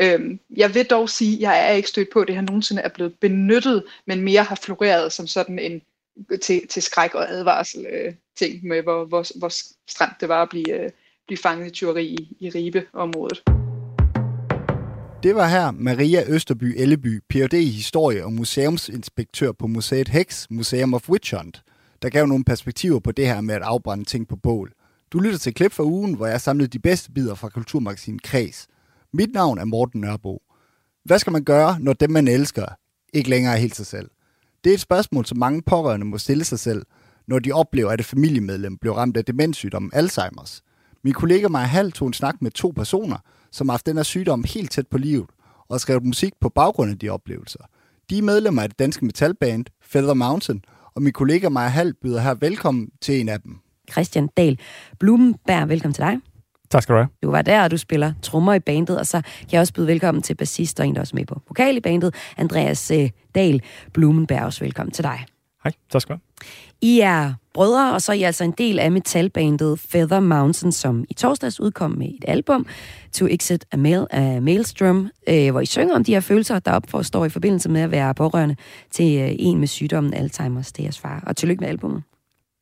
Øhm, 0.00 0.40
jeg 0.56 0.74
vil 0.74 0.86
dog 0.86 1.10
sige, 1.10 1.34
at 1.34 1.40
jeg 1.40 1.68
er 1.68 1.72
ikke 1.72 1.88
stødt 1.88 2.08
på, 2.12 2.20
at 2.20 2.26
det 2.26 2.34
her 2.34 2.42
nogensinde 2.42 2.82
er 2.82 2.88
blevet 2.88 3.14
benyttet, 3.20 3.84
men 4.06 4.20
mere 4.20 4.42
har 4.42 4.58
floreret 4.62 5.12
som 5.12 5.26
sådan 5.26 5.58
en 5.58 5.82
til, 6.42 6.66
til 6.68 6.82
skræk 6.82 7.14
og 7.14 7.30
advarsel 7.30 7.86
øh, 7.86 8.14
ting 8.36 8.66
med, 8.66 8.82
hvor, 8.82 9.04
hvor, 9.04 9.38
hvor 9.38 9.48
stramt 9.90 10.20
det 10.20 10.28
var 10.28 10.42
at 10.42 10.48
blive, 10.48 10.80
øh, 10.80 10.90
blive 11.26 11.38
fanget 11.38 11.66
i 11.66 11.70
tyveri 11.70 12.06
i, 12.06 12.36
i 12.40 12.50
Ribe-området. 12.50 13.63
Det 15.24 15.34
var 15.34 15.46
her 15.46 15.70
Maria 15.70 16.24
Østerby 16.28 16.74
Elleby, 16.76 17.22
Ph.D. 17.28 17.52
i 17.52 17.70
historie 17.70 18.24
og 18.24 18.32
museumsinspektør 18.32 19.52
på 19.52 19.66
Museet 19.66 20.08
Hex, 20.08 20.46
Museum 20.50 20.94
of 20.94 21.08
Witch 21.08 21.34
Hunt, 21.36 21.62
der 22.02 22.08
gav 22.08 22.26
nogle 22.26 22.44
perspektiver 22.44 23.00
på 23.00 23.12
det 23.12 23.26
her 23.26 23.40
med 23.40 23.54
at 23.54 23.62
afbrænde 23.62 24.04
ting 24.04 24.28
på 24.28 24.36
bål. 24.36 24.72
Du 25.12 25.18
lytter 25.18 25.38
til 25.38 25.54
klip 25.54 25.72
fra 25.72 25.84
ugen, 25.84 26.14
hvor 26.14 26.26
jeg 26.26 26.40
samlede 26.40 26.68
de 26.68 26.78
bedste 26.78 27.12
bidder 27.12 27.34
fra 27.34 27.48
Kulturmagasinet 27.48 28.22
Kreds. 28.22 28.66
Mit 29.12 29.32
navn 29.32 29.58
er 29.58 29.64
Morten 29.64 30.00
Nørbo. 30.00 30.42
Hvad 31.04 31.18
skal 31.18 31.32
man 31.32 31.44
gøre, 31.44 31.80
når 31.80 31.92
dem, 31.92 32.10
man 32.10 32.28
elsker, 32.28 32.66
ikke 33.12 33.30
længere 33.30 33.54
er 33.54 33.58
helt 33.58 33.76
sig 33.76 33.86
selv? 33.86 34.10
Det 34.64 34.70
er 34.70 34.74
et 34.74 34.80
spørgsmål, 34.80 35.26
som 35.26 35.38
mange 35.38 35.62
pårørende 35.62 36.06
må 36.06 36.18
stille 36.18 36.44
sig 36.44 36.58
selv, 36.58 36.82
når 37.26 37.38
de 37.38 37.52
oplever, 37.52 37.90
at 37.90 38.00
et 38.00 38.06
familiemedlem 38.06 38.78
bliver 38.78 38.94
ramt 38.94 39.16
af 39.16 39.24
demenssygdommen 39.24 39.92
Alzheimer's. 39.94 40.60
Min 41.04 41.12
kollega 41.12 41.48
Maja 41.48 41.66
Hall 41.66 41.92
tog 41.92 42.08
en 42.08 42.14
snak 42.14 42.42
med 42.42 42.50
to 42.50 42.72
personer, 42.76 43.18
som 43.54 43.68
har 43.68 43.72
haft 43.72 43.86
den 43.86 43.96
her 43.96 44.02
sygdom 44.02 44.44
helt 44.44 44.70
tæt 44.70 44.86
på 44.88 44.98
livet, 44.98 45.26
og 45.68 45.80
skrevet 45.80 46.04
musik 46.04 46.32
på 46.40 46.48
baggrund 46.48 46.90
af 46.90 46.98
de 46.98 47.08
oplevelser. 47.08 47.58
De 48.10 48.18
er 48.18 48.22
medlemmer 48.22 48.62
af 48.62 48.68
det 48.68 48.78
danske 48.78 49.04
metalband 49.04 49.64
Feather 49.82 50.14
Mountain, 50.14 50.64
og 50.94 51.02
min 51.02 51.12
kollega 51.12 51.48
Maja 51.48 51.68
Hall 51.68 51.94
byder 52.02 52.20
her 52.20 52.34
velkommen 52.34 52.88
til 53.00 53.20
en 53.20 53.28
af 53.28 53.40
dem. 53.40 53.58
Christian 53.92 54.28
Dahl 54.36 54.58
Blumenberg, 54.98 55.68
velkommen 55.68 55.94
til 55.94 56.04
dig. 56.04 56.18
Tak 56.70 56.82
skal 56.82 56.92
du 56.92 56.98
have. 56.98 57.08
Du 57.22 57.30
var 57.30 57.42
der, 57.42 57.64
og 57.64 57.70
du 57.70 57.76
spiller 57.76 58.12
trommer 58.22 58.54
i 58.54 58.60
bandet, 58.60 58.98
og 58.98 59.06
så 59.06 59.22
kan 59.22 59.52
jeg 59.52 59.60
også 59.60 59.72
byde 59.72 59.86
velkommen 59.86 60.22
til 60.22 60.34
bassist 60.34 60.80
og 60.80 60.86
en, 60.86 60.94
der 60.94 61.00
også 61.00 61.16
med 61.16 61.26
på 61.26 61.40
vokal 61.48 61.76
i 61.76 61.80
bandet, 61.80 62.14
Andreas 62.36 62.90
øh, 62.90 63.10
Dahl 63.34 63.62
Blumenberg. 63.92 64.44
Også 64.44 64.64
velkommen 64.64 64.92
til 64.92 65.04
dig. 65.04 65.26
Hej, 65.64 65.72
tak 65.90 66.02
skal 66.02 66.14
du 66.14 66.18
have. 66.18 66.33
I 66.82 67.00
er 67.00 67.34
brødre, 67.54 67.94
og 67.94 68.02
så 68.02 68.12
er 68.12 68.16
I 68.16 68.22
altså 68.22 68.44
en 68.44 68.54
del 68.58 68.78
af 68.78 68.92
metalbandet 68.92 69.80
Feather 69.80 70.20
Mountain, 70.20 70.72
som 70.72 71.04
i 71.10 71.14
torsdags 71.14 71.60
udkom 71.60 71.90
med 71.90 72.06
et 72.06 72.24
album, 72.28 72.66
To 73.12 73.26
Exit 73.26 73.64
a, 73.72 73.76
Mail, 73.76 74.06
a 74.10 74.40
Maelstrom, 74.40 75.10
øh, 75.28 75.50
hvor 75.50 75.60
I 75.60 75.66
synger 75.66 75.94
om 75.94 76.04
de 76.04 76.12
her 76.12 76.20
følelser, 76.20 76.58
der 76.58 76.72
opforstår 76.72 77.24
i 77.24 77.28
forbindelse 77.28 77.68
med 77.68 77.80
at 77.80 77.90
være 77.90 78.14
pårørende 78.14 78.56
til 78.90 79.20
øh, 79.20 79.30
en 79.38 79.58
med 79.58 79.68
sygdommen 79.68 80.14
Alzheimer's, 80.14 80.70
det 80.70 80.78
er 80.78 80.82
jeres 80.82 80.98
far. 80.98 81.22
Og 81.26 81.36
tillykke 81.36 81.60
med 81.60 81.68
albumet. 81.68 82.02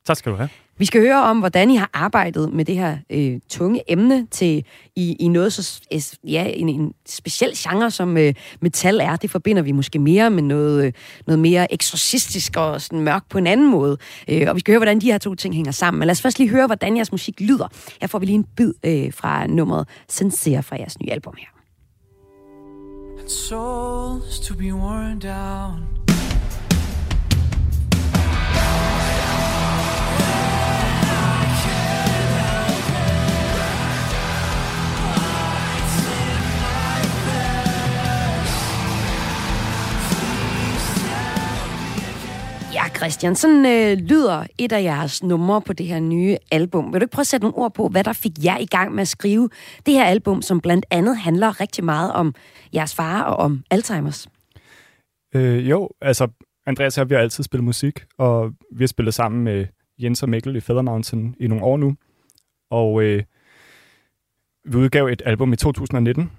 Tak 0.05 0.17
skal 0.17 0.31
du 0.31 0.37
have. 0.37 0.49
Vi 0.77 0.85
skal 0.85 1.01
høre 1.01 1.23
om, 1.23 1.39
hvordan 1.39 1.69
I 1.69 1.75
har 1.75 1.89
arbejdet 1.93 2.53
med 2.53 2.65
det 2.65 2.75
her 2.75 2.97
øh, 3.09 3.39
tunge 3.49 3.91
emne 3.91 4.27
til 4.31 4.65
i, 4.95 5.15
i 5.19 5.27
noget 5.27 5.53
så 5.53 6.17
ja, 6.23 6.45
en, 6.47 6.69
en 6.69 6.93
speciel 7.07 7.51
genre, 7.55 7.91
som 7.91 8.17
øh, 8.17 8.33
metal 8.61 8.99
er. 8.99 9.15
Det 9.15 9.29
forbinder 9.31 9.61
vi 9.61 9.71
måske 9.71 9.99
mere 9.99 10.29
med 10.29 10.43
noget, 10.43 10.85
øh, 10.85 10.93
noget 11.27 11.39
mere 11.39 11.73
eksorcistisk 11.73 12.57
og 12.57 12.81
sådan 12.81 12.99
mørk 12.99 13.29
på 13.29 13.37
en 13.37 13.47
anden 13.47 13.71
måde. 13.71 13.97
Øh, 14.27 14.49
og 14.49 14.55
vi 14.55 14.59
skal 14.59 14.71
høre, 14.71 14.79
hvordan 14.79 15.01
de 15.01 15.11
her 15.11 15.17
to 15.17 15.35
ting 15.35 15.55
hænger 15.55 15.71
sammen. 15.71 15.99
Men 15.99 16.07
lad 16.07 16.11
os 16.11 16.21
først 16.21 16.39
lige 16.39 16.49
høre, 16.49 16.65
hvordan 16.65 16.95
jeres 16.95 17.11
musik 17.11 17.41
lyder. 17.41 17.67
Her 18.01 18.07
får 18.07 18.19
vi 18.19 18.25
lige 18.25 18.35
en 18.35 18.45
bid 18.57 18.73
øh, 18.85 19.13
fra 19.13 19.47
nummeret 19.47 19.87
Sincere 20.09 20.63
fra 20.63 20.75
jeres 20.75 20.99
nye 20.99 21.11
album 21.11 21.33
her. 21.37 21.47
And 23.19 23.29
souls 23.29 24.39
to 24.39 24.55
be 24.55 24.73
worn 24.73 25.19
down 25.19 25.92
Ja, 42.73 42.89
Christian, 42.95 43.35
sådan 43.35 43.65
øh, 43.65 43.97
lyder 43.97 44.47
et 44.57 44.71
af 44.71 44.83
jeres 44.83 45.23
numre 45.23 45.61
på 45.61 45.73
det 45.73 45.85
her 45.85 45.99
nye 45.99 46.37
album. 46.51 46.93
Vil 46.93 47.01
du 47.01 47.03
ikke 47.03 47.11
prøve 47.11 47.21
at 47.23 47.27
sætte 47.27 47.43
nogle 47.43 47.57
ord 47.57 47.73
på, 47.73 47.87
hvad 47.87 48.03
der 48.03 48.13
fik 48.13 48.31
jer 48.43 48.57
i 48.57 48.65
gang 48.65 48.93
med 48.95 49.01
at 49.01 49.07
skrive 49.07 49.49
det 49.85 49.93
her 49.93 50.05
album, 50.05 50.41
som 50.41 50.61
blandt 50.61 50.85
andet 50.91 51.17
handler 51.17 51.61
rigtig 51.61 51.83
meget 51.83 52.13
om 52.13 52.35
jeres 52.73 52.95
far 52.95 53.23
og 53.23 53.35
om 53.35 53.63
Alzheimer's? 53.73 54.27
Øh, 55.35 55.69
jo, 55.69 55.89
altså 56.01 56.27
Andreas 56.65 56.97
og 56.97 57.01
jeg, 57.01 57.09
vi 57.09 57.15
har 57.15 57.21
altid 57.21 57.43
spillet 57.43 57.63
musik, 57.63 58.05
og 58.17 58.51
vi 58.75 58.83
har 58.83 58.87
spillet 58.87 59.13
sammen 59.13 59.43
med 59.43 59.65
Jens 59.99 60.23
og 60.23 60.29
Mikkel 60.29 60.55
i 60.55 60.59
Feather 60.59 60.81
Mountain 60.81 61.35
i 61.39 61.47
nogle 61.47 61.63
år 61.63 61.77
nu. 61.77 61.95
Og 62.71 63.03
øh, 63.03 63.23
vi 64.65 64.77
udgav 64.77 65.05
et 65.05 65.21
album 65.25 65.53
i 65.53 65.55
2019, 65.55 66.31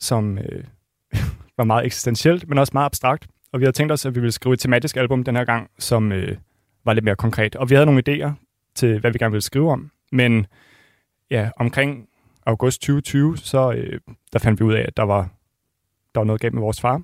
som 0.00 0.38
øh, 0.38 0.64
var 1.58 1.64
meget 1.64 1.86
eksistentielt, 1.86 2.48
men 2.48 2.58
også 2.58 2.70
meget 2.74 2.86
abstrakt. 2.86 3.26
Og 3.52 3.60
vi 3.60 3.64
havde 3.64 3.76
tænkt 3.76 3.92
os, 3.92 4.06
at 4.06 4.14
vi 4.14 4.20
ville 4.20 4.32
skrive 4.32 4.52
et 4.52 4.60
tematisk 4.60 4.96
album 4.96 5.24
den 5.24 5.36
her 5.36 5.44
gang, 5.44 5.70
som 5.78 6.12
øh, 6.12 6.36
var 6.84 6.92
lidt 6.92 7.04
mere 7.04 7.16
konkret. 7.16 7.56
Og 7.56 7.70
vi 7.70 7.74
havde 7.74 7.86
nogle 7.86 8.02
idéer 8.08 8.30
til, 8.74 9.00
hvad 9.00 9.10
vi 9.10 9.18
gerne 9.18 9.32
ville 9.32 9.42
skrive 9.42 9.72
om. 9.72 9.90
Men 10.12 10.46
ja, 11.30 11.50
omkring 11.56 12.08
august 12.46 12.80
2020, 12.80 13.36
så 13.36 13.72
øh, 13.72 14.00
der 14.32 14.38
fandt 14.38 14.60
vi 14.60 14.64
ud 14.64 14.74
af, 14.74 14.84
at 14.88 14.96
der 14.96 15.02
var, 15.02 15.28
der 16.14 16.20
var 16.20 16.24
noget 16.24 16.40
galt 16.40 16.54
med 16.54 16.62
vores 16.62 16.80
far. 16.80 17.02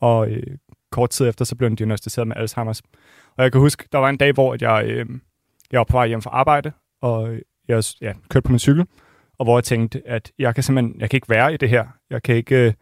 Og 0.00 0.30
øh, 0.30 0.56
kort 0.90 1.10
tid 1.10 1.28
efter, 1.28 1.44
så 1.44 1.56
blev 1.56 1.68
han 1.68 1.76
diagnostiseret 1.76 2.28
med 2.28 2.36
Alzheimer's. 2.36 2.80
Og 3.36 3.42
jeg 3.42 3.52
kan 3.52 3.60
huske, 3.60 3.88
der 3.92 3.98
var 3.98 4.08
en 4.08 4.16
dag, 4.16 4.32
hvor 4.32 4.56
jeg, 4.60 4.84
øh, 4.86 5.06
jeg 5.72 5.78
var 5.78 5.84
på 5.84 5.96
vej 5.96 6.06
hjem 6.06 6.22
fra 6.22 6.30
arbejde, 6.30 6.72
og 7.00 7.28
øh, 7.28 7.40
jeg 7.68 7.82
ja, 8.00 8.12
kørte 8.28 8.44
på 8.44 8.52
min 8.52 8.58
cykel, 8.58 8.86
og 9.38 9.44
hvor 9.44 9.58
jeg 9.58 9.64
tænkte, 9.64 10.02
at 10.06 10.32
jeg 10.38 10.54
kan 10.54 10.64
simpelthen 10.64 11.00
jeg 11.00 11.10
kan 11.10 11.16
ikke 11.16 11.28
være 11.28 11.54
i 11.54 11.56
det 11.56 11.68
her. 11.68 11.86
Jeg 12.10 12.22
kan 12.22 12.36
ikke... 12.36 12.66
Øh, 12.66 12.72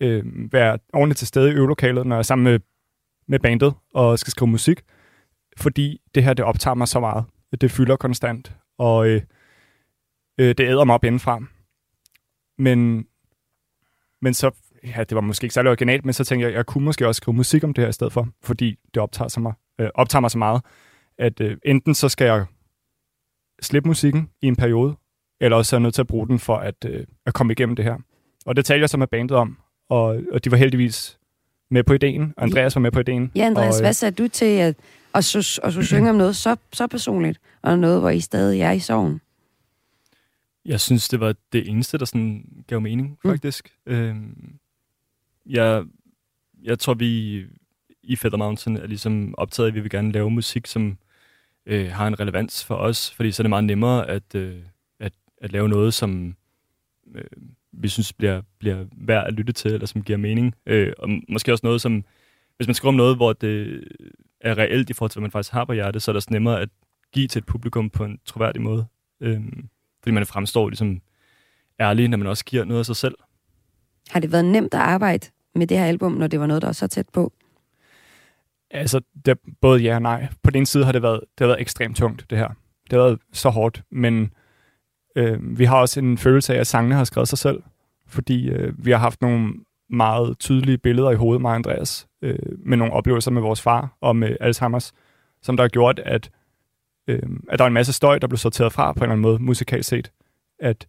øh, 0.00 0.52
være 0.52 0.78
ordentligt 0.92 1.18
til 1.18 1.26
stede 1.26 1.50
i 1.50 1.54
øvelokalet, 1.54 2.06
når 2.06 2.16
jeg 2.16 2.18
er 2.18 2.22
sammen 2.22 2.44
med, 2.44 2.60
med 3.26 3.38
bandet 3.38 3.74
og 3.94 4.18
skal 4.18 4.30
skrive 4.30 4.48
musik, 4.48 4.80
fordi 5.56 6.00
det 6.14 6.24
her, 6.24 6.34
det 6.34 6.44
optager 6.44 6.74
mig 6.74 6.88
så 6.88 7.00
meget. 7.00 7.24
Det 7.60 7.70
fylder 7.70 7.96
konstant, 7.96 8.52
og 8.78 9.08
øh, 9.08 9.22
øh, 10.38 10.54
det 10.58 10.60
æder 10.60 10.84
mig 10.84 10.94
op 10.94 11.04
indenfra. 11.04 11.40
Men, 12.58 13.06
men 14.22 14.34
så, 14.34 14.50
ja, 14.84 15.04
det 15.04 15.14
var 15.14 15.20
måske 15.20 15.44
ikke 15.44 15.54
særlig 15.54 15.70
originalt, 15.70 16.04
men 16.04 16.12
så 16.12 16.24
tænkte 16.24 16.46
jeg, 16.46 16.54
jeg 16.54 16.66
kunne 16.66 16.84
måske 16.84 17.06
også 17.06 17.18
skrive 17.18 17.36
musik 17.36 17.64
om 17.64 17.74
det 17.74 17.84
her 17.84 17.88
i 17.88 17.92
stedet 17.92 18.12
for, 18.12 18.28
fordi 18.42 18.78
det 18.94 19.02
optager, 19.02 19.28
sig 19.28 19.42
mig, 19.42 19.52
øh, 19.80 19.88
optager 19.94 20.20
mig 20.20 20.30
så 20.30 20.38
meget, 20.38 20.62
at 21.18 21.40
øh, 21.40 21.56
enten 21.64 21.94
så 21.94 22.08
skal 22.08 22.24
jeg 22.24 22.46
slippe 23.62 23.88
musikken 23.88 24.30
i 24.42 24.46
en 24.46 24.56
periode, 24.56 24.96
eller 25.40 25.56
også 25.56 25.76
er 25.76 25.78
jeg 25.78 25.82
nødt 25.82 25.94
til 25.94 26.02
at 26.02 26.06
bruge 26.06 26.28
den 26.28 26.38
for 26.38 26.56
at, 26.56 26.84
øh, 26.86 27.06
at 27.26 27.34
komme 27.34 27.52
igennem 27.52 27.76
det 27.76 27.84
her. 27.84 27.96
Og 28.46 28.56
det 28.56 28.64
talte 28.64 28.80
jeg 28.80 28.90
så 28.90 28.96
med 28.96 29.06
bandet 29.06 29.36
om, 29.36 29.58
og, 29.88 30.20
og 30.32 30.44
de 30.44 30.50
var 30.50 30.56
heldigvis 30.56 31.18
med 31.70 31.84
på 31.84 31.92
ideen. 31.92 32.34
Andreas 32.36 32.76
var 32.76 32.80
med 32.80 32.90
på 32.90 33.00
ideen. 33.00 33.32
Ja, 33.34 33.44
Andreas, 33.44 33.76
og, 33.76 33.82
hvad 33.82 33.92
sagde 33.92 34.14
du 34.22 34.28
til 34.28 34.44
at, 34.44 34.74
at, 35.14 35.34
at, 35.34 35.58
at, 35.64 35.78
at 35.78 35.84
synge 35.84 36.10
om 36.10 36.16
noget 36.16 36.36
så, 36.36 36.56
så 36.72 36.86
personligt, 36.86 37.40
og 37.62 37.78
noget, 37.78 38.00
hvor 38.00 38.10
I 38.10 38.20
stadig 38.20 38.60
er 38.60 38.72
i 38.72 38.78
sorgen? 38.78 39.20
Jeg 40.64 40.80
synes, 40.80 41.08
det 41.08 41.20
var 41.20 41.34
det 41.52 41.68
eneste, 41.68 41.98
der 41.98 42.04
sådan 42.04 42.44
gav 42.66 42.80
mening, 42.80 43.18
mm. 43.24 43.30
faktisk. 43.30 43.72
Mm. 43.86 43.92
Øhm, 43.92 44.54
jeg, 45.46 45.84
jeg 46.62 46.78
tror, 46.78 46.94
vi 46.94 47.44
i 48.02 48.16
Feather 48.16 48.38
Mountain 48.38 48.76
er 48.76 48.86
ligesom 48.86 49.34
optaget 49.38 49.66
af, 49.66 49.70
at 49.70 49.74
vi 49.74 49.80
vil 49.80 49.90
gerne 49.90 50.12
lave 50.12 50.30
musik, 50.30 50.66
som 50.66 50.98
øh, 51.66 51.90
har 51.90 52.06
en 52.06 52.20
relevans 52.20 52.64
for 52.64 52.74
os, 52.74 53.10
fordi 53.14 53.32
så 53.32 53.42
er 53.42 53.44
det 53.44 53.50
meget 53.50 53.64
nemmere 53.64 54.08
at, 54.08 54.34
øh, 54.34 54.56
at, 55.00 55.12
at 55.40 55.52
lave 55.52 55.68
noget, 55.68 55.94
som 55.94 56.36
øh, 57.14 57.24
vi 57.78 57.88
synes 57.88 58.12
bliver, 58.12 58.42
bliver 58.58 58.84
værd 58.92 59.26
at 59.26 59.34
lytte 59.34 59.52
til, 59.52 59.72
eller 59.72 59.86
som 59.86 60.02
giver 60.02 60.18
mening. 60.18 60.54
Øh, 60.66 60.92
og 60.98 61.08
måske 61.28 61.52
også 61.52 61.66
noget, 61.66 61.80
som, 61.80 62.04
hvis 62.56 62.68
man 62.68 62.74
skriver 62.74 62.92
om 62.92 62.96
noget, 62.96 63.16
hvor 63.16 63.32
det 63.32 63.84
er 64.40 64.58
reelt 64.58 64.90
i 64.90 64.92
forhold 64.92 65.10
til, 65.10 65.18
hvad 65.18 65.24
man 65.24 65.30
faktisk 65.30 65.52
har 65.52 65.64
på 65.64 65.72
hjertet, 65.72 66.02
så 66.02 66.10
er 66.10 66.12
det 66.12 66.16
også 66.16 66.28
nemmere 66.30 66.60
at 66.60 66.68
give 67.12 67.28
til 67.28 67.38
et 67.38 67.46
publikum 67.46 67.90
på 67.90 68.04
en 68.04 68.18
troværdig 68.24 68.62
måde. 68.62 68.86
Øh, 69.20 69.40
fordi 70.02 70.10
man 70.10 70.26
fremstår 70.26 70.68
ligesom 70.68 71.00
ærlig, 71.80 72.08
når 72.08 72.18
man 72.18 72.26
også 72.26 72.44
giver 72.44 72.64
noget 72.64 72.78
af 72.78 72.86
sig 72.86 72.96
selv. 72.96 73.14
Har 74.10 74.20
det 74.20 74.32
været 74.32 74.44
nemt 74.44 74.74
at 74.74 74.80
arbejde 74.80 75.26
med 75.54 75.66
det 75.66 75.78
her 75.78 75.84
album, 75.84 76.12
når 76.12 76.26
det 76.26 76.40
var 76.40 76.46
noget, 76.46 76.62
der 76.62 76.68
var 76.68 76.72
så 76.72 76.86
tæt 76.86 77.08
på? 77.08 77.32
Altså, 78.70 79.00
det, 79.26 79.38
både 79.60 79.80
ja 79.80 79.94
og 79.94 80.02
nej. 80.02 80.28
På 80.42 80.50
den 80.50 80.56
ene 80.56 80.66
side 80.66 80.84
har 80.84 80.92
det 80.92 81.02
været, 81.02 81.20
det 81.20 81.44
har 81.44 81.46
været 81.46 81.60
ekstremt 81.60 81.96
tungt, 81.96 82.26
det 82.30 82.38
her. 82.38 82.48
Det 82.90 82.98
har 82.98 82.98
været 82.98 83.18
så 83.32 83.48
hårdt, 83.48 83.82
men 83.90 84.30
øh, 85.16 85.58
vi 85.58 85.64
har 85.64 85.76
også 85.76 86.00
en 86.00 86.18
følelse 86.18 86.54
af, 86.54 86.60
at 86.60 86.66
sangene 86.66 86.94
har 86.94 87.04
skrevet 87.04 87.28
sig 87.28 87.38
selv, 87.38 87.62
fordi 88.06 88.48
øh, 88.48 88.84
vi 88.84 88.90
har 88.90 88.98
haft 88.98 89.22
nogle 89.22 89.54
meget 89.90 90.38
tydelige 90.38 90.78
billeder 90.78 91.10
i 91.10 91.14
hovedet, 91.14 91.40
mig 91.40 91.48
og 91.48 91.54
Andreas, 91.54 92.08
øh, 92.22 92.38
med 92.58 92.76
nogle 92.76 92.92
oplevelser 92.92 93.30
med 93.30 93.42
vores 93.42 93.62
far 93.62 93.96
og 94.00 94.16
med 94.16 94.36
Alzheimer's, 94.40 94.90
som 95.42 95.56
der 95.56 95.64
har 95.64 95.68
gjort, 95.68 95.98
at, 95.98 96.30
øh, 97.08 97.22
at 97.48 97.58
der 97.58 97.64
er 97.64 97.66
en 97.66 97.74
masse 97.74 97.92
støj, 97.92 98.18
der 98.18 98.26
blev 98.26 98.38
sorteret 98.38 98.72
fra 98.72 98.92
på 98.92 98.98
en 98.98 99.02
eller 99.02 99.12
anden 99.12 99.22
måde, 99.22 99.38
musikalt 99.38 99.84
set. 99.84 100.12
At 100.58 100.88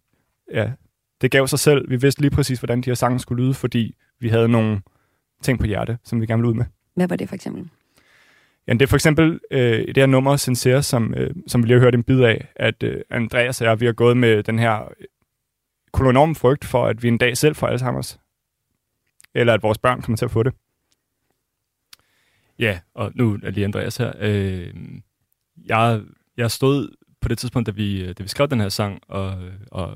ja, 0.52 0.72
det 1.20 1.30
gav 1.30 1.46
sig 1.46 1.58
selv. 1.58 1.90
Vi 1.90 1.96
vidste 1.96 2.20
lige 2.20 2.30
præcis, 2.30 2.58
hvordan 2.58 2.80
de 2.80 2.90
her 2.90 2.94
sange 2.94 3.18
skulle 3.18 3.44
lyde, 3.44 3.54
fordi 3.54 3.94
vi 4.20 4.28
havde 4.28 4.48
nogle 4.48 4.82
ting 5.42 5.58
på 5.58 5.66
hjerte, 5.66 5.98
som 6.04 6.20
vi 6.20 6.26
gerne 6.26 6.42
ville 6.42 6.50
ud 6.50 6.54
med. 6.54 6.64
Hvad 6.94 7.08
var 7.08 7.16
det 7.16 7.28
for 7.28 7.34
eksempel? 7.34 7.68
Ja, 8.70 8.74
det 8.74 8.82
er 8.82 8.86
for 8.86 8.96
eksempel 8.96 9.40
øh, 9.50 9.86
det 9.86 9.96
her 9.96 10.06
nummer, 10.06 10.36
Sincere, 10.36 10.82
som, 10.82 11.14
øh, 11.14 11.34
som 11.46 11.62
vi 11.62 11.66
lige 11.66 11.78
har 11.78 11.84
hørt 11.84 11.94
en 11.94 12.02
bid 12.02 12.20
af, 12.20 12.48
at 12.56 12.82
øh, 12.82 13.00
Andreas 13.10 13.60
og 13.60 13.66
jeg, 13.66 13.80
vi 13.80 13.86
har 13.86 13.92
gået 13.92 14.16
med 14.16 14.42
den 14.42 14.58
her 14.58 14.82
øh, 14.82 15.06
kolonorm 15.92 16.34
frygt 16.34 16.64
for, 16.64 16.86
at 16.86 17.02
vi 17.02 17.08
en 17.08 17.18
dag 17.18 17.36
selv 17.36 17.54
får 17.54 17.68
Alzheimer's. 17.68 18.18
Eller 19.34 19.54
at 19.54 19.62
vores 19.62 19.78
børn 19.78 20.02
kommer 20.02 20.16
til 20.16 20.24
at 20.24 20.30
få 20.30 20.42
det. 20.42 20.54
Ja, 22.58 22.80
og 22.94 23.12
nu 23.14 23.38
er 23.42 23.50
lige 23.50 23.64
Andreas 23.64 23.96
her. 23.96 24.12
Øh, 24.20 24.74
jeg, 25.66 26.00
jeg 26.36 26.50
stod 26.50 26.96
på 27.20 27.28
det 27.28 27.38
tidspunkt, 27.38 27.66
da 27.66 27.72
vi, 27.72 28.02
øh, 28.02 28.14
da 28.18 28.22
vi 28.22 28.28
skrev 28.28 28.48
den 28.48 28.60
her 28.60 28.68
sang, 28.68 29.00
og, 29.08 29.44
øh, 29.44 29.52
og 29.70 29.92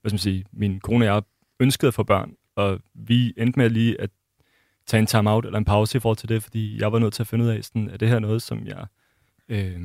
hvad 0.00 0.10
skal 0.10 0.14
man 0.14 0.18
sige, 0.18 0.44
min 0.52 0.80
kone 0.80 1.04
og 1.04 1.14
jeg 1.14 1.22
ønskede 1.60 1.88
at 1.88 1.94
få 1.94 2.02
børn, 2.02 2.34
og 2.56 2.80
vi 2.94 3.34
endte 3.36 3.58
med 3.58 3.70
lige 3.70 4.00
at 4.00 4.10
tage 4.88 5.00
en 5.00 5.06
time-out 5.06 5.44
eller 5.44 5.58
en 5.58 5.64
pause 5.64 5.98
i 5.98 6.00
forhold 6.00 6.16
til 6.16 6.28
det, 6.28 6.42
fordi 6.42 6.80
jeg 6.80 6.92
var 6.92 6.98
nødt 6.98 7.14
til 7.14 7.22
at 7.22 7.26
finde 7.26 7.44
ud 7.44 7.50
af, 7.50 7.64
sådan, 7.64 7.90
er 7.90 7.96
det 7.96 8.08
her 8.08 8.18
noget, 8.18 8.42
som 8.42 8.66
jeg 8.66 8.86
øh, 9.48 9.80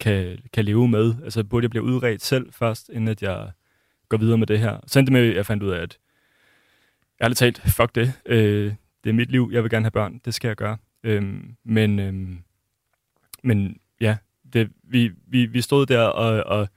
kan, 0.00 0.38
kan 0.52 0.64
leve 0.64 0.88
med? 0.88 1.14
Altså 1.24 1.44
burde 1.44 1.64
jeg 1.64 1.70
blive 1.70 1.82
udredt 1.82 2.22
selv 2.22 2.52
først, 2.52 2.88
inden 2.92 3.08
at 3.08 3.22
jeg 3.22 3.50
går 4.08 4.16
videre 4.16 4.38
med 4.38 4.46
det 4.46 4.58
her? 4.58 4.80
Så 4.86 4.98
endte 4.98 5.12
med, 5.12 5.30
at 5.30 5.36
jeg 5.36 5.46
fandt 5.46 5.62
ud 5.62 5.70
af, 5.70 5.82
at 5.82 5.98
ærligt 7.22 7.38
talt, 7.38 7.62
fuck 7.76 7.94
det. 7.94 8.12
Øh, 8.26 8.74
det 9.04 9.10
er 9.10 9.14
mit 9.14 9.30
liv, 9.30 9.50
jeg 9.52 9.62
vil 9.62 9.70
gerne 9.70 9.84
have 9.84 9.90
børn, 9.90 10.20
det 10.24 10.34
skal 10.34 10.48
jeg 10.48 10.56
gøre. 10.56 10.76
Øh, 11.04 11.34
men, 11.64 11.98
øh, 11.98 12.14
men 13.42 13.80
ja, 14.00 14.16
det, 14.52 14.70
vi, 14.82 15.10
vi, 15.26 15.46
vi 15.46 15.60
stod 15.60 15.86
der 15.86 16.02
og, 16.02 16.58
og, 16.58 16.68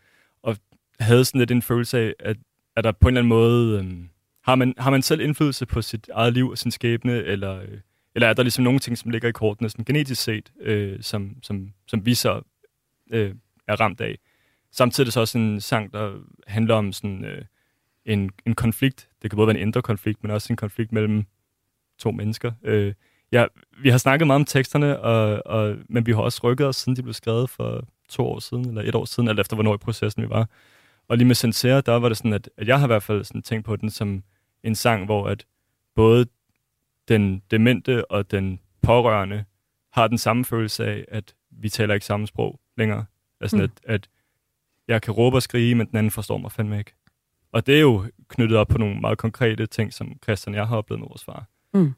og 0.42 0.58
havde 1.00 1.26
sådan 1.26 1.40
lidt 1.40 1.52
en 1.52 1.62
følelse 1.62 2.00
af, 2.00 2.14
at, 2.20 2.38
at 2.76 2.84
der 2.84 2.92
på 2.92 3.08
en 3.08 3.18
eller 3.18 3.22
anden 3.22 3.30
måde... 3.30 3.84
Øh, 3.84 4.08
har 4.44 4.56
man, 4.56 4.74
har 4.78 4.92
man 4.92 5.02
selv 5.02 5.22
indflydelse 5.22 5.66
på 5.66 5.82
sit 5.82 6.10
eget 6.14 6.34
liv 6.34 6.50
og 6.50 6.58
sin 6.58 6.72
skæbne, 6.72 7.14
eller, 7.14 7.62
øh, 7.62 7.78
eller 8.16 8.28
er 8.28 8.34
der 8.34 8.44
ligesom 8.44 8.64
nogle 8.64 8.80
ting, 8.80 8.98
som 8.98 9.12
ligger 9.12 9.30
i 9.30 9.32
kortene, 9.32 9.70
sådan 9.70 9.86
genetisk 9.86 10.24
set, 10.24 10.52
øh, 10.62 10.98
som, 11.02 11.36
som, 11.44 11.74
som 11.88 12.06
vi 12.06 12.14
så 12.14 12.42
øh, 13.12 13.36
er 13.68 13.76
ramt 13.76 14.02
af? 14.02 14.18
Samtidig 14.72 15.04
er 15.04 15.06
det 15.06 15.14
så 15.14 15.20
også 15.20 15.38
en 15.38 15.62
sang, 15.62 15.94
der 15.94 16.14
handler 16.48 16.76
om 16.76 16.94
sådan, 16.94 17.26
øh, 17.26 17.42
en, 18.06 18.32
en 18.46 18.56
konflikt. 18.56 19.10
Det 19.22 19.32
kan 19.32 19.36
både 19.36 19.48
være 19.48 19.56
en 19.56 19.68
indre 19.68 19.82
konflikt, 19.82 20.24
men 20.24 20.32
også 20.32 20.54
en 20.54 20.58
konflikt 20.58 20.92
mellem 20.92 21.26
to 22.00 22.12
mennesker. 22.12 22.52
Øh, 22.64 22.94
ja, 23.32 23.46
vi 23.82 23.90
har 23.90 23.98
snakket 23.98 24.28
meget 24.28 24.40
om 24.40 24.46
teksterne, 24.46 25.00
og, 25.00 25.42
og, 25.46 25.78
men 25.90 26.06
vi 26.06 26.12
har 26.12 26.22
også 26.22 26.40
rykket 26.44 26.68
os, 26.68 26.76
siden 26.76 26.96
de 26.96 27.04
blev 27.04 27.14
skrevet 27.14 27.50
for 27.50 27.88
to 28.10 28.26
år 28.28 28.40
siden, 28.40 28.68
eller 28.68 28.82
et 28.82 28.96
år 28.96 29.06
siden, 29.06 29.30
alt 29.30 29.40
efter 29.40 29.56
hvornår 29.56 29.74
i 29.74 29.78
processen 29.78 30.24
vi 30.24 30.30
var. 30.30 30.50
Og 31.08 31.18
lige 31.18 31.28
med 31.28 31.36
Sincere, 31.36 31.82
der 31.82 31.94
var 31.94 32.08
det 32.08 32.18
sådan, 32.18 32.34
at, 32.34 32.50
at 32.58 32.68
jeg 32.68 32.80
har 32.80 32.86
i 32.86 32.88
hvert 32.88 33.04
fald 33.04 33.24
sådan 33.24 33.42
tænkt 33.42 33.66
på 33.66 33.76
den 33.76 33.90
som 33.90 34.24
en 34.64 34.76
sang, 34.76 35.06
hvor 35.06 35.28
at 35.28 35.46
både 35.96 36.26
den 37.08 37.42
demente 37.52 38.12
og 38.12 38.32
den 38.32 38.60
pårørende 38.82 39.46
har 39.94 40.08
den 40.08 40.18
samme 40.18 40.46
følelse 40.46 40.86
af, 40.86 41.06
at 41.08 41.36
vi 41.52 41.70
taler 41.70 41.94
ikke 41.94 42.06
samme 42.06 42.28
sprog 42.28 42.60
længere. 42.78 43.06
Altså, 43.42 43.58
mm. 43.58 43.64
at, 43.64 43.72
at 43.84 44.10
jeg 44.88 45.02
kan 45.02 45.14
råbe 45.14 45.38
og 45.38 45.44
skrige, 45.44 45.76
men 45.76 45.88
den 45.88 45.98
anden 45.98 46.12
forstår 46.12 46.38
mig 46.38 46.52
fandme 46.52 46.78
ikke. 46.78 46.94
Og 47.52 47.66
det 47.66 47.76
er 47.76 47.82
jo 47.82 48.06
knyttet 48.28 48.58
op 48.58 48.68
på 48.68 48.78
nogle 48.78 49.00
meget 49.00 49.18
konkrete 49.18 49.66
ting, 49.66 49.94
som 49.94 50.20
Christian 50.24 50.54
og 50.54 50.58
jeg 50.58 50.68
har 50.68 50.78
oplevet 50.78 51.00
med 51.00 51.08
vores 51.08 51.24
far. 51.24 51.46
Mm. 51.74 51.94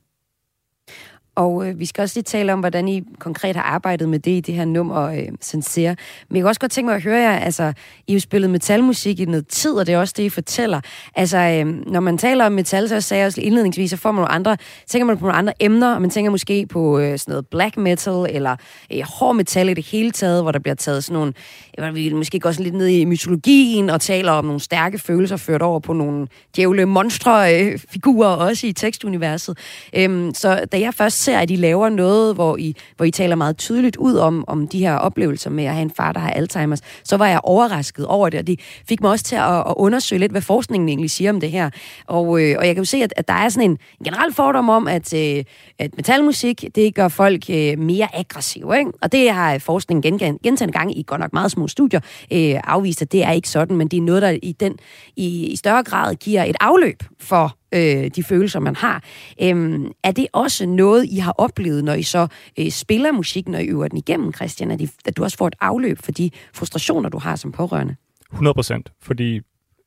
Og 1.35 1.67
øh, 1.67 1.79
vi 1.79 1.85
skal 1.85 2.01
også 2.01 2.17
lige 2.17 2.23
tale 2.23 2.53
om, 2.53 2.59
hvordan 2.59 2.87
I 2.87 3.03
konkret 3.19 3.55
har 3.55 3.63
arbejdet 3.63 4.09
med 4.09 4.19
det 4.19 4.31
i 4.31 4.39
det 4.39 4.55
her 4.55 4.65
nummer, 4.65 5.01
øh, 5.01 5.27
Sincere. 5.41 5.95
Men 6.29 6.35
jeg 6.35 6.43
kan 6.43 6.47
også 6.47 6.59
godt 6.61 6.71
tænke 6.71 6.85
mig 6.85 6.95
at 6.95 7.03
høre 7.03 7.19
jer, 7.19 7.39
altså, 7.39 7.73
I 8.07 8.13
har 8.13 8.19
spillet 8.19 8.49
metalmusik 8.49 9.19
i 9.19 9.25
noget 9.25 9.47
tid, 9.47 9.71
og 9.71 9.87
det 9.87 9.93
er 9.93 9.99
også 9.99 10.13
det, 10.17 10.23
I 10.23 10.29
fortæller. 10.29 10.81
Altså, 11.15 11.37
øh, 11.37 11.65
når 11.65 11.99
man 11.99 12.17
taler 12.17 12.45
om 12.45 12.51
metal, 12.51 12.89
så 12.89 13.01
sagde 13.01 13.19
jeg 13.19 13.27
også 13.27 13.41
indledningsvis, 13.41 13.89
så 13.89 13.97
får 13.97 14.11
man 14.11 14.19
nogle 14.19 14.31
andre, 14.31 14.57
tænker 14.87 15.05
man 15.05 15.17
på 15.17 15.25
nogle 15.25 15.37
andre 15.37 15.53
emner, 15.59 15.95
og 15.95 16.01
man 16.01 16.09
tænker 16.09 16.31
måske 16.31 16.65
på 16.65 16.99
øh, 16.99 17.19
sådan 17.19 17.31
noget 17.31 17.47
black 17.47 17.77
metal, 17.77 18.25
eller 18.29 18.55
øh, 18.93 19.01
hård 19.19 19.35
metal 19.35 19.69
i 19.69 19.73
det 19.73 19.85
hele 19.85 20.11
taget, 20.11 20.41
hvor 20.41 20.51
der 20.51 20.59
bliver 20.59 20.75
taget 20.75 21.03
sådan 21.03 21.13
nogle, 21.13 21.33
hvor 21.77 21.91
vi 21.91 22.13
måske 22.13 22.39
går 22.39 22.51
sådan 22.51 22.63
lidt 22.63 22.75
ned 22.75 22.87
i 22.87 23.05
mytologien, 23.05 23.89
og 23.89 24.01
taler 24.01 24.31
om 24.31 24.45
nogle 24.45 24.59
stærke 24.59 24.99
følelser 24.99 25.37
ført 25.37 25.61
over 25.61 25.79
på 25.79 25.93
nogle 25.93 26.27
djævle 26.55 26.85
monstre 26.85 27.61
øh, 27.61 27.79
figurer, 27.89 28.27
også 28.27 28.67
i 28.67 28.73
tekstuniverset. 28.73 29.57
Øh, 29.95 30.31
så 30.33 30.65
da 30.71 30.79
jeg 30.79 30.93
først 30.93 31.22
ser, 31.23 31.38
at 31.38 31.51
I 31.51 31.55
laver 31.55 31.89
noget, 31.89 32.36
hvor 32.36 32.57
I, 32.57 32.75
hvor 32.97 33.05
I 33.05 33.12
taler 33.12 33.36
meget 33.36 33.57
tydeligt 33.57 33.95
ud 33.95 34.15
om, 34.15 34.43
om 34.47 34.67
de 34.67 34.79
her 34.79 34.95
oplevelser 34.95 35.49
med 35.49 35.63
at 35.63 35.73
have 35.73 35.81
en 35.81 35.91
far, 35.97 36.12
der 36.12 36.19
har 36.19 36.31
Alzheimer's, 36.31 37.01
så 37.03 37.17
var 37.17 37.27
jeg 37.27 37.39
overrasket 37.43 38.05
over 38.05 38.29
det, 38.29 38.39
og 38.39 38.47
det 38.47 38.59
fik 38.89 39.01
mig 39.01 39.12
også 39.12 39.25
til 39.25 39.36
at, 39.36 39.59
at 39.59 39.73
undersøge 39.77 40.19
lidt, 40.19 40.31
hvad 40.31 40.41
forskningen 40.41 40.89
egentlig 40.89 41.12
siger 41.12 41.29
om 41.29 41.39
det 41.39 41.51
her. 41.51 41.69
Og, 42.07 42.25
øh, 42.41 42.55
og 42.59 42.67
jeg 42.67 42.75
kan 42.75 42.77
jo 42.77 42.86
se, 42.86 42.97
at, 42.97 43.13
at 43.17 43.27
der 43.27 43.33
er 43.33 43.49
sådan 43.49 43.69
en 43.69 43.77
generel 44.05 44.33
fordom 44.33 44.69
om, 44.69 44.88
at, 44.88 45.13
øh, 45.13 45.43
at 45.79 45.97
metalmusik, 45.97 46.65
det 46.75 46.95
gør 46.95 47.07
folk 47.07 47.49
øh, 47.49 47.79
mere 47.79 48.07
aggressive, 48.13 48.77
ikke? 48.77 48.91
Og 49.01 49.12
det 49.12 49.31
har 49.31 49.57
forskningen 49.57 50.19
gen, 50.19 50.39
gentagende 50.43 50.77
gange 50.77 50.93
i 50.93 51.03
godt 51.07 51.21
nok 51.21 51.33
meget 51.33 51.51
små 51.51 51.67
studier 51.67 51.99
øh, 52.33 52.55
afvist, 52.63 53.01
at 53.01 53.12
det 53.12 53.23
er 53.23 53.31
ikke 53.31 53.49
sådan, 53.49 53.77
men 53.77 53.88
det 53.88 53.97
er 53.97 54.01
noget, 54.01 54.21
der 54.21 54.38
i, 54.43 54.51
den, 54.51 54.77
i, 55.15 55.47
i 55.47 55.55
større 55.55 55.83
grad 55.83 56.15
giver 56.15 56.43
et 56.43 56.55
afløb 56.59 57.03
for 57.19 57.57
øh, 57.73 58.12
de 58.15 58.23
følelser, 58.23 58.59
man 58.59 58.75
har. 58.75 59.03
Øhm, 59.41 59.91
er 60.03 60.12
det 60.12 60.27
også 60.33 60.65
noget, 60.65 61.05
I 61.05 61.17
har 61.17 61.31
oplevet, 61.31 61.83
når 61.83 61.93
I 61.93 62.03
så 62.03 62.27
øh, 62.59 62.69
spiller 62.69 63.12
musik, 63.12 63.47
når 63.47 63.59
I 63.59 63.67
øver 63.67 63.88
den 63.88 63.97
igennem, 63.97 64.33
Christian? 64.33 64.71
At, 64.71 64.81
I, 64.81 64.89
at 65.05 65.17
du 65.17 65.23
også 65.23 65.38
får 65.38 65.47
et 65.47 65.55
afløb 65.62 65.97
for 65.99 66.12
de 66.12 66.29
frustrationer, 66.53 67.09
du 67.09 67.17
har 67.17 67.36
som 67.36 67.51
pårørende? 67.51 67.95
100 68.31 68.53
procent, 68.53 68.91
fordi 69.01 69.39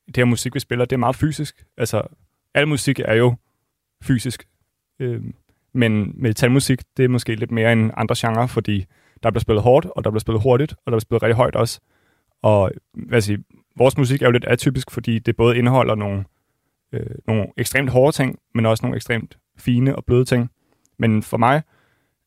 det 0.06 0.16
her 0.16 0.24
musik, 0.24 0.54
vi 0.54 0.60
spiller, 0.60 0.84
det 0.84 0.96
er 0.96 0.98
meget 0.98 1.16
fysisk. 1.16 1.64
Altså, 1.78 2.02
al 2.54 2.68
musik 2.68 3.00
er 3.04 3.14
jo 3.14 3.34
fysisk. 4.04 4.46
Øhm, 5.00 5.34
men 5.74 6.12
metalmusik, 6.14 6.78
det 6.96 7.04
er 7.04 7.08
måske 7.08 7.34
lidt 7.34 7.50
mere 7.50 7.72
end 7.72 7.90
andre 7.96 8.14
genrer, 8.18 8.46
fordi 8.46 8.84
der 9.22 9.30
bliver 9.30 9.40
spillet 9.40 9.62
hårdt, 9.62 9.86
og 9.86 10.04
der 10.04 10.10
bliver 10.10 10.20
spillet 10.20 10.42
hurtigt, 10.42 10.72
og 10.72 10.78
der 10.86 10.90
bliver 10.90 11.00
spillet 11.00 11.22
rigtig 11.22 11.36
højt 11.36 11.56
også. 11.56 11.80
Og 12.42 12.70
hvad 12.94 13.20
siger, 13.20 13.38
vores 13.76 13.96
musik 13.98 14.22
er 14.22 14.26
jo 14.26 14.32
lidt 14.32 14.44
atypisk, 14.44 14.90
fordi 14.90 15.18
det 15.18 15.36
både 15.36 15.58
indeholder 15.58 15.94
nogle 15.94 16.24
øh, 16.92 17.06
nogle 17.26 17.46
ekstremt 17.56 17.90
hårde 17.90 18.16
ting, 18.16 18.38
men 18.54 18.66
også 18.66 18.84
nogle 18.86 18.96
ekstremt 18.96 19.38
fine 19.58 19.96
og 19.96 20.04
bløde 20.04 20.24
ting. 20.24 20.50
Men 20.98 21.22
for 21.22 21.36
mig, 21.36 21.62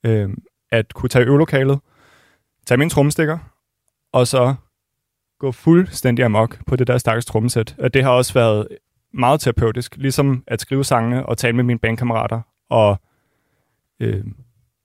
øh, 0.06 0.30
at 0.72 0.94
kunne 0.94 1.10
tage 1.10 1.26
øvelokalet, 1.26 1.80
tage 2.66 2.78
mine 2.78 2.90
trommestikker, 2.90 3.38
og 4.12 4.28
så 4.28 4.56
gå 5.40 5.52
fuldstændig 5.52 6.26
amok 6.26 6.66
på 6.68 6.76
det 6.76 6.88
der 6.88 6.98
stakkels 6.98 7.26
trommesæt. 7.26 7.76
Det 7.94 8.04
har 8.04 8.12
også 8.12 8.34
været 8.34 8.68
meget 9.14 9.42
terapeutisk, 9.42 9.98
ligesom 9.98 10.44
at 10.48 10.62
skrive 10.62 10.84
sange 10.84 11.26
og 11.26 11.38
tale 11.38 11.56
med 11.56 11.64
mine 11.64 11.80
bandkammerater, 11.80 12.42
og 12.70 13.02
øh, 14.00 14.26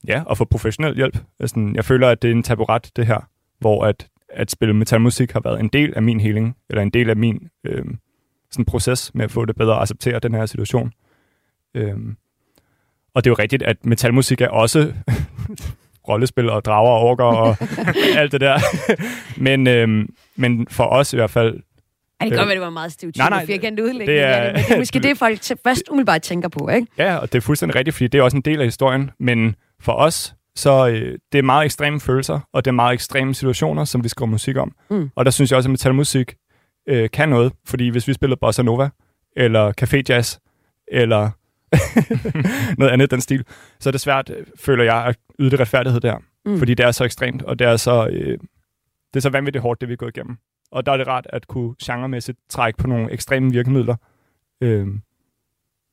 ja, 0.08 0.22
og 0.26 0.36
få 0.38 0.44
professionel 0.44 0.96
hjælp. 0.96 1.18
Altså, 1.40 1.72
jeg 1.74 1.84
føler, 1.84 2.08
at 2.08 2.22
det 2.22 2.30
er 2.30 2.34
en 2.34 2.42
taburet, 2.42 2.90
det 2.96 3.06
her, 3.06 3.28
hvor 3.58 3.84
at, 3.84 4.08
at 4.28 4.50
spille 4.50 4.74
metalmusik 4.74 5.32
har 5.32 5.40
været 5.44 5.60
en 5.60 5.68
del 5.68 5.94
af 5.96 6.02
min 6.02 6.20
healing, 6.20 6.56
eller 6.70 6.82
en 6.82 6.90
del 6.90 7.10
af 7.10 7.16
min 7.16 7.48
øh, 7.64 7.84
sådan 8.54 8.62
en 8.62 8.66
proces 8.66 9.10
med 9.14 9.24
at 9.24 9.30
få 9.30 9.44
det 9.44 9.56
bedre 9.56 9.74
at 9.74 9.82
acceptere 9.82 10.18
den 10.18 10.34
her 10.34 10.46
situation. 10.46 10.92
Øhm, 11.74 12.16
og 13.14 13.24
det 13.24 13.30
er 13.30 13.32
jo 13.32 13.36
rigtigt, 13.38 13.62
at 13.62 13.86
metalmusik 13.86 14.40
er 14.40 14.48
også 14.48 14.92
rollespil 16.08 16.50
og 16.50 16.64
drager 16.64 16.90
og 16.90 17.00
orker 17.00 17.24
og 17.24 17.56
alt 18.20 18.32
det 18.32 18.40
der. 18.40 18.58
men, 19.46 19.66
øhm, 19.66 20.08
men 20.36 20.66
for 20.70 20.84
os 20.84 21.12
i 21.12 21.16
hvert 21.16 21.30
fald... 21.30 21.54
Ej, 22.20 22.24
det 22.24 22.32
kan 22.32 22.38
godt 22.38 22.48
være, 22.48 22.54
det 22.54 22.62
var 22.62 22.70
meget 22.70 22.92
stivt. 22.92 23.16
Nej, 23.16 23.28
nej. 23.28 23.46
Firkantet 23.46 23.84
udlægning. 23.84 24.06
Det 24.08 24.20
er, 24.20 24.52
det 24.52 24.70
er 24.70 24.78
måske 24.78 24.98
det, 24.98 25.18
folk 25.18 25.38
først 25.64 25.82
umiddelbart 25.90 26.22
tænker 26.22 26.48
på, 26.48 26.68
ikke? 26.68 26.86
Ja, 26.98 27.16
og 27.16 27.32
det 27.32 27.38
er 27.38 27.42
fuldstændig 27.42 27.76
rigtigt, 27.76 27.96
fordi 27.96 28.08
det 28.08 28.18
er 28.18 28.22
også 28.22 28.36
en 28.36 28.42
del 28.42 28.60
af 28.60 28.66
historien. 28.66 29.10
Men 29.18 29.56
for 29.80 29.92
os, 29.92 30.34
så 30.56 30.88
øh, 30.88 31.18
det 31.32 31.38
er 31.38 31.42
meget 31.42 31.64
ekstreme 31.64 32.00
følelser, 32.00 32.40
og 32.52 32.64
det 32.64 32.70
er 32.70 32.74
meget 32.74 32.94
ekstreme 32.94 33.34
situationer, 33.34 33.84
som 33.84 34.04
vi 34.04 34.08
skriver 34.08 34.30
musik 34.30 34.56
om. 34.56 34.72
Mm. 34.90 35.10
Og 35.16 35.24
der 35.24 35.30
synes 35.30 35.50
jeg 35.50 35.56
også, 35.56 35.68
at 35.68 35.70
metalmusik 35.70 36.34
øh, 36.86 37.10
kan 37.10 37.28
noget. 37.28 37.52
Fordi 37.64 37.88
hvis 37.88 38.08
vi 38.08 38.12
spiller 38.12 38.36
bossa 38.36 38.62
nova, 38.62 38.88
eller 39.36 39.72
café 39.82 40.02
jazz, 40.08 40.38
eller 40.88 41.30
noget 42.78 42.92
andet 42.92 43.10
den 43.10 43.20
stil, 43.20 43.44
så 43.80 43.88
er 43.88 43.92
det 43.92 44.00
svært, 44.00 44.30
øh, 44.30 44.46
føler 44.60 44.84
jeg, 44.84 45.04
at 45.06 45.16
yde 45.38 45.50
det 45.50 45.60
retfærdighed 45.60 46.00
der. 46.00 46.18
Mm. 46.44 46.58
Fordi 46.58 46.74
det 46.74 46.86
er 46.86 46.90
så 46.90 47.04
ekstremt, 47.04 47.42
og 47.42 47.58
det 47.58 47.66
er 47.66 47.76
så, 47.76 48.06
øh, 48.06 48.38
det 49.14 49.16
er 49.16 49.20
så 49.20 49.30
vanvittigt 49.30 49.62
hårdt, 49.62 49.80
det 49.80 49.88
vi 49.88 49.92
er 49.92 49.96
gået 49.96 50.16
igennem. 50.16 50.36
Og 50.70 50.86
der 50.86 50.92
er 50.92 50.96
det 50.96 51.06
rart 51.06 51.26
at 51.30 51.46
kunne 51.46 51.74
genremæssigt 51.82 52.38
trække 52.48 52.76
på 52.76 52.86
nogle 52.86 53.12
ekstreme 53.12 53.50
virkemidler. 53.50 53.96
Øh, 54.60 54.86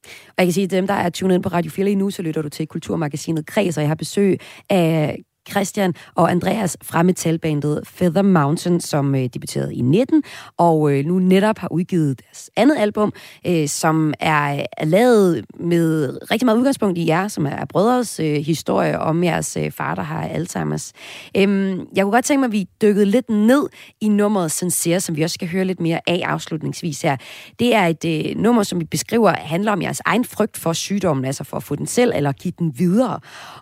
Og 0.06 0.38
jeg 0.38 0.46
kan 0.46 0.52
sige, 0.54 0.64
at 0.64 0.72
dem, 0.72 0.88
der 0.88 0.94
er 0.94 1.10
tunet 1.10 1.36
ind 1.36 1.44
på 1.44 1.50
Radio 1.50 1.72
4 1.72 1.86
lige 1.86 1.96
nu, 1.96 2.10
så 2.10 2.22
lytter 2.22 2.42
du 2.42 2.50
til 2.50 2.68
Kulturmagasinet 2.68 3.46
Kreds, 3.46 3.78
og 3.78 3.82
jeg 3.82 3.90
har 3.90 3.96
besøg 3.96 4.40
af 4.70 5.20
Christian 5.52 5.94
og 6.16 6.32
Andreas 6.32 6.78
fra 6.84 7.04
metalbandet 7.04 7.82
Feather 7.88 8.22
Mountain, 8.22 8.82
som 8.82 9.16
øh, 9.16 9.30
debuterede 9.34 9.76
i 9.76 9.82
19, 9.82 10.24
og 10.58 10.92
øh, 10.92 11.06
nu 11.06 11.20
netop 11.20 11.58
har 11.58 11.68
udgivet 11.72 12.22
deres 12.22 12.50
andet 12.56 12.78
album, 12.78 13.14
øh, 13.48 13.68
som 13.68 14.14
er, 14.20 14.66
er 14.78 14.86
lavet 14.86 15.46
med 15.60 16.18
rigtig 16.32 16.46
meget 16.46 16.58
udgangspunkt 16.58 16.98
i 16.98 17.08
jer, 17.08 17.28
som 17.28 17.46
er 17.46 17.66
brødres 17.66 18.20
øh, 18.20 18.36
historie 18.36 19.00
om 19.00 19.24
jeres 19.24 19.58
øh, 19.58 19.72
far, 19.72 19.96
der 19.96 20.02
har 20.02 20.28
Alzheimer's. 20.28 20.92
Øhm, 21.38 21.88
jeg 21.96 22.04
kunne 22.04 22.14
godt 22.14 22.26
tænke 22.26 22.40
mig, 22.40 22.48
at 22.48 22.52
vi 22.52 22.68
dykkede 22.82 23.06
lidt 23.06 23.30
ned 23.30 23.70
i 24.02 24.08
nummeret 24.08 24.52
Sincere, 24.52 25.00
som 25.00 25.16
vi 25.16 25.22
også 25.22 25.34
skal 25.34 25.48
høre 25.48 25.66
lidt 25.66 25.80
mere 25.80 26.00
af 26.08 26.22
afslutningsvis 26.26 27.02
her. 27.02 27.18
Det 27.60 27.76
er 27.76 27.86
et 27.88 28.06
øh, 28.06 28.36
nummer, 28.38 28.64
som 28.64 28.80
vi 28.80 28.86
beskriver, 28.86 29.34
handler 29.38 29.72
om 29.72 29.82
jeres 29.82 30.02
egen 30.06 30.26
frygt 30.26 30.58
for 30.58 30.74
sygdommen, 30.74 31.26
altså 31.26 31.44
for 31.44 31.58
at 31.58 31.64
få 31.64 31.76
den 31.76 31.88
selv 31.88 32.12
eller 32.16 32.32
give 32.32 32.54
den 32.60 32.74
videre. 32.78 33.20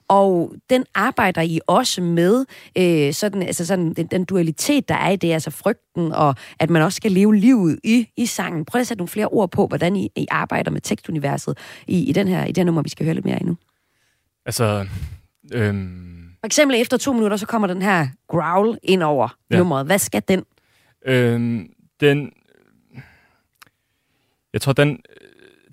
Og 0.07 0.53
den 0.69 0.85
arbejder 0.95 1.41
I 1.41 1.59
også 1.67 1.78
med 2.01 2.45
øh, 2.77 3.13
sådan, 3.13 3.43
altså 3.43 3.65
sådan, 3.65 3.93
den, 3.93 4.07
den 4.07 4.25
dualitet, 4.25 4.89
der 4.89 4.95
er 4.95 5.09
i 5.09 5.15
det, 5.15 5.33
altså 5.33 5.51
frygten, 5.51 6.11
og 6.11 6.35
at 6.59 6.69
man 6.69 6.81
også 6.81 6.95
skal 6.95 7.11
leve 7.11 7.35
livet 7.35 7.79
i, 7.83 8.07
i 8.17 8.25
sangen. 8.25 8.65
Prøv 8.65 8.81
at 8.81 8.87
sætte 8.87 8.99
nogle 8.99 9.09
flere 9.09 9.27
ord 9.27 9.51
på, 9.51 9.67
hvordan 9.67 9.95
I, 9.95 10.09
I 10.15 10.27
arbejder 10.31 10.71
med 10.71 10.81
tekstuniverset 10.81 11.57
i, 11.87 12.09
i, 12.09 12.13
den 12.13 12.27
her, 12.27 12.45
i 12.45 12.51
den 12.51 12.65
nummer, 12.65 12.81
vi 12.81 12.89
skal 12.89 13.05
høre 13.05 13.13
lidt 13.13 13.25
mere 13.25 13.39
endnu. 13.39 13.57
Altså, 14.45 14.87
øhm, 15.53 16.29
For 16.39 16.45
eksempel 16.45 16.81
efter 16.81 16.97
to 16.97 17.13
minutter, 17.13 17.37
så 17.37 17.45
kommer 17.45 17.67
den 17.67 17.81
her 17.81 18.07
growl 18.27 18.77
ind 18.83 19.03
over. 19.03 19.37
Ja. 19.51 19.57
nummeret. 19.57 19.85
Hvad 19.85 19.99
skal 19.99 20.23
den? 20.27 20.43
øhm, 21.05 21.69
den... 21.99 22.31
Jeg 24.53 24.61
tror, 24.61 24.73
den... 24.73 24.99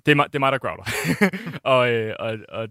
Det 0.05 0.11
er 0.11 0.15
mig, 0.15 0.25
det 0.25 0.35
er 0.35 0.39
mig 0.39 0.51
der 0.51 0.57
growler. 0.57 0.83
og, 1.73 1.91
øh, 1.91 2.15
og, 2.19 2.37
og 2.49 2.67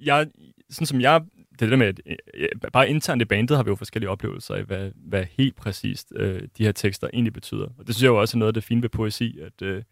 jeg, 0.00 0.26
sådan 0.70 0.86
som 0.86 1.00
jeg 1.00 1.20
det 1.66 1.70
der 1.70 1.86
det 1.86 1.96
med, 1.96 2.14
at 2.14 2.18
øh, 2.34 2.48
bare 2.72 2.90
internt 2.90 3.22
i 3.22 3.24
bandet 3.24 3.56
har 3.56 3.64
vi 3.64 3.68
jo 3.68 3.74
forskellige 3.74 4.10
oplevelser 4.10 4.54
af, 4.54 4.64
hvad, 4.64 4.90
hvad 4.96 5.24
helt 5.30 5.56
præcist 5.56 6.12
øh, 6.16 6.42
de 6.58 6.64
her 6.64 6.72
tekster 6.72 7.08
egentlig 7.12 7.32
betyder. 7.32 7.66
Og 7.78 7.86
det 7.86 7.94
synes 7.94 8.02
jeg 8.02 8.08
jo 8.08 8.20
også 8.20 8.36
er 8.36 8.38
noget 8.38 8.48
af 8.48 8.54
det 8.54 8.64
fine 8.64 8.82
ved 8.82 8.88
poesi, 8.88 9.38
at, 9.40 9.62
øh, 9.62 9.82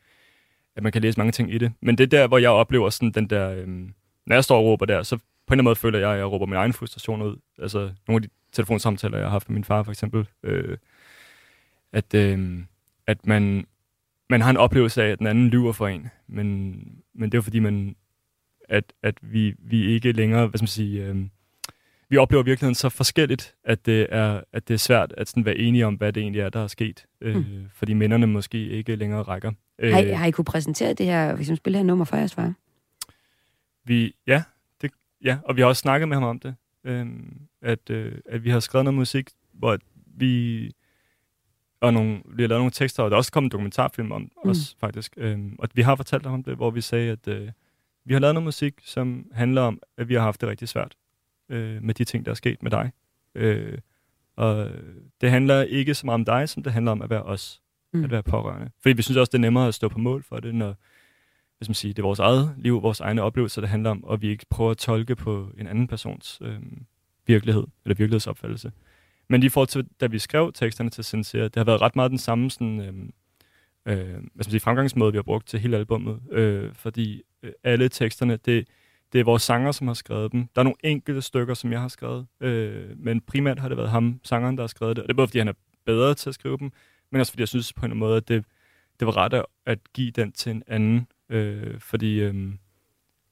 at 0.76 0.82
man 0.82 0.92
kan 0.92 1.02
læse 1.02 1.18
mange 1.20 1.32
ting 1.32 1.54
i 1.54 1.58
det. 1.58 1.72
Men 1.80 1.98
det 1.98 2.04
er 2.04 2.18
der, 2.18 2.26
hvor 2.26 2.38
jeg 2.38 2.50
oplever 2.50 2.90
sådan 2.90 3.10
den 3.10 3.30
der, 3.30 3.50
øh, 3.50 3.68
når 4.26 4.36
jeg 4.36 4.44
står 4.44 4.58
og 4.58 4.64
råber 4.64 4.86
der, 4.86 5.02
så 5.02 5.16
på 5.16 5.22
en 5.22 5.24
eller 5.52 5.52
anden 5.52 5.64
måde 5.64 5.76
føler 5.76 5.98
jeg, 5.98 6.10
at 6.10 6.18
jeg 6.18 6.26
råber 6.26 6.46
min 6.46 6.56
egen 6.56 6.72
frustration 6.72 7.22
ud. 7.22 7.36
Altså 7.58 7.78
nogle 7.78 8.16
af 8.16 8.22
de 8.22 8.28
telefonsamtaler, 8.52 9.18
jeg 9.18 9.26
har 9.26 9.30
haft 9.30 9.48
med 9.48 9.54
min 9.54 9.64
far 9.64 9.82
for 9.82 9.90
eksempel, 9.90 10.26
øh, 10.42 10.78
at, 11.92 12.14
øh, 12.14 12.58
at 13.06 13.26
man, 13.26 13.66
man 14.30 14.40
har 14.40 14.50
en 14.50 14.56
oplevelse 14.56 15.02
af, 15.02 15.08
at 15.08 15.18
den 15.18 15.26
anden 15.26 15.48
lyver 15.48 15.72
for 15.72 15.88
en. 15.88 16.08
Men, 16.26 16.72
men 17.14 17.30
det 17.30 17.34
er 17.34 17.38
jo 17.38 17.42
fordi, 17.42 17.58
man, 17.58 17.96
at, 18.68 18.92
at 19.02 19.14
vi, 19.22 19.54
vi 19.58 19.86
ikke 19.86 20.12
længere, 20.12 20.46
hvad 20.46 20.58
skal 20.58 20.64
man 20.64 20.68
sige, 20.68 21.04
øh, 21.04 21.16
vi 22.10 22.16
oplever 22.16 22.42
virkeligheden 22.42 22.74
så 22.74 22.88
forskelligt, 22.88 23.54
at 23.64 23.86
det 23.86 24.06
er, 24.10 24.40
at 24.52 24.68
det 24.68 24.74
er 24.74 24.78
svært 24.78 25.12
at 25.16 25.28
sådan 25.28 25.44
være 25.44 25.56
enige 25.56 25.86
om, 25.86 25.94
hvad 25.94 26.12
det 26.12 26.20
egentlig 26.20 26.40
er, 26.40 26.48
der 26.48 26.60
er 26.62 26.66
sket. 26.66 27.04
Øh, 27.20 27.36
Mm. 27.36 27.44
Fordi 27.72 27.92
minderne 27.92 28.26
måske 28.26 28.68
ikke 28.68 28.96
længere 28.96 29.22
rækker. 29.22 29.52
Øh, 29.78 29.92
Har 29.92 30.00
I, 30.00 30.08
har 30.10 30.26
I 30.26 30.30
kunne 30.30 30.44
præsentere 30.44 30.92
det 30.94 31.06
her, 31.06 31.34
hvis 31.34 31.48
man 31.48 31.56
spiller 31.56 31.78
her 31.78 31.84
nummer 31.86 32.04
for 32.04 32.16
jeres 32.16 32.34
far? 32.34 32.54
vi, 33.84 34.14
ja, 34.26 34.42
det, 34.82 34.90
ja, 35.24 35.38
og 35.44 35.56
vi 35.56 35.60
har 35.60 35.68
også 35.68 35.80
snakket 35.80 36.08
med 36.08 36.16
ham 36.16 36.24
om 36.24 36.38
det. 36.38 36.54
Øh, 36.84 37.06
at, 37.62 37.90
øh, 37.90 38.12
at 38.28 38.44
vi 38.44 38.50
har 38.50 38.60
skrevet 38.60 38.84
noget 38.84 38.94
musik, 38.98 39.30
hvor 39.52 39.78
vi, 40.06 40.70
og 41.80 41.92
nogle, 41.94 42.22
vi 42.24 42.42
har 42.42 42.48
lavet 42.48 42.60
nogle 42.60 42.70
tekster, 42.70 43.02
og 43.02 43.10
der 43.10 43.14
er 43.14 43.18
også 43.18 43.32
kommet 43.32 43.48
en 43.48 43.52
dokumentarfilm 43.52 44.12
om 44.12 44.20
Mm. 44.44 44.50
os 44.50 44.76
faktisk. 44.80 45.14
Øh, 45.16 45.38
og 45.58 45.68
vi 45.74 45.82
har 45.82 45.96
fortalt 45.96 46.22
ham 46.26 46.34
om 46.34 46.42
det, 46.42 46.56
hvor 46.56 46.70
vi 46.70 46.80
sagde, 46.80 47.10
at 47.12 47.28
øh, 47.28 47.48
vi 48.04 48.12
har 48.12 48.20
lavet 48.20 48.34
noget 48.34 48.44
musik, 48.44 48.74
som 48.84 49.26
handler 49.32 49.62
om, 49.62 49.80
at 49.98 50.08
vi 50.08 50.14
har 50.14 50.20
haft 50.22 50.40
det 50.40 50.48
rigtig 50.48 50.68
svært 50.68 50.94
øh, 51.50 51.82
med 51.82 51.94
de 51.94 52.04
ting, 52.04 52.24
der 52.24 52.30
er 52.30 52.34
sket 52.34 52.62
med 52.62 52.70
dig. 52.70 52.92
Øh, 53.34 53.78
og 54.36 54.70
det 55.20 55.30
handler 55.30 55.62
ikke 55.62 55.94
så 55.94 56.06
meget 56.06 56.14
om 56.14 56.24
dig, 56.24 56.48
som 56.48 56.62
det 56.62 56.72
handler 56.72 56.92
om 56.92 57.02
at 57.02 57.10
være 57.10 57.22
os, 57.22 57.60
Mm. 57.92 58.04
at 58.04 58.10
være 58.10 58.22
pårørende. 58.22 58.70
Fordi 58.82 58.92
vi 58.92 59.02
synes 59.02 59.16
også, 59.16 59.30
det 59.30 59.38
er 59.38 59.40
nemmere 59.40 59.68
at 59.68 59.74
stå 59.74 59.88
på 59.88 59.98
mål 59.98 60.22
for 60.22 60.40
det, 60.40 60.54
når 60.54 60.74
skal 61.62 61.70
man 61.70 61.74
sige, 61.74 61.92
det 61.92 61.98
er 61.98 62.02
vores 62.02 62.18
eget 62.18 62.54
liv, 62.58 62.82
vores 62.82 63.00
egne 63.00 63.22
oplevelser, 63.22 63.60
det 63.60 63.70
handler 63.70 63.90
om, 63.90 64.04
og 64.04 64.22
vi 64.22 64.28
ikke 64.28 64.46
prøver 64.50 64.70
at 64.70 64.76
tolke 64.76 65.16
på 65.16 65.48
en 65.58 65.66
anden 65.66 65.86
persons 65.88 66.38
øh, 66.42 66.58
virkelighed, 67.26 67.62
eller 67.84 67.94
virkelighedsopfattelse. 67.94 68.72
Men 69.28 69.42
i 69.42 69.48
forhold 69.48 69.68
til, 69.68 69.86
da 70.00 70.06
vi 70.06 70.18
skrev 70.18 70.52
teksterne 70.52 70.90
til 70.90 71.04
Sincere, 71.04 71.44
det 71.44 71.56
har 71.56 71.64
været 71.64 71.80
ret 71.80 71.96
meget 71.96 72.10
den 72.10 72.18
samme 72.18 72.50
sådan, 72.50 72.80
øh, 72.80 72.86
øh, 73.86 74.08
hvad 74.08 74.20
skal 74.20 74.30
man 74.34 74.44
sige, 74.44 74.60
fremgangsmåde, 74.60 75.12
vi 75.12 75.18
har 75.18 75.22
brugt 75.22 75.48
til 75.48 75.60
hele 75.60 75.76
albummet, 75.76 76.20
øh, 76.30 76.74
fordi 76.74 77.22
øh, 77.42 77.52
alle 77.64 77.88
teksterne, 77.88 78.36
det, 78.36 78.68
det 79.12 79.20
er 79.20 79.24
vores 79.24 79.42
sanger, 79.42 79.72
som 79.72 79.86
har 79.86 79.94
skrevet 79.94 80.32
dem. 80.32 80.48
Der 80.54 80.60
er 80.60 80.64
nogle 80.64 80.76
enkelte 80.84 81.22
stykker, 81.22 81.54
som 81.54 81.72
jeg 81.72 81.80
har 81.80 81.88
skrevet, 81.88 82.26
øh, 82.40 82.98
men 82.98 83.20
primært 83.20 83.58
har 83.58 83.68
det 83.68 83.76
været 83.76 83.90
ham, 83.90 84.20
sangeren, 84.24 84.56
der 84.56 84.62
har 84.62 84.68
skrevet 84.68 84.96
det. 84.96 85.02
Og 85.02 85.08
det 85.08 85.14
er 85.14 85.16
både, 85.16 85.28
fordi 85.28 85.38
han 85.38 85.48
er 85.48 85.52
bedre 85.86 86.14
til 86.14 86.28
at 86.28 86.34
skrive 86.34 86.58
dem, 86.58 86.72
men 87.12 87.20
også 87.20 87.32
fordi 87.32 87.40
jeg 87.40 87.48
synes 87.48 87.72
på 87.72 87.86
en 87.86 87.96
måde, 87.96 88.16
at 88.16 88.28
det, 88.28 88.44
det 89.00 89.06
var 89.06 89.16
ret 89.16 89.34
at, 89.34 89.46
at 89.66 89.78
give 89.94 90.10
den 90.10 90.32
til 90.32 90.50
en 90.52 90.62
anden, 90.66 91.06
øh, 91.28 91.80
fordi 91.80 92.20
øh, 92.20 92.34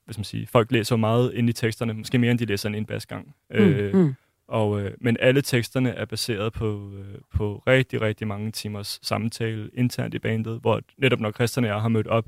hvad 0.04 0.12
skal 0.12 0.18
man 0.20 0.24
sige, 0.24 0.46
folk 0.46 0.72
læser 0.72 0.96
meget 0.96 1.34
ind 1.34 1.48
i 1.48 1.52
teksterne, 1.52 1.94
måske 1.94 2.18
mere 2.18 2.30
end 2.30 2.38
de 2.38 2.44
læser 2.44 2.68
en 2.68 2.86
basgang. 2.86 3.34
Øh, 3.52 3.94
Mm. 3.94 3.98
Mm. 4.00 4.14
og, 4.48 4.80
øh, 4.80 4.92
men 5.00 5.16
alle 5.20 5.42
teksterne 5.42 5.90
er 5.90 6.04
baseret 6.04 6.52
på, 6.52 6.92
øh, 6.98 7.14
på 7.34 7.62
rigtig, 7.66 8.00
rigtig 8.00 8.26
mange 8.26 8.50
timers 8.52 8.98
samtale 9.02 9.70
internt 9.74 10.14
i 10.14 10.18
bandet, 10.18 10.60
hvor 10.60 10.80
netop 10.98 11.20
når 11.20 11.32
Christian 11.32 11.64
og 11.64 11.70
jeg 11.70 11.80
har 11.80 11.88
mødt 11.88 12.06
op 12.06 12.26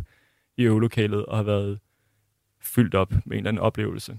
i 0.56 0.62
øvelokalet 0.62 1.26
og 1.26 1.36
har 1.36 1.44
været 1.44 1.78
fyldt 2.60 2.94
op 2.94 3.12
med 3.12 3.20
en 3.26 3.32
eller 3.32 3.48
anden 3.48 3.62
oplevelse. 3.62 4.18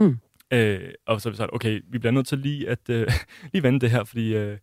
Mm. 0.00 0.18
Øh, 0.52 0.92
og 1.06 1.20
så 1.20 1.28
har 1.28 1.30
vi 1.32 1.36
sagt, 1.36 1.50
okay, 1.52 1.80
vi 1.88 1.98
bliver 1.98 2.12
nødt 2.12 2.26
til 2.26 2.38
lige 2.38 2.68
at 2.68 2.88
øh, 2.88 3.06
lige 3.52 3.62
vende 3.62 3.80
det 3.80 3.90
her, 3.90 4.04
fordi 4.04 4.34
øh, 4.34 4.58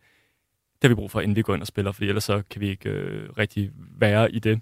det 0.82 0.84
har 0.84 0.90
vi 0.90 0.96
brug 0.96 1.12
for, 1.12 1.22
inden 1.22 1.36
vi 1.36 1.42
går 1.42 1.54
ind 1.54 1.62
og 1.62 1.68
spiller, 1.68 1.92
fordi 1.92 2.08
ellers 2.08 2.24
så 2.24 2.44
kan 2.50 2.62
vi 2.62 2.70
ikke 2.70 2.90
øh, 2.90 3.30
rigtig 3.38 3.72
være 3.76 4.32
i 4.32 4.40
det. 4.40 4.62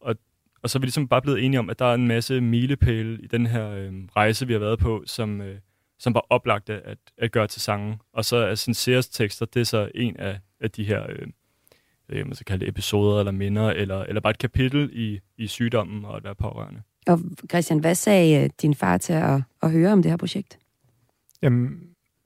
Og, 0.00 0.16
og 0.62 0.70
så 0.70 0.78
er 0.78 0.80
vi 0.80 0.86
ligesom 0.86 1.08
bare 1.08 1.22
blevet 1.22 1.44
enige 1.44 1.58
om, 1.58 1.70
at 1.70 1.78
der 1.78 1.84
er 1.84 1.94
en 1.94 2.08
masse 2.08 2.40
milepæle 2.40 3.22
i 3.22 3.26
den 3.26 3.46
her 3.46 3.70
øh, 3.70 3.92
rejse, 4.16 4.46
vi 4.46 4.52
har 4.52 4.60
været 4.60 4.78
på, 4.78 5.02
som, 5.06 5.40
øh, 5.40 5.58
som 5.98 6.14
var 6.14 6.26
oplagte 6.30 6.80
at, 6.80 6.98
at 7.18 7.32
gøre 7.32 7.46
til 7.46 7.60
sangen. 7.60 8.00
Og 8.12 8.24
så 8.24 8.36
er 8.36 8.54
Sinceres 8.54 9.08
tekster, 9.08 9.46
det 9.46 9.60
er 9.60 9.64
så 9.64 9.90
en 9.94 10.16
af, 10.16 10.40
af 10.60 10.70
de 10.70 10.84
her, 10.84 11.06
øh, 11.08 11.26
øh, 12.08 12.26
man 12.26 12.34
skal 12.34 12.44
kalde 12.44 12.64
det 12.64 12.68
episoder 12.70 13.18
eller 13.18 13.32
minder, 13.32 13.70
eller, 13.70 14.02
eller 14.02 14.20
bare 14.20 14.30
et 14.30 14.38
kapitel 14.38 14.90
i, 14.92 15.20
i 15.36 15.46
sygdommen 15.46 16.04
og 16.04 16.16
at 16.16 16.24
være 16.24 16.34
pårørende. 16.34 16.82
Og 17.08 17.20
Christian, 17.48 17.78
hvad 17.78 17.94
sagde 17.94 18.44
øh, 18.44 18.50
din 18.62 18.74
far 18.74 18.98
til 18.98 19.12
at, 19.12 19.42
at 19.62 19.70
høre 19.70 19.92
om 19.92 20.02
det 20.02 20.10
her 20.10 20.16
projekt? 20.16 20.58
Jamen, 21.42 21.80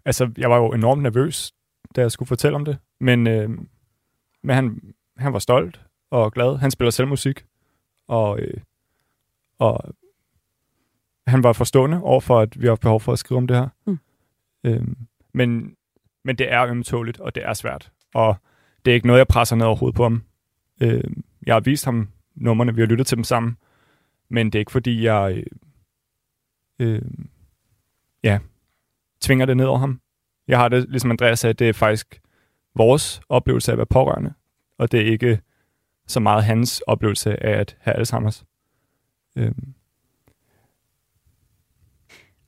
altså, 0.05 0.31
jeg 0.39 0.51
var 0.51 0.57
jo 0.57 0.73
enormt 0.73 1.03
nervøs, 1.03 1.53
da 1.97 2.01
jeg 2.01 2.13
skulle 2.13 2.27
fortælle 2.27 2.57
om 2.57 2.65
det. 2.65 2.79
Men, 3.01 3.27
øh, 3.27 3.51
men 4.43 4.55
han, 4.55 4.95
han 5.17 5.33
var 5.33 5.39
stolt 5.39 5.81
og 6.11 6.33
glad. 6.33 6.57
Han 6.57 6.71
spiller 6.71 6.91
selv 6.91 7.09
musik. 7.09 7.45
Og, 8.09 8.41
øh, 8.41 8.61
og 9.59 9.95
han 11.27 11.43
var 11.43 11.53
forstående 11.53 12.03
over 12.03 12.21
for, 12.21 12.41
at 12.41 12.61
vi 12.61 12.67
har 12.67 12.77
behov 12.77 13.01
for 13.01 13.13
at 13.13 13.19
skrive 13.19 13.39
om 13.39 13.47
det 13.47 13.57
her. 13.57 13.69
Mm. 13.87 13.99
Øh, 14.65 14.87
men, 15.33 15.77
men 16.25 16.39
det 16.39 16.53
er 16.53 16.67
ømtåligt, 16.67 17.21
og 17.21 17.35
det 17.35 17.45
er 17.47 17.55
svært. 17.55 17.93
Og 18.15 18.37
det 18.85 18.91
er 18.91 18.95
ikke 18.95 19.07
noget, 19.07 19.19
jeg 19.19 19.29
presser 19.29 19.57
ned 19.57 19.67
overhovedet 19.67 19.97
på 19.97 20.03
ham. 20.03 20.23
Øh, 20.81 21.05
jeg 21.47 21.55
har 21.55 21.61
vist 21.61 21.85
ham 21.85 22.09
numrene, 22.35 22.75
vi 22.75 22.81
har 22.81 22.87
lyttet 22.87 23.07
til 23.07 23.17
dem 23.17 23.25
sammen. 23.25 23.57
Men 24.33 24.47
det 24.47 24.55
er 24.55 24.61
ikke 24.61 24.73
fordi, 24.73 25.05
jeg... 25.05 25.37
Øh, 25.37 25.45
øh, 26.79 27.03
ja, 28.23 28.39
tvinger 29.21 29.47
det 29.47 29.57
ned 29.57 29.65
over 29.65 29.79
ham. 29.79 30.01
Jeg 30.49 30.59
har 30.59 30.69
det, 30.69 30.89
ligesom 30.89 31.11
Andreas 31.11 31.39
sagde, 31.39 31.55
det 31.55 31.69
er 31.69 31.73
faktisk 31.73 32.21
vores 32.75 33.21
oplevelse 33.29 33.73
af 33.73 33.75
at 33.75 33.79
være 33.79 33.87
pårørende, 33.87 34.35
og 34.79 34.93
det 34.93 35.01
er 35.01 35.13
ikke 35.13 35.41
så 36.07 36.21
meget 36.21 36.45
hans 36.45 36.81
oplevelse 36.81 37.43
af 37.43 37.61
at 37.61 37.77
have 37.81 37.97
Alzheimer's. 37.97 38.45
Øh. 39.37 39.53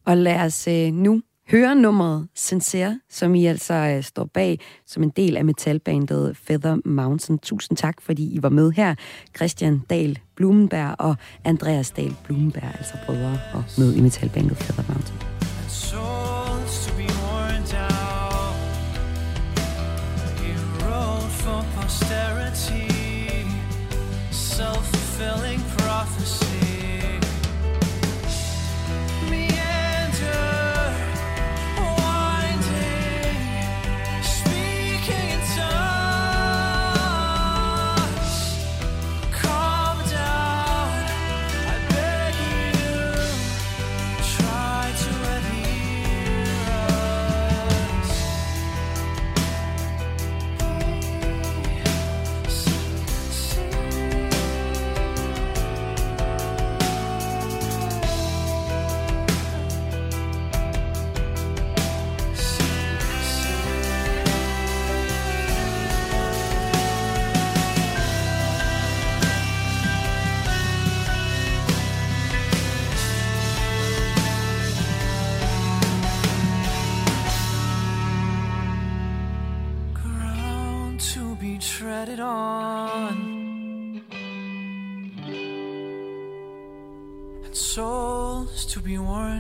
Og 0.05 0.17
lad 0.17 0.41
os 0.41 0.69
øh, 0.69 0.93
nu 0.93 1.23
høre 1.51 1.75
nummeret 1.75 2.29
Sincere, 2.35 3.01
som 3.11 3.35
I 3.35 3.47
altså 3.47 3.75
øh, 3.75 4.03
står 4.03 4.25
bag 4.35 4.61
som 4.87 5.03
en 5.03 5.11
del 5.11 5.37
af 5.37 5.45
metalbandet 5.45 6.37
Feather 6.37 6.77
Mountain. 6.85 7.39
Tusind 7.39 7.77
tak, 7.79 8.03
fordi 8.03 8.35
I 8.35 8.43
var 8.43 8.49
med 8.49 8.73
her. 8.73 8.95
Christian 9.37 9.83
Dahl 9.91 10.19
Blumenberg 10.37 10.95
og 10.99 11.17
Andreas 11.45 11.91
Dahl 11.91 12.17
Blumenberg, 12.25 12.75
altså 12.79 12.95
brødre 13.07 13.39
og 13.55 13.65
med 13.79 13.95
i 13.95 14.01
metalbandet 14.01 14.57
Feather 14.57 14.85
Mountain. 14.93 16.24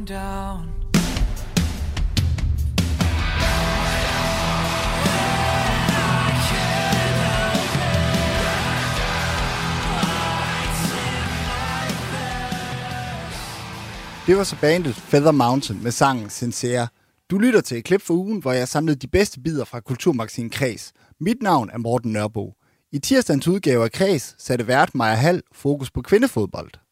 Be 0.04 0.14
down. 0.14 0.70
Det 14.26 14.36
var 14.36 14.44
så 14.44 14.56
bandet 14.60 14.94
Feather 14.94 15.32
Mountain 15.32 15.82
med 15.82 15.90
sangen 15.90 16.30
Sincere. 16.30 16.88
Du 17.30 17.38
lytter 17.38 17.60
til 17.60 17.78
et 17.78 17.84
klip 17.84 18.02
for 18.02 18.14
ugen, 18.14 18.38
hvor 18.38 18.52
jeg 18.52 18.68
samlede 18.68 18.96
de 18.96 19.06
bedste 19.06 19.40
bidder 19.40 19.64
fra 19.64 19.80
Kulturmagasin 19.80 20.50
Kreds. 20.50 20.92
Mit 21.20 21.42
navn 21.42 21.70
er 21.72 21.78
Morten 21.78 22.12
Nørbo. 22.12 22.54
I 22.92 22.98
tirsdagens 22.98 23.48
udgave 23.48 23.84
af 23.84 23.92
Kreds 23.92 24.34
satte 24.38 24.66
vært 24.66 24.94
Maja 24.94 25.14
Hall 25.14 25.42
fokus 25.52 25.90
på 25.90 26.02
kvindefodbold. 26.02 26.83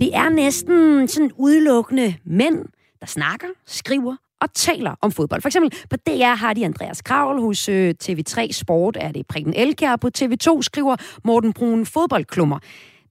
Det 0.00 0.16
er 0.16 0.28
næsten 0.28 1.08
sådan 1.08 1.30
udelukkende 1.36 2.14
mænd, 2.24 2.64
der 3.00 3.06
snakker, 3.06 3.46
skriver 3.66 4.16
og 4.40 4.54
taler 4.54 4.94
om 5.02 5.12
fodbold. 5.12 5.42
For 5.42 5.48
eksempel 5.48 5.78
på 5.90 5.96
DR 5.96 6.34
har 6.34 6.54
de 6.54 6.64
Andreas 6.64 7.02
Kravl 7.02 7.40
hos 7.40 7.68
øh, 7.68 7.94
TV3 8.04 8.52
Sport, 8.52 8.96
er 9.00 9.12
det 9.12 9.26
Preben 9.26 9.54
Elkær 9.54 9.96
på 9.96 10.10
TV2, 10.18 10.62
skriver 10.62 10.96
Morten 11.24 11.52
Brun 11.52 11.86
fodboldklummer. 11.86 12.58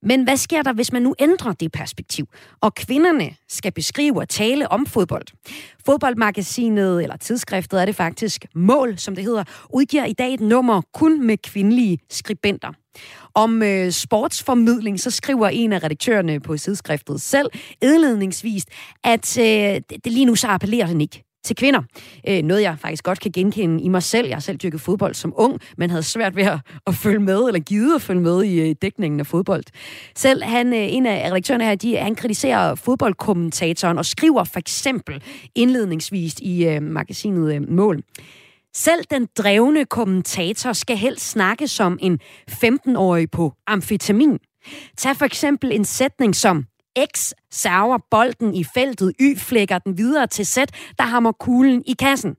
Men 0.03 0.23
hvad 0.23 0.37
sker 0.37 0.61
der, 0.61 0.73
hvis 0.73 0.91
man 0.91 1.01
nu 1.01 1.15
ændrer 1.19 1.53
det 1.53 1.71
perspektiv, 1.71 2.25
og 2.61 2.75
kvinderne 2.75 3.35
skal 3.49 3.71
beskrive 3.71 4.19
og 4.19 4.29
tale 4.29 4.71
om 4.71 4.85
fodbold? 4.85 5.25
Fodboldmagasinet, 5.85 7.03
eller 7.03 7.17
tidsskriftet 7.17 7.81
er 7.81 7.85
det 7.85 7.95
faktisk, 7.95 8.45
Mål, 8.55 8.97
som 8.97 9.15
det 9.15 9.23
hedder, 9.23 9.43
udgiver 9.73 10.05
i 10.05 10.13
dag 10.13 10.33
et 10.33 10.39
nummer 10.39 10.81
kun 10.93 11.25
med 11.27 11.37
kvindelige 11.37 11.99
skribenter. 12.09 12.73
Om 13.33 13.63
øh, 13.63 13.91
sportsformidling, 13.91 14.99
så 14.99 15.11
skriver 15.11 15.47
en 15.47 15.73
af 15.73 15.83
redaktørerne 15.83 16.39
på 16.39 16.57
tidsskriftet 16.57 17.21
selv 17.21 17.47
indledningsvis, 17.81 18.65
at 19.03 19.37
øh, 19.39 19.45
det, 19.45 19.83
det 20.03 20.11
lige 20.11 20.25
nu 20.25 20.35
så 20.35 20.47
appellerer 20.47 20.87
den 20.87 21.01
ikke 21.01 21.28
til 21.43 21.55
kvinder. 21.55 21.81
Øh, 22.27 22.41
noget, 22.41 22.61
jeg 22.61 22.77
faktisk 22.79 23.03
godt 23.03 23.19
kan 23.19 23.31
genkende 23.31 23.83
i 23.83 23.87
mig 23.87 24.03
selv. 24.03 24.27
Jeg 24.27 24.35
har 24.35 24.41
selv 24.41 24.57
dyrket 24.57 24.81
fodbold 24.81 25.13
som 25.13 25.33
ung, 25.35 25.59
men 25.77 25.89
havde 25.89 26.03
svært 26.03 26.35
ved 26.35 26.43
at, 26.43 26.59
at 26.87 26.95
følge 26.95 27.19
med, 27.19 27.39
eller 27.39 27.59
givet 27.59 27.95
at 27.95 28.01
følge 28.01 28.21
med 28.21 28.43
i 28.43 28.69
øh, 28.69 28.75
dækningen 28.81 29.19
af 29.19 29.27
fodbold. 29.27 29.63
Selv 30.15 30.43
han, 30.43 30.73
øh, 30.73 30.93
en 30.93 31.05
af 31.05 31.29
redaktørerne 31.29 31.63
her, 31.63 31.75
de, 31.75 31.97
han 31.97 32.15
kritiserer 32.15 32.75
fodboldkommentatoren 32.75 33.97
og 33.97 34.05
skriver 34.05 34.43
for 34.43 34.59
eksempel 34.59 35.23
indledningsvis 35.55 36.33
i 36.41 36.67
øh, 36.67 36.81
magasinet 36.81 37.55
øh, 37.55 37.69
Mål. 37.69 38.03
Selv 38.73 39.03
den 39.11 39.27
drevne 39.37 39.85
kommentator 39.85 40.73
skal 40.73 40.97
helst 40.97 41.29
snakke 41.29 41.67
som 41.67 41.97
en 42.01 42.19
15-årig 42.51 43.31
på 43.31 43.53
amfetamin. 43.67 44.39
Tag 44.97 45.15
for 45.15 45.25
eksempel 45.25 45.71
en 45.71 45.85
sætning 45.85 46.35
som 46.35 46.65
X 47.05 47.33
server 47.51 47.97
bolden 48.11 48.55
i 48.55 48.63
feltet, 48.63 49.13
Y 49.19 49.37
flækker 49.37 49.77
den 49.77 49.97
videre 49.97 50.27
til 50.27 50.45
Z, 50.45 50.57
der 50.97 51.03
hammer 51.03 51.31
kuglen 51.31 51.83
i 51.85 51.93
kassen. 51.99 52.35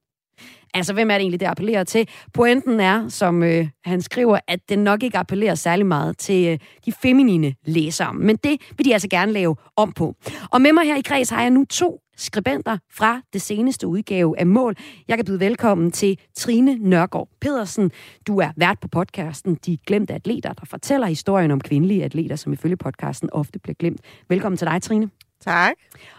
Altså, 0.75 0.93
hvem 0.93 1.11
er 1.11 1.14
det 1.14 1.21
egentlig, 1.21 1.41
det 1.41 1.47
appellerer 1.47 1.85
til? 1.85 2.09
Pointen 2.35 2.81
er, 2.81 3.09
som 3.09 3.43
øh, 3.43 3.68
han 3.85 4.03
skriver, 4.03 4.39
at 4.49 4.61
den 4.68 4.79
nok 4.79 5.03
ikke 5.03 5.18
appellerer 5.18 5.55
særlig 5.55 5.87
meget 5.87 6.18
til 6.18 6.49
øh, 6.49 6.59
de 6.87 6.93
feminine 6.93 7.55
læsere. 7.64 8.14
Men 8.14 8.37
det 8.37 8.61
vil 8.77 8.87
de 8.87 8.93
altså 8.93 9.09
gerne 9.09 9.33
lave 9.33 9.57
om 9.77 9.93
på. 9.93 10.14
Og 10.51 10.61
med 10.61 10.73
mig 10.73 10.85
her 10.85 10.97
i 10.97 11.01
kreds 11.01 11.31
har 11.31 11.43
jeg 11.43 11.51
nu 11.51 11.64
to 11.64 12.01
skribenter 12.16 12.79
fra 12.93 13.21
det 13.33 13.43
seneste 13.43 13.87
udgave 13.87 14.39
af 14.39 14.47
Mål. 14.47 14.77
Jeg 15.09 15.18
kan 15.18 15.25
byde 15.25 15.41
velkommen 15.41 15.91
til 15.91 16.18
Trine 16.37 16.79
Nørgaard 16.81 17.29
Pedersen. 17.41 17.91
Du 18.27 18.39
er 18.39 18.51
vært 18.57 18.79
på 18.81 18.89
podcasten 18.89 19.55
De 19.66 19.79
Glemte 19.87 20.14
Atleter, 20.14 20.53
der 20.53 20.64
fortæller 20.64 21.07
historien 21.07 21.51
om 21.51 21.61
kvindelige 21.61 22.05
atleter, 22.05 22.37
som 22.37 22.53
ifølge 22.53 22.77
podcasten 22.77 23.29
ofte 23.33 23.59
bliver 23.59 23.75
glemt. 23.75 24.01
Velkommen 24.29 24.57
til 24.57 24.66
dig, 24.66 24.83
Trine. 24.83 25.11
Tak. 25.45 25.73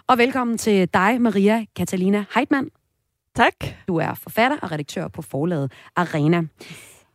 Og 0.07 0.17
velkommen 0.17 0.57
til 0.57 0.89
dig, 0.93 1.21
Maria 1.21 1.65
Catalina 1.77 2.25
Heitmann. 2.35 2.80
Tak. 3.35 3.53
Du 3.87 3.97
er 3.97 4.13
forfatter 4.13 4.57
og 4.61 4.71
redaktør 4.71 5.07
på 5.07 5.21
forlaget 5.21 5.71
Arena. 5.95 6.41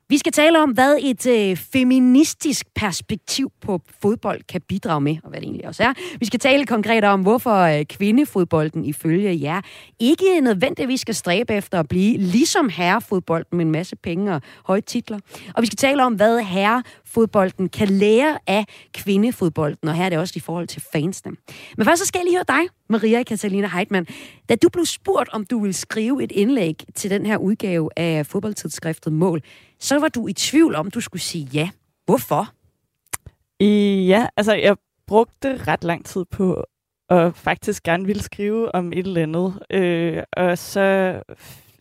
Vi 0.09 0.19
skal 0.19 0.33
tale 0.33 0.63
om, 0.63 0.71
hvad 0.71 0.97
et 1.01 1.27
øh, 1.27 1.57
feministisk 1.57 2.67
perspektiv 2.75 3.53
på 3.61 3.81
fodbold 4.03 4.41
kan 4.49 4.61
bidrage 4.61 5.01
med, 5.01 5.17
og 5.23 5.31
hvad 5.31 5.41
det 5.41 5.47
egentlig 5.47 5.67
også 5.67 5.83
er. 5.83 5.93
Vi 6.19 6.27
skal 6.27 6.41
tale 6.41 6.67
konkret 6.67 7.05
om, 7.05 7.23
hvorfor 7.23 7.57
øh, 7.61 7.85
kvindefodbolden 7.85 8.85
ifølge 8.85 9.39
jer 9.43 9.61
ikke 9.99 10.41
nødvendigvis 10.41 11.01
skal 11.01 11.15
stræbe 11.15 11.55
efter 11.55 11.81
at 11.81 11.89
blive 11.89 12.17
ligesom 12.19 12.69
herrefodbolden 12.69 13.57
med 13.57 13.65
en 13.65 13.73
masse 13.73 13.97
penge 13.97 14.35
og 14.35 14.43
høje 14.65 14.81
titler. 14.81 15.19
Og 15.55 15.63
vi 15.63 15.67
skal 15.67 15.77
tale 15.77 16.05
om, 16.05 16.15
hvad 16.15 16.41
herre 16.41 16.83
herrefodbolden 17.17 17.69
kan 17.69 17.89
lære 17.89 18.39
af 18.47 18.65
kvindefodbolden, 18.95 19.89
og 19.89 19.95
her 19.95 20.05
er 20.05 20.09
det 20.09 20.19
også 20.19 20.35
i 20.37 20.41
forhold 20.41 20.67
til 20.67 20.83
fansene. 20.93 21.37
Men 21.77 21.85
først 21.87 22.03
så 22.03 22.07
skal 22.07 22.19
jeg 22.19 22.25
lige 22.25 22.37
høre 22.37 22.45
dig, 22.49 22.69
Maria 22.89 23.23
Catalina 23.23 23.69
Heitmann. 23.69 24.07
Da 24.49 24.55
du 24.55 24.69
blev 24.69 24.85
spurgt, 24.85 25.29
om 25.29 25.47
du 25.47 25.61
ville 25.61 25.73
skrive 25.73 26.23
et 26.23 26.33
indlæg 26.33 26.83
til 26.95 27.11
den 27.11 27.27
her 27.27 27.37
udgave 27.37 27.91
af 27.97 28.27
fodboldtidsskriftet 28.27 29.13
Mål, 29.13 29.43
så 29.81 29.99
var 29.99 30.09
du 30.09 30.29
i 30.29 30.33
tvivl 30.33 30.75
om, 30.75 30.91
du 30.91 31.01
skulle 31.01 31.23
sige 31.23 31.49
ja. 31.53 31.71
Hvorfor? 32.07 32.49
I, 33.61 34.07
ja, 34.09 34.27
altså 34.37 34.55
jeg 34.55 34.77
brugte 35.07 35.57
ret 35.57 35.85
lang 35.85 36.05
tid 36.05 36.25
på 36.31 36.65
at 37.09 37.37
faktisk 37.37 37.83
gerne 37.83 38.07
ville 38.07 38.23
skrive 38.23 38.75
om 38.75 38.93
et 38.93 39.07
eller 39.07 39.23
andet. 39.23 39.59
Øh, 39.71 40.23
og 40.37 40.59
så 40.59 41.15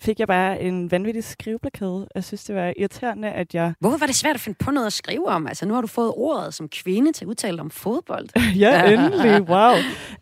fik 0.06 0.20
jeg 0.20 0.28
bare 0.28 0.62
en 0.62 0.92
vanvittig 0.92 1.24
skriveblokade. 1.24 2.08
Jeg 2.16 2.24
synes, 2.24 2.44
det 2.44 2.56
var 2.56 2.74
irriterende, 2.78 3.30
at 3.30 3.56
jeg... 3.56 3.74
Hvorfor 3.80 3.98
var 3.98 4.06
det 4.06 4.16
svært 4.16 4.36
at 4.36 4.42
finde 4.42 4.58
på 4.58 4.72
noget 4.72 4.88
at 4.88 4.94
skrive 4.94 5.28
om? 5.28 5.48
Altså, 5.48 5.66
nu 5.66 5.74
har 5.74 5.82
du 5.82 5.88
fået 5.88 6.12
ordet 6.16 6.54
som 6.54 6.70
kvinde 6.70 7.12
til 7.12 7.26
at 7.26 7.30
udtale 7.30 7.62
om 7.62 7.70
fodbold. 7.70 8.28
ja, 8.64 8.92
endelig. 8.92 9.42
Wow. 9.50 9.76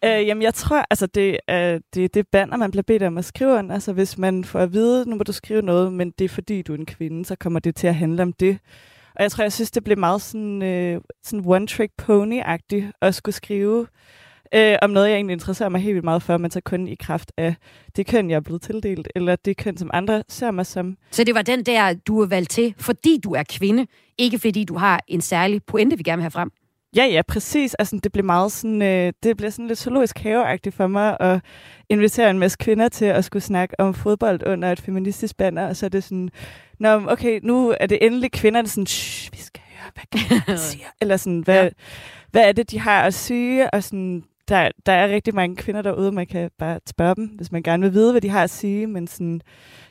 Øh, 0.06 0.28
jamen, 0.28 0.42
jeg 0.42 0.54
tror, 0.54 0.86
altså, 0.90 1.08
det 1.08 1.38
er 1.48 1.80
det, 1.94 2.14
det 2.14 2.28
banner, 2.28 2.58
man 2.58 2.72
bliver 2.72 2.84
bedt 2.84 3.04
om 3.04 3.18
at 3.18 3.26
skrive 3.26 3.54
under. 3.54 3.74
Altså, 3.74 3.94
hvis 3.94 4.18
man 4.18 4.44
får 4.44 4.60
at 4.60 4.74
vide, 4.74 5.10
nu 5.10 5.16
må 5.16 5.24
du 5.24 5.32
skrive 5.32 5.62
noget, 5.62 5.94
men 5.94 6.12
det 6.20 6.26
er 6.26 6.30
fordi, 6.30 6.62
du 6.62 6.74
er 6.74 6.78
en 6.78 6.86
kvinde, 6.86 7.26
så 7.26 7.36
kommer 7.36 7.60
det 7.60 7.76
til 7.76 7.88
at 7.88 7.96
handle 7.96 8.24
om 8.24 8.34
det. 8.34 8.60
Og 9.16 9.24
jeg 9.24 9.32
tror, 9.32 9.44
jeg 9.44 9.54
synes, 9.54 9.72
det 9.72 9.84
blev 9.84 9.98
meget 9.98 10.22
sådan, 10.22 10.64
øh, 10.64 11.02
sådan 11.24 11.46
one-trick 11.46 11.96
pony-agtigt 12.02 12.92
at 13.02 13.16
skulle 13.16 13.36
skrive 13.36 13.88
øh, 14.56 14.76
om 14.82 14.90
noget, 14.90 15.10
jeg 15.10 15.16
egentlig 15.16 15.34
interesserer 15.34 15.70
mig 15.70 15.82
helt 15.82 15.94
vildt 15.94 16.06
meget 16.06 16.24
for, 16.24 16.38
men 16.38 16.52
så 16.52 16.62
kun 16.62 16.88
i 16.88 16.96
kraft 16.96 17.32
af 17.38 17.56
det 17.96 18.08
køn, 18.08 18.30
jeg 18.30 18.36
er 18.36 18.40
blevet 18.42 18.62
tildelt, 18.62 19.08
eller 19.16 19.36
det 19.36 19.58
køn, 19.58 19.78
som 19.78 19.90
andre 19.94 20.24
ser 20.28 20.52
mig 20.52 20.66
som. 20.66 20.98
Så 21.12 21.24
det 21.24 21.36
var 21.36 21.42
den 21.42 21.64
der, 21.64 21.94
du 21.94 22.22
er 22.22 22.28
valgt 22.28 22.50
til, 22.50 22.74
fordi 22.78 23.20
du 23.24 23.34
er 23.34 23.44
kvinde, 23.50 23.88
ikke 24.18 24.40
fordi 24.40 24.64
du 24.64 24.78
har 24.78 25.00
en 25.08 25.22
særlig 25.22 25.64
pointe, 25.64 25.98
vi 25.98 26.04
gerne 26.04 26.18
vil 26.18 26.24
have 26.24 26.32
frem. 26.32 26.52
Ja, 26.96 27.06
ja, 27.06 27.22
præcis. 27.28 27.74
Altså, 27.74 28.00
det 28.04 28.12
blev 28.12 28.26
meget 28.26 28.52
sådan, 28.52 28.82
øh, 28.82 29.14
det 29.24 29.38
blev 29.38 29.52
sådan 29.52 29.68
lidt 29.68 29.80
zoologisk 29.80 30.18
haveagtigt 30.20 30.76
for 30.76 30.88
mig 30.88 31.18
at 31.20 31.42
invitere 31.90 32.30
en 32.30 32.40
masse 32.40 32.58
kvinder 32.62 32.90
til 32.90 33.06
at 33.06 33.26
skulle 33.26 33.44
snakke 33.44 33.80
om 33.80 33.94
fodbold 33.94 34.48
under 34.48 34.72
et 34.72 34.82
feministisk 34.82 35.38
banner, 35.38 35.68
og 35.68 35.76
så 35.76 35.86
er 35.86 35.90
det 35.90 36.04
sådan, 36.04 36.30
Nå, 36.80 36.90
okay, 37.08 37.40
nu 37.44 37.76
er 37.80 37.86
det 37.86 38.06
endelig 38.06 38.32
kvinder, 38.32 38.62
der 38.62 38.68
er 38.68 38.70
sådan, 38.70 39.32
vi 39.38 39.42
skal 39.42 39.62
høre, 39.80 40.42
hvad 40.46 40.58
siger. 40.72 40.86
Eller 41.02 41.18
sådan, 41.18 41.40
hvad, 41.40 41.64
ja. 41.64 41.70
hvad 42.32 42.42
er 42.42 42.52
det, 42.52 42.72
de 42.72 42.80
har 42.80 43.04
at 43.04 43.14
sige? 43.14 43.74
Og 43.74 43.84
sådan, 43.84 44.24
der, 44.54 44.72
der 44.86 44.92
er 44.92 45.10
rigtig 45.10 45.36
mange 45.36 45.56
kvinder 45.56 45.82
derude, 45.82 46.12
man 46.12 46.28
kan 46.28 46.52
bare 46.58 46.80
spørge 46.88 47.16
dem, 47.16 47.26
hvis 47.26 47.52
man 47.52 47.64
gerne 47.64 47.84
vil 47.84 47.94
vide, 47.94 48.12
hvad 48.12 48.22
de 48.22 48.30
har 48.30 48.44
at 48.44 48.50
sige, 48.50 48.88
men 48.88 49.08
sådan, 49.08 49.42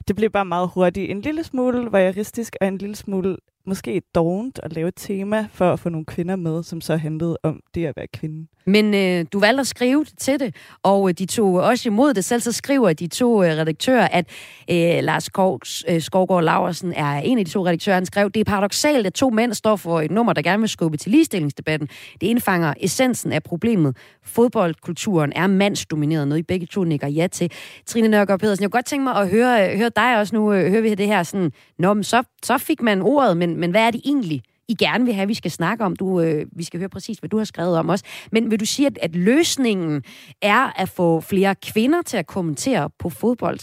det 0.09 0.17
blev 0.17 0.31
bare 0.31 0.45
meget 0.45 0.71
hurtigt. 0.75 1.11
En 1.11 1.21
lille 1.21 1.45
smule 1.45 1.91
voyeuristisk, 1.91 2.57
og 2.61 2.69
en 2.69 2.79
lille 2.79 2.97
smule 2.97 3.37
måske 3.67 4.03
dovent 4.15 4.61
at 4.63 4.73
lave 4.73 4.89
et 4.89 4.95
tema 4.97 5.47
for 5.53 5.73
at 5.73 5.81
få 5.81 5.89
nogle 5.89 6.05
kvinder 6.05 6.37
med, 6.37 6.63
som 6.63 6.81
så 6.81 6.97
handlede 6.97 7.39
om 7.43 7.61
det 7.75 7.87
at 7.87 7.97
være 7.97 8.07
kvinde. 8.07 8.47
Men 8.67 8.95
øh, 8.95 9.27
du 9.33 9.41
valgte 9.41 9.61
at 9.61 9.67
skrive 9.67 10.05
til 10.05 10.41
det, 10.41 10.57
og 10.83 11.09
øh, 11.09 11.15
de 11.19 11.27
tog 11.27 11.55
også 11.55 11.89
imod 11.89 12.15
det. 12.15 12.25
Selv 12.25 12.41
så 12.41 12.53
skriver 12.53 12.93
de 12.93 13.07
to 13.07 13.43
øh, 13.43 13.49
redaktører, 13.49 14.09
at 14.09 14.27
øh, 14.71 15.05
Lars 15.05 15.25
Skovs, 15.25 15.85
øh, 15.89 16.01
Skovgaard 16.01 16.45
Laversen 16.45 16.93
er 16.93 17.15
en 17.15 17.39
af 17.39 17.45
de 17.45 17.51
to 17.51 17.67
redaktører. 17.67 17.95
Han 17.95 18.07
skrev, 18.07 18.31
det 18.31 18.41
er 18.41 18.45
paradoxalt, 18.45 19.07
at 19.07 19.15
to 19.15 19.31
mænd 19.31 19.55
står 19.55 19.77
for 19.77 20.01
et 20.01 20.11
nummer, 20.11 20.33
der 20.33 20.43
gerne 20.43 20.61
vil 20.61 20.69
skubbe 20.69 20.97
til 20.97 21.11
ligestillingsdebatten. 21.11 21.89
Det 22.21 22.27
indfanger 22.27 22.75
essensen 22.81 23.33
af 23.33 23.43
problemet. 23.43 23.97
Fodboldkulturen 24.25 25.33
er 25.37 25.47
mandsdomineret, 25.47 26.29
noget 26.29 26.39
I 26.39 26.43
begge 26.43 26.67
to 26.67 26.85
nikker 26.85 27.09
ja 27.09 27.27
til. 27.27 27.53
Trine 27.87 28.09
Nørgaard 28.09 28.41
Pedersen, 28.41 28.63
jeg 28.63 28.71
kunne 28.71 28.79
godt 28.79 28.87
tænke 28.87 29.05
mig 29.05 29.17
at 29.17 29.29
høre, 29.29 29.71
øh, 29.71 29.79
høre 29.79 29.91
dig 29.97 30.19
også 30.19 30.37
nu. 30.37 30.53
Øh, 30.53 30.71
hører 30.71 30.83
vi 30.83 30.95
det 30.95 31.07
her 31.07 31.23
sådan, 31.23 31.53
Nå, 31.79 31.95
men 31.95 32.05
så, 32.05 32.23
så 32.45 32.59
fik 32.59 32.83
man 32.83 33.03
ordet, 33.03 33.37
men, 33.37 33.57
men 33.57 33.71
hvad 33.71 33.83
er 33.83 33.91
det 33.91 34.01
egentlig, 34.05 34.43
I 34.69 34.75
gerne 34.75 35.05
vil 35.05 35.15
have, 35.15 35.29
vi 35.29 35.35
skal 35.35 35.51
snakke 35.51 35.85
om. 35.85 35.97
Du, 35.97 36.21
øh, 36.21 36.47
vi 36.53 36.65
skal 36.65 36.81
høre 36.81 36.89
præcis, 36.89 37.19
hvad 37.19 37.31
du 37.31 37.39
har 37.39 37.45
skrevet 37.45 37.79
om 37.79 37.89
også. 37.89 38.05
Men 38.33 38.51
vil 38.51 38.61
du 38.61 38.67
sige, 38.67 38.87
at, 38.87 38.99
at 39.03 39.17
løsningen 39.17 40.03
er 40.43 40.81
at 40.81 40.89
få 40.89 41.21
flere 41.21 41.55
kvinder 41.55 42.03
til 42.03 42.17
at 42.17 42.27
kommentere 42.27 42.91
på 42.99 43.11
fodbold? 43.11 43.59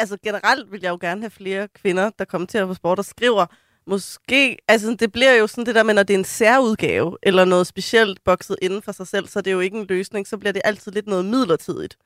altså 0.00 0.16
generelt 0.22 0.72
vil 0.72 0.80
jeg 0.82 0.90
jo 0.90 0.98
gerne 1.00 1.20
have 1.20 1.30
flere 1.30 1.68
kvinder, 1.68 2.10
der 2.18 2.24
kommenterer 2.24 2.66
på 2.66 2.74
sport 2.74 2.98
og 2.98 3.04
skriver. 3.04 3.46
Måske, 3.86 4.56
altså 4.68 4.96
det 5.00 5.12
bliver 5.12 5.34
jo 5.34 5.46
sådan 5.46 5.66
det 5.66 5.74
der 5.74 5.82
med, 5.82 5.94
når 5.94 6.02
det 6.02 6.14
er 6.14 6.18
en 6.18 6.24
særudgave, 6.24 7.16
eller 7.22 7.44
noget 7.44 7.66
specielt 7.66 8.24
bokset 8.24 8.56
inden 8.62 8.82
for 8.82 8.92
sig 8.92 9.06
selv, 9.06 9.28
så 9.28 9.40
det 9.40 9.50
er 9.50 9.54
jo 9.54 9.60
ikke 9.60 9.78
en 9.78 9.86
løsning, 9.88 10.26
så 10.26 10.38
bliver 10.38 10.52
det 10.52 10.62
altid 10.64 10.92
lidt 10.92 11.06
noget 11.06 11.24
midlertidigt. 11.24 11.96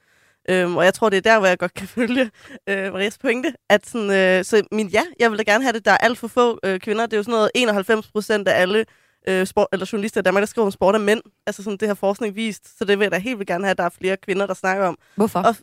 Øhm, 0.51 0.77
og 0.77 0.85
jeg 0.85 0.95
tror, 0.95 1.09
det 1.09 1.17
er 1.17 1.21
der, 1.21 1.39
hvor 1.39 1.47
jeg 1.49 1.59
godt 1.59 1.75
kan 1.75 1.87
følge 1.99 2.31
øh, 2.69 2.93
Marias 2.93 3.19
pointe. 3.19 3.55
At 3.71 3.87
sådan, 3.87 4.11
øh, 4.11 4.45
så 4.45 4.63
min 4.73 4.89
ja, 4.89 5.03
jeg 5.21 5.31
vil 5.31 5.39
da 5.39 5.43
gerne 5.43 5.65
have 5.65 5.73
det. 5.73 5.85
Der 5.85 5.91
er 5.91 5.97
alt 5.97 6.19
for 6.19 6.29
få 6.29 6.59
øh, 6.65 6.81
kvinder. 6.81 7.07
Det 7.07 7.13
er 7.13 7.17
jo 7.17 7.23
sådan 7.23 7.33
noget 7.33 7.51
91 7.55 8.07
procent 8.13 8.49
af 8.49 8.61
alle 8.61 8.85
øh, 9.29 9.47
sport, 9.47 9.67
eller 9.73 9.89
journalister 9.93 10.21
i 10.21 10.23
Danmark, 10.23 10.41
der 10.41 10.47
skriver 10.47 10.67
om 10.67 10.73
sport 10.73 10.95
af 10.95 11.01
mænd. 11.01 11.21
Altså 11.47 11.63
sådan, 11.63 11.77
det 11.77 11.89
har 11.89 11.95
forskning 11.95 12.37
vist, 12.37 12.79
så 12.79 12.85
det 12.85 12.99
vil 12.99 13.05
jeg 13.05 13.13
da 13.13 13.19
helt 13.19 13.39
vildt 13.39 13.49
gerne 13.49 13.65
have, 13.65 13.71
at 13.71 13.79
der 13.79 13.85
er 13.85 13.89
flere 14.01 14.17
kvinder, 14.17 14.47
der 14.47 14.55
snakker 14.55 14.85
om. 14.87 14.99
Hvorfor? 15.17 15.41
Og, 15.41 15.57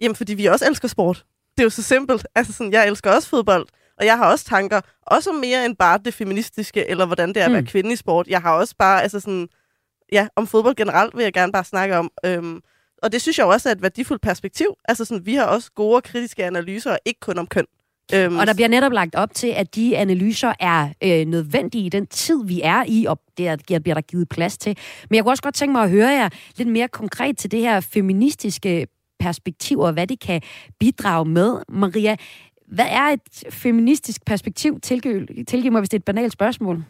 jamen, 0.00 0.16
fordi 0.16 0.34
vi 0.34 0.46
også 0.46 0.66
elsker 0.66 0.88
sport. 0.88 1.24
Det 1.56 1.62
er 1.62 1.64
jo 1.64 1.70
så 1.70 1.82
simpelt. 1.82 2.26
Altså 2.34 2.52
sådan, 2.52 2.72
jeg 2.72 2.86
elsker 2.86 3.10
også 3.12 3.28
fodbold, 3.28 3.66
og 3.98 4.06
jeg 4.06 4.16
har 4.18 4.30
også 4.30 4.44
tanker, 4.44 4.80
også 5.06 5.32
mere 5.32 5.64
end 5.64 5.76
bare 5.76 5.98
det 6.04 6.14
feministiske, 6.14 6.90
eller 6.90 7.06
hvordan 7.06 7.28
det 7.28 7.36
er 7.36 7.44
at 7.46 7.52
være 7.52 7.60
Mm. 7.60 7.66
kvinde 7.66 7.92
i 7.92 7.96
sport. 7.96 8.26
Jeg 8.28 8.40
har 8.40 8.52
også 8.52 8.74
bare, 8.78 9.02
altså 9.02 9.20
sådan, 9.20 9.48
ja, 10.12 10.28
om 10.36 10.46
fodbold 10.46 10.74
generelt 10.76 11.16
vil 11.16 11.22
jeg 11.22 11.32
gerne 11.32 11.52
bare 11.52 11.64
snakke 11.64 11.96
om. 11.96 12.10
Øhm, 12.24 12.60
og 13.02 13.12
det 13.12 13.22
synes 13.22 13.38
jeg 13.38 13.46
også 13.46 13.68
er 13.68 13.72
et 13.72 13.82
værdifuldt 13.82 14.22
perspektiv. 14.22 14.66
Altså 14.88 15.04
sådan, 15.04 15.26
vi 15.26 15.34
har 15.34 15.44
også 15.44 15.70
gode 15.74 16.00
kritiske 16.02 16.44
analyser, 16.44 16.90
og 16.92 16.98
ikke 17.04 17.20
kun 17.20 17.38
om 17.38 17.46
køn. 17.46 17.64
Øhm, 18.14 18.36
Og 18.38 18.46
der 18.46 18.54
bliver 18.54 18.68
netop 18.68 18.92
lagt 18.92 19.14
op 19.14 19.34
til, 19.34 19.46
at 19.46 19.74
de 19.74 19.96
analyser 19.96 20.52
er 20.60 20.88
øh, 21.04 21.26
nødvendige 21.26 21.86
i 21.86 21.88
den 21.88 22.06
tid, 22.06 22.44
vi 22.44 22.60
er 22.64 22.84
i, 22.88 23.04
og 23.08 23.20
det 23.38 23.48
er- 23.48 23.56
bliver 23.78 23.94
der 23.94 24.00
givet 24.00 24.28
plads 24.28 24.58
til. 24.58 24.76
Men 25.10 25.16
jeg 25.16 25.24
kunne 25.24 25.32
også 25.32 25.42
godt 25.42 25.54
tænke 25.54 25.72
mig 25.72 25.82
at 25.82 25.90
høre 25.90 26.08
jer 26.08 26.28
lidt 26.56 26.68
mere 26.68 26.88
konkret 26.88 27.38
til 27.38 27.50
det 27.50 27.60
her 27.60 27.80
feministiske 27.80 28.86
perspektiv, 29.18 29.78
og 29.78 29.92
hvad 29.92 30.06
det 30.06 30.20
kan 30.20 30.40
bidrage 30.80 31.24
med. 31.24 31.56
Maria, 31.68 32.16
hvad 32.68 32.86
er 32.90 33.02
et 33.02 33.44
feministisk 33.50 34.24
perspektiv? 34.24 34.80
Tilgiv, 34.80 35.26
tilgiv 35.48 35.72
mig, 35.72 35.80
hvis 35.80 35.88
det 35.88 35.96
er 35.96 36.00
et 36.00 36.04
banalt 36.04 36.32
spørgsmål. 36.32 36.84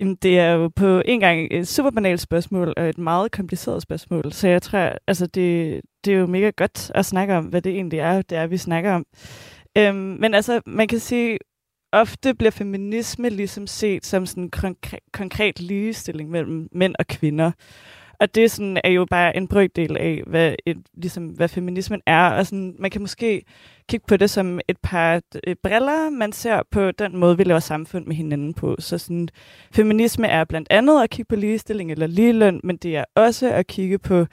Jamen, 0.00 0.14
det 0.14 0.38
er 0.38 0.50
jo 0.50 0.68
på 0.68 1.02
en 1.04 1.20
gang 1.20 1.48
et 1.50 1.68
super 1.68 1.90
banalt 1.90 2.20
spørgsmål, 2.20 2.74
og 2.76 2.88
et 2.88 2.98
meget 2.98 3.32
kompliceret 3.32 3.82
spørgsmål. 3.82 4.32
Så 4.32 4.48
jeg 4.48 4.62
tror, 4.62 4.92
altså 5.06 5.26
det, 5.26 5.80
det 6.04 6.14
er 6.14 6.18
jo 6.18 6.26
mega 6.26 6.50
godt 6.56 6.90
at 6.94 7.06
snakke 7.06 7.34
om, 7.34 7.44
hvad 7.44 7.62
det 7.62 7.72
egentlig 7.72 7.98
er, 7.98 8.22
det 8.22 8.38
er, 8.38 8.46
vi 8.46 8.56
snakker 8.56 8.92
om. 8.92 9.06
Øhm, 9.78 9.96
men 9.96 10.34
altså, 10.34 10.60
man 10.66 10.88
kan 10.88 10.98
sige, 10.98 11.38
ofte 11.92 12.34
bliver 12.34 12.50
feminisme 12.50 13.28
ligesom 13.28 13.66
set 13.66 14.06
som 14.06 14.26
sådan 14.26 14.42
en 14.42 14.50
konkre- 14.56 15.08
konkret 15.12 15.60
ligestilling 15.60 16.30
mellem 16.30 16.68
mænd 16.72 16.94
og 16.98 17.06
kvinder. 17.06 17.50
Og 18.20 18.34
det 18.34 18.50
sådan, 18.50 18.80
er 18.84 18.90
jo 18.90 19.06
bare 19.10 19.36
en 19.36 19.48
brøkdel 19.48 19.96
af, 19.96 20.22
hvad, 20.26 20.54
et, 20.66 20.76
ligesom, 20.94 21.26
hvad 21.26 21.48
feminismen 21.48 22.00
er. 22.06 22.30
Og 22.30 22.46
sådan, 22.46 22.76
man 22.78 22.90
kan 22.90 23.00
måske 23.00 23.42
kigge 23.88 24.06
på 24.08 24.16
det 24.16 24.30
som 24.30 24.60
et 24.68 24.76
par 24.82 25.20
øh, 25.46 25.56
briller, 25.62 26.10
man 26.10 26.32
ser 26.32 26.62
på 26.70 26.90
den 26.90 27.16
måde, 27.16 27.36
vi 27.36 27.44
laver 27.44 27.60
samfund 27.60 28.06
med 28.06 28.16
hinanden 28.16 28.54
på. 28.54 28.76
Så 28.78 28.98
sådan, 28.98 29.28
feminisme 29.72 30.28
er 30.28 30.44
blandt 30.44 30.68
andet 30.70 31.02
at 31.02 31.10
kigge 31.10 31.28
på 31.28 31.36
ligestilling 31.36 31.92
eller 31.92 32.06
ligeløn, 32.06 32.60
men 32.64 32.76
det 32.76 32.96
er 32.96 33.04
også 33.14 33.52
at 33.52 33.66
kigge 33.66 33.98
på 33.98 34.26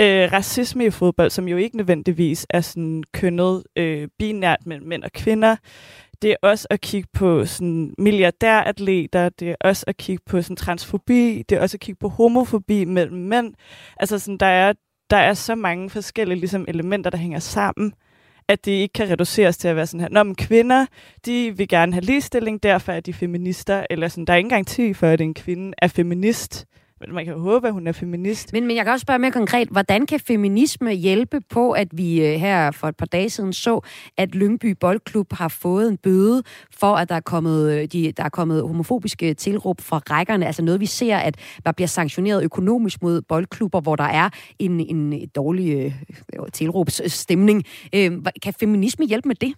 øh, 0.00 0.32
racisme 0.32 0.86
i 0.86 0.90
fodbold, 0.90 1.30
som 1.30 1.48
jo 1.48 1.56
ikke 1.56 1.76
nødvendigvis 1.76 2.46
er 2.50 2.60
sådan 2.60 3.04
kønnet 3.12 3.62
øh, 3.76 4.08
binært 4.18 4.66
mellem 4.66 4.86
mænd 4.86 5.02
og 5.02 5.12
kvinder. 5.12 5.56
Det 6.22 6.30
er 6.30 6.36
også 6.42 6.66
at 6.70 6.80
kigge 6.80 7.08
på 7.12 7.46
sådan 7.46 7.94
milliardæratleter, 7.98 9.28
det 9.28 9.50
er 9.50 9.54
også 9.60 9.84
at 9.86 9.96
kigge 9.96 10.22
på 10.26 10.42
sådan 10.42 10.56
transfobi, 10.56 11.42
det 11.48 11.58
er 11.58 11.62
også 11.62 11.76
at 11.76 11.80
kigge 11.80 11.98
på 11.98 12.08
homofobi 12.08 12.84
mellem 12.84 13.18
mænd. 13.18 13.54
Altså 13.96 14.18
sådan, 14.18 14.38
der 14.38 14.46
er, 14.46 14.72
der 15.10 15.16
er 15.16 15.34
så 15.34 15.54
mange 15.54 15.90
forskellige 15.90 16.38
ligesom, 16.38 16.64
elementer, 16.68 17.10
der 17.10 17.18
hænger 17.18 17.38
sammen, 17.38 17.92
at 18.48 18.64
det 18.64 18.72
ikke 18.72 18.92
kan 18.92 19.10
reduceres 19.10 19.58
til 19.58 19.68
at 19.68 19.76
være 19.76 19.86
sådan 19.86 20.00
her, 20.00 20.08
Når 20.08 20.22
men 20.22 20.34
kvinder, 20.34 20.86
de 21.26 21.56
vil 21.56 21.68
gerne 21.68 21.92
have 21.92 22.04
ligestilling, 22.04 22.62
derfor 22.62 22.92
er 22.92 23.00
de 23.00 23.12
feminister, 23.12 23.86
eller 23.90 24.08
sådan, 24.08 24.24
der 24.24 24.32
er 24.32 24.36
ingen 24.36 24.50
garanti 24.50 24.94
for, 24.94 25.06
at 25.06 25.20
en 25.20 25.34
kvinde 25.34 25.72
er 25.78 25.88
feminist, 25.88 26.66
men 27.00 27.14
man 27.14 27.24
kan 27.24 27.34
jo 27.34 27.40
håbe, 27.40 27.66
at 27.66 27.72
hun 27.72 27.86
er 27.86 27.92
feminist. 27.92 28.52
Men, 28.52 28.66
men 28.66 28.76
jeg 28.76 28.84
kan 28.84 28.92
også 28.92 29.02
spørge 29.02 29.18
mere 29.18 29.30
konkret, 29.30 29.68
hvordan 29.68 30.06
kan 30.06 30.20
feminisme 30.20 30.92
hjælpe 30.92 31.40
på, 31.40 31.72
at 31.72 31.88
vi 31.92 32.26
øh, 32.26 32.34
her 32.34 32.70
for 32.70 32.88
et 32.88 32.96
par 32.96 33.06
dage 33.06 33.30
siden 33.30 33.52
så, 33.52 33.80
at 34.16 34.34
Lyngby 34.34 34.76
Boldklub 34.80 35.32
har 35.32 35.48
fået 35.48 35.88
en 35.88 35.96
bøde 35.96 36.42
for, 36.74 36.94
at 36.94 37.08
der 37.08 37.14
er 37.14 37.20
kommet, 37.20 37.72
øh, 37.72 37.86
de, 37.86 38.12
der 38.12 38.24
er 38.24 38.28
kommet 38.28 38.62
homofobiske 38.62 39.34
tilråb 39.34 39.80
fra 39.80 39.98
rækkerne. 40.10 40.46
Altså 40.46 40.62
noget, 40.62 40.80
vi 40.80 40.86
ser, 40.86 41.16
at 41.16 41.36
der 41.66 41.72
bliver 41.72 41.88
sanktioneret 41.88 42.44
økonomisk 42.44 43.02
mod 43.02 43.22
boldklubber, 43.22 43.80
hvor 43.80 43.96
der 43.96 44.04
er 44.04 44.30
en, 44.58 44.80
en 44.80 45.28
dårlig 45.28 45.76
øh, 45.76 45.92
tilråbsstemning. 46.52 47.64
Øh, 47.94 48.12
kan 48.42 48.54
feminisme 48.60 49.06
hjælpe 49.06 49.28
med 49.28 49.36
det? 49.36 49.54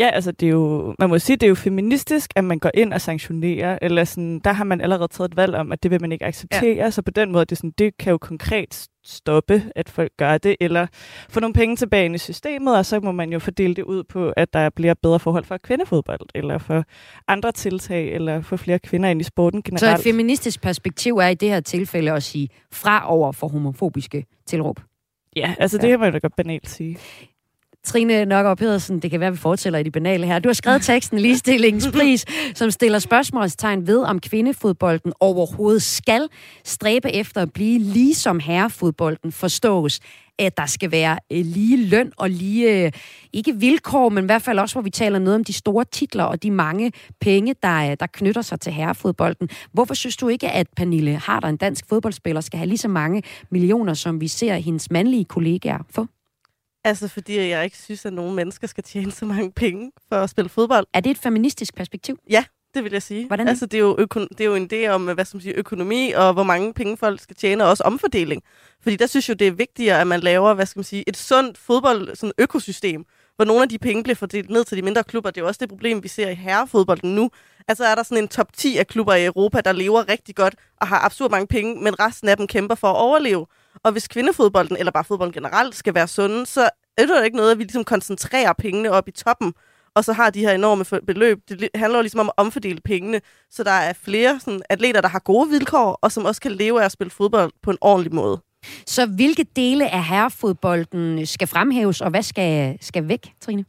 Ja, 0.00 0.10
altså 0.10 0.32
det 0.32 0.46
er 0.46 0.50
jo, 0.50 0.94
man 0.98 1.08
må 1.08 1.18
sige, 1.18 1.36
det 1.36 1.42
er 1.42 1.48
jo 1.48 1.54
feministisk, 1.54 2.30
at 2.36 2.44
man 2.44 2.58
går 2.58 2.70
ind 2.74 2.92
og 2.92 3.00
sanktionerer, 3.00 3.78
eller 3.82 4.04
sådan, 4.04 4.40
der 4.44 4.52
har 4.52 4.64
man 4.64 4.80
allerede 4.80 5.08
taget 5.08 5.30
et 5.30 5.36
valg 5.36 5.54
om, 5.54 5.72
at 5.72 5.82
det 5.82 5.90
vil 5.90 6.00
man 6.00 6.12
ikke 6.12 6.24
acceptere, 6.24 6.74
ja. 6.74 6.90
så 6.90 7.02
på 7.02 7.10
den 7.10 7.32
måde, 7.32 7.44
det, 7.44 7.58
sådan, 7.58 7.72
det 7.78 7.96
kan 7.98 8.10
jo 8.10 8.18
konkret 8.18 8.88
stoppe, 9.04 9.62
at 9.76 9.88
folk 9.88 10.12
gør 10.18 10.38
det, 10.38 10.56
eller 10.60 10.86
få 11.28 11.40
nogle 11.40 11.54
penge 11.54 11.76
tilbage 11.76 12.04
ind 12.04 12.14
i 12.14 12.18
systemet, 12.18 12.76
og 12.76 12.86
så 12.86 13.00
må 13.00 13.12
man 13.12 13.32
jo 13.32 13.38
fordele 13.38 13.74
det 13.74 13.82
ud 13.82 14.04
på, 14.04 14.32
at 14.36 14.52
der 14.52 14.70
bliver 14.70 14.94
bedre 15.02 15.20
forhold 15.20 15.44
for 15.44 15.56
kvindefodbold, 15.56 16.20
eller 16.34 16.58
for 16.58 16.84
andre 17.28 17.52
tiltag, 17.52 18.14
eller 18.14 18.40
få 18.40 18.56
flere 18.56 18.78
kvinder 18.78 19.08
ind 19.08 19.20
i 19.20 19.24
sporten 19.24 19.62
generelt. 19.62 20.00
Så 20.02 20.08
et 20.08 20.14
feministisk 20.14 20.62
perspektiv 20.62 21.16
er 21.16 21.28
i 21.28 21.34
det 21.34 21.48
her 21.48 21.60
tilfælde 21.60 22.12
at 22.12 22.22
sige 22.22 22.48
fra 22.72 23.12
over 23.12 23.32
for 23.32 23.48
homofobiske 23.48 24.26
tilråb. 24.46 24.80
Ja, 25.36 25.54
altså 25.58 25.78
det 25.78 25.90
kan 25.90 26.00
man 26.00 26.08
jo 26.08 26.12
da 26.12 26.18
godt 26.18 26.36
banalt 26.36 26.68
sige. 26.68 26.96
Trine 27.84 28.24
Nørgaard 28.24 28.58
Pedersen, 28.58 28.98
det 28.98 29.10
kan 29.10 29.20
være, 29.20 29.30
vi 29.30 29.36
fortæller 29.36 29.78
i 29.78 29.82
de 29.82 29.90
banale 29.90 30.26
her. 30.26 30.38
Du 30.38 30.48
har 30.48 30.54
skrevet 30.54 30.82
teksten 30.82 31.18
Ligestillingspris, 31.18 32.24
som 32.54 32.70
stiller 32.70 32.98
spørgsmålstegn 32.98 33.86
ved, 33.86 34.02
om 34.02 34.20
kvindefodbolden 34.20 35.12
overhovedet 35.20 35.82
skal 35.82 36.28
stræbe 36.64 37.12
efter 37.12 37.42
at 37.42 37.52
blive 37.52 37.78
ligesom 37.78 38.40
herrefodbolden 38.40 39.32
forstås 39.32 40.00
at 40.46 40.56
der 40.56 40.66
skal 40.66 40.90
være 40.90 41.18
øh, 41.32 41.44
lige 41.44 41.86
løn 41.86 42.12
og 42.16 42.30
lige, 42.30 42.84
øh, 42.84 42.92
ikke 43.32 43.56
vilkår, 43.56 44.08
men 44.08 44.24
i 44.24 44.26
hvert 44.26 44.42
fald 44.42 44.58
også, 44.58 44.74
hvor 44.74 44.82
vi 44.82 44.90
taler 44.90 45.18
noget 45.18 45.34
om 45.34 45.44
de 45.44 45.52
store 45.52 45.84
titler 45.84 46.24
og 46.24 46.42
de 46.42 46.50
mange 46.50 46.92
penge, 47.20 47.54
der, 47.62 47.90
øh, 47.90 47.96
der 48.00 48.06
knytter 48.06 48.42
sig 48.42 48.60
til 48.60 48.72
herrefodbolden. 48.72 49.48
Hvorfor 49.72 49.94
synes 49.94 50.16
du 50.16 50.28
ikke, 50.28 50.48
at 50.48 50.66
Pernille 50.76 51.16
Harder, 51.16 51.48
en 51.48 51.56
dansk 51.56 51.84
fodboldspiller, 51.88 52.40
skal 52.40 52.58
have 52.58 52.68
lige 52.68 52.78
så 52.78 52.88
mange 52.88 53.22
millioner, 53.50 53.94
som 53.94 54.20
vi 54.20 54.28
ser 54.28 54.54
hendes 54.54 54.90
mandlige 54.90 55.24
kollegaer 55.24 55.78
få? 55.90 56.06
Altså, 56.84 57.08
fordi 57.08 57.38
jeg 57.38 57.64
ikke 57.64 57.78
synes, 57.78 58.06
at 58.06 58.12
nogle 58.12 58.34
mennesker 58.34 58.66
skal 58.66 58.84
tjene 58.84 59.12
så 59.12 59.24
mange 59.24 59.52
penge 59.52 59.92
for 60.08 60.16
at 60.16 60.30
spille 60.30 60.48
fodbold. 60.48 60.86
Er 60.94 61.00
det 61.00 61.10
et 61.10 61.18
feministisk 61.18 61.74
perspektiv? 61.74 62.18
Ja, 62.30 62.44
det 62.74 62.84
vil 62.84 62.92
jeg 62.92 63.02
sige. 63.02 63.26
Hvordan? 63.26 63.48
Altså, 63.48 63.66
det 63.66 63.74
er, 63.78 63.80
jo 63.80 63.96
øko- 63.98 64.26
det 64.28 64.40
er 64.40 64.44
jo 64.44 64.54
en 64.54 64.70
idé 64.72 64.86
om, 64.88 65.04
hvad 65.04 65.24
skal 65.24 65.36
man 65.36 65.42
sige, 65.42 65.54
økonomi 65.54 66.12
og 66.16 66.32
hvor 66.32 66.42
mange 66.42 66.74
penge 66.74 66.96
folk 66.96 67.20
skal 67.20 67.36
tjene, 67.36 67.64
og 67.64 67.70
også 67.70 67.82
omfordeling. 67.82 68.42
Fordi 68.82 68.96
der 68.96 69.06
synes 69.06 69.28
jeg, 69.28 69.38
det 69.38 69.46
er 69.46 69.52
vigtigere, 69.52 70.00
at 70.00 70.06
man 70.06 70.20
laver, 70.20 70.54
hvad 70.54 70.66
skal 70.66 70.78
man 70.78 70.84
sige, 70.84 71.04
et 71.08 71.16
sundt 71.16 71.58
fodbold, 71.58 72.16
sådan 72.16 72.32
økosystem, 72.38 73.04
hvor 73.36 73.44
nogle 73.44 73.62
af 73.62 73.68
de 73.68 73.78
penge 73.78 74.02
bliver 74.02 74.16
fordelt 74.16 74.50
ned 74.50 74.64
til 74.64 74.76
de 74.76 74.82
mindre 74.82 75.04
klubber. 75.04 75.30
Det 75.30 75.40
er 75.40 75.44
jo 75.44 75.48
også 75.48 75.58
det 75.60 75.68
problem, 75.68 76.02
vi 76.02 76.08
ser 76.08 76.28
i 76.28 76.34
herrefodbolden 76.34 77.14
nu. 77.14 77.30
Altså 77.68 77.84
er 77.84 77.94
der 77.94 78.02
sådan 78.02 78.18
en 78.24 78.28
top 78.28 78.52
10 78.52 78.76
af 78.76 78.86
klubber 78.86 79.14
i 79.14 79.24
Europa, 79.26 79.60
der 79.60 79.72
lever 79.72 80.08
rigtig 80.08 80.34
godt 80.36 80.54
og 80.80 80.86
har 80.88 80.98
absurd 80.98 81.30
mange 81.30 81.46
penge, 81.46 81.82
men 81.82 82.00
resten 82.00 82.28
af 82.28 82.36
dem 82.36 82.46
kæmper 82.46 82.74
for 82.74 82.88
at 82.88 82.96
overleve. 82.96 83.46
Og 83.84 83.92
hvis 83.92 84.08
kvindefodbolden, 84.08 84.76
eller 84.76 84.92
bare 84.92 85.04
fodbolden 85.04 85.32
generelt, 85.32 85.74
skal 85.74 85.94
være 85.94 86.08
sunde, 86.08 86.46
så 86.46 86.70
er 86.98 87.06
det 87.06 87.18
jo 87.18 87.22
ikke 87.22 87.36
noget, 87.36 87.50
at 87.50 87.58
vi 87.58 87.62
ligesom 87.62 87.84
koncentrerer 87.84 88.52
pengene 88.52 88.90
op 88.90 89.08
i 89.08 89.10
toppen, 89.10 89.54
og 89.94 90.04
så 90.04 90.12
har 90.12 90.30
de 90.30 90.40
her 90.40 90.52
enorme 90.52 90.84
beløb. 91.06 91.38
Det 91.48 91.68
handler 91.74 91.98
jo 91.98 92.02
ligesom 92.02 92.20
om 92.20 92.28
at 92.28 92.32
omfordele 92.36 92.80
pengene, 92.84 93.20
så 93.50 93.64
der 93.64 93.70
er 93.70 93.92
flere 93.92 94.40
sådan, 94.40 94.62
atleter, 94.70 95.00
der 95.00 95.08
har 95.08 95.18
gode 95.18 95.48
vilkår, 95.50 95.98
og 96.02 96.12
som 96.12 96.24
også 96.24 96.40
kan 96.40 96.52
leve 96.52 96.80
af 96.80 96.84
at 96.84 96.92
spille 96.92 97.10
fodbold 97.10 97.52
på 97.62 97.70
en 97.70 97.78
ordentlig 97.80 98.14
måde. 98.14 98.40
Så 98.86 99.06
hvilke 99.06 99.46
dele 99.56 99.90
af 99.90 100.04
herrefodbolden 100.04 101.26
skal 101.26 101.48
fremhæves, 101.48 102.00
og 102.00 102.10
hvad 102.10 102.22
skal, 102.22 102.78
skal 102.80 103.08
væk, 103.08 103.32
Trine? 103.40 103.64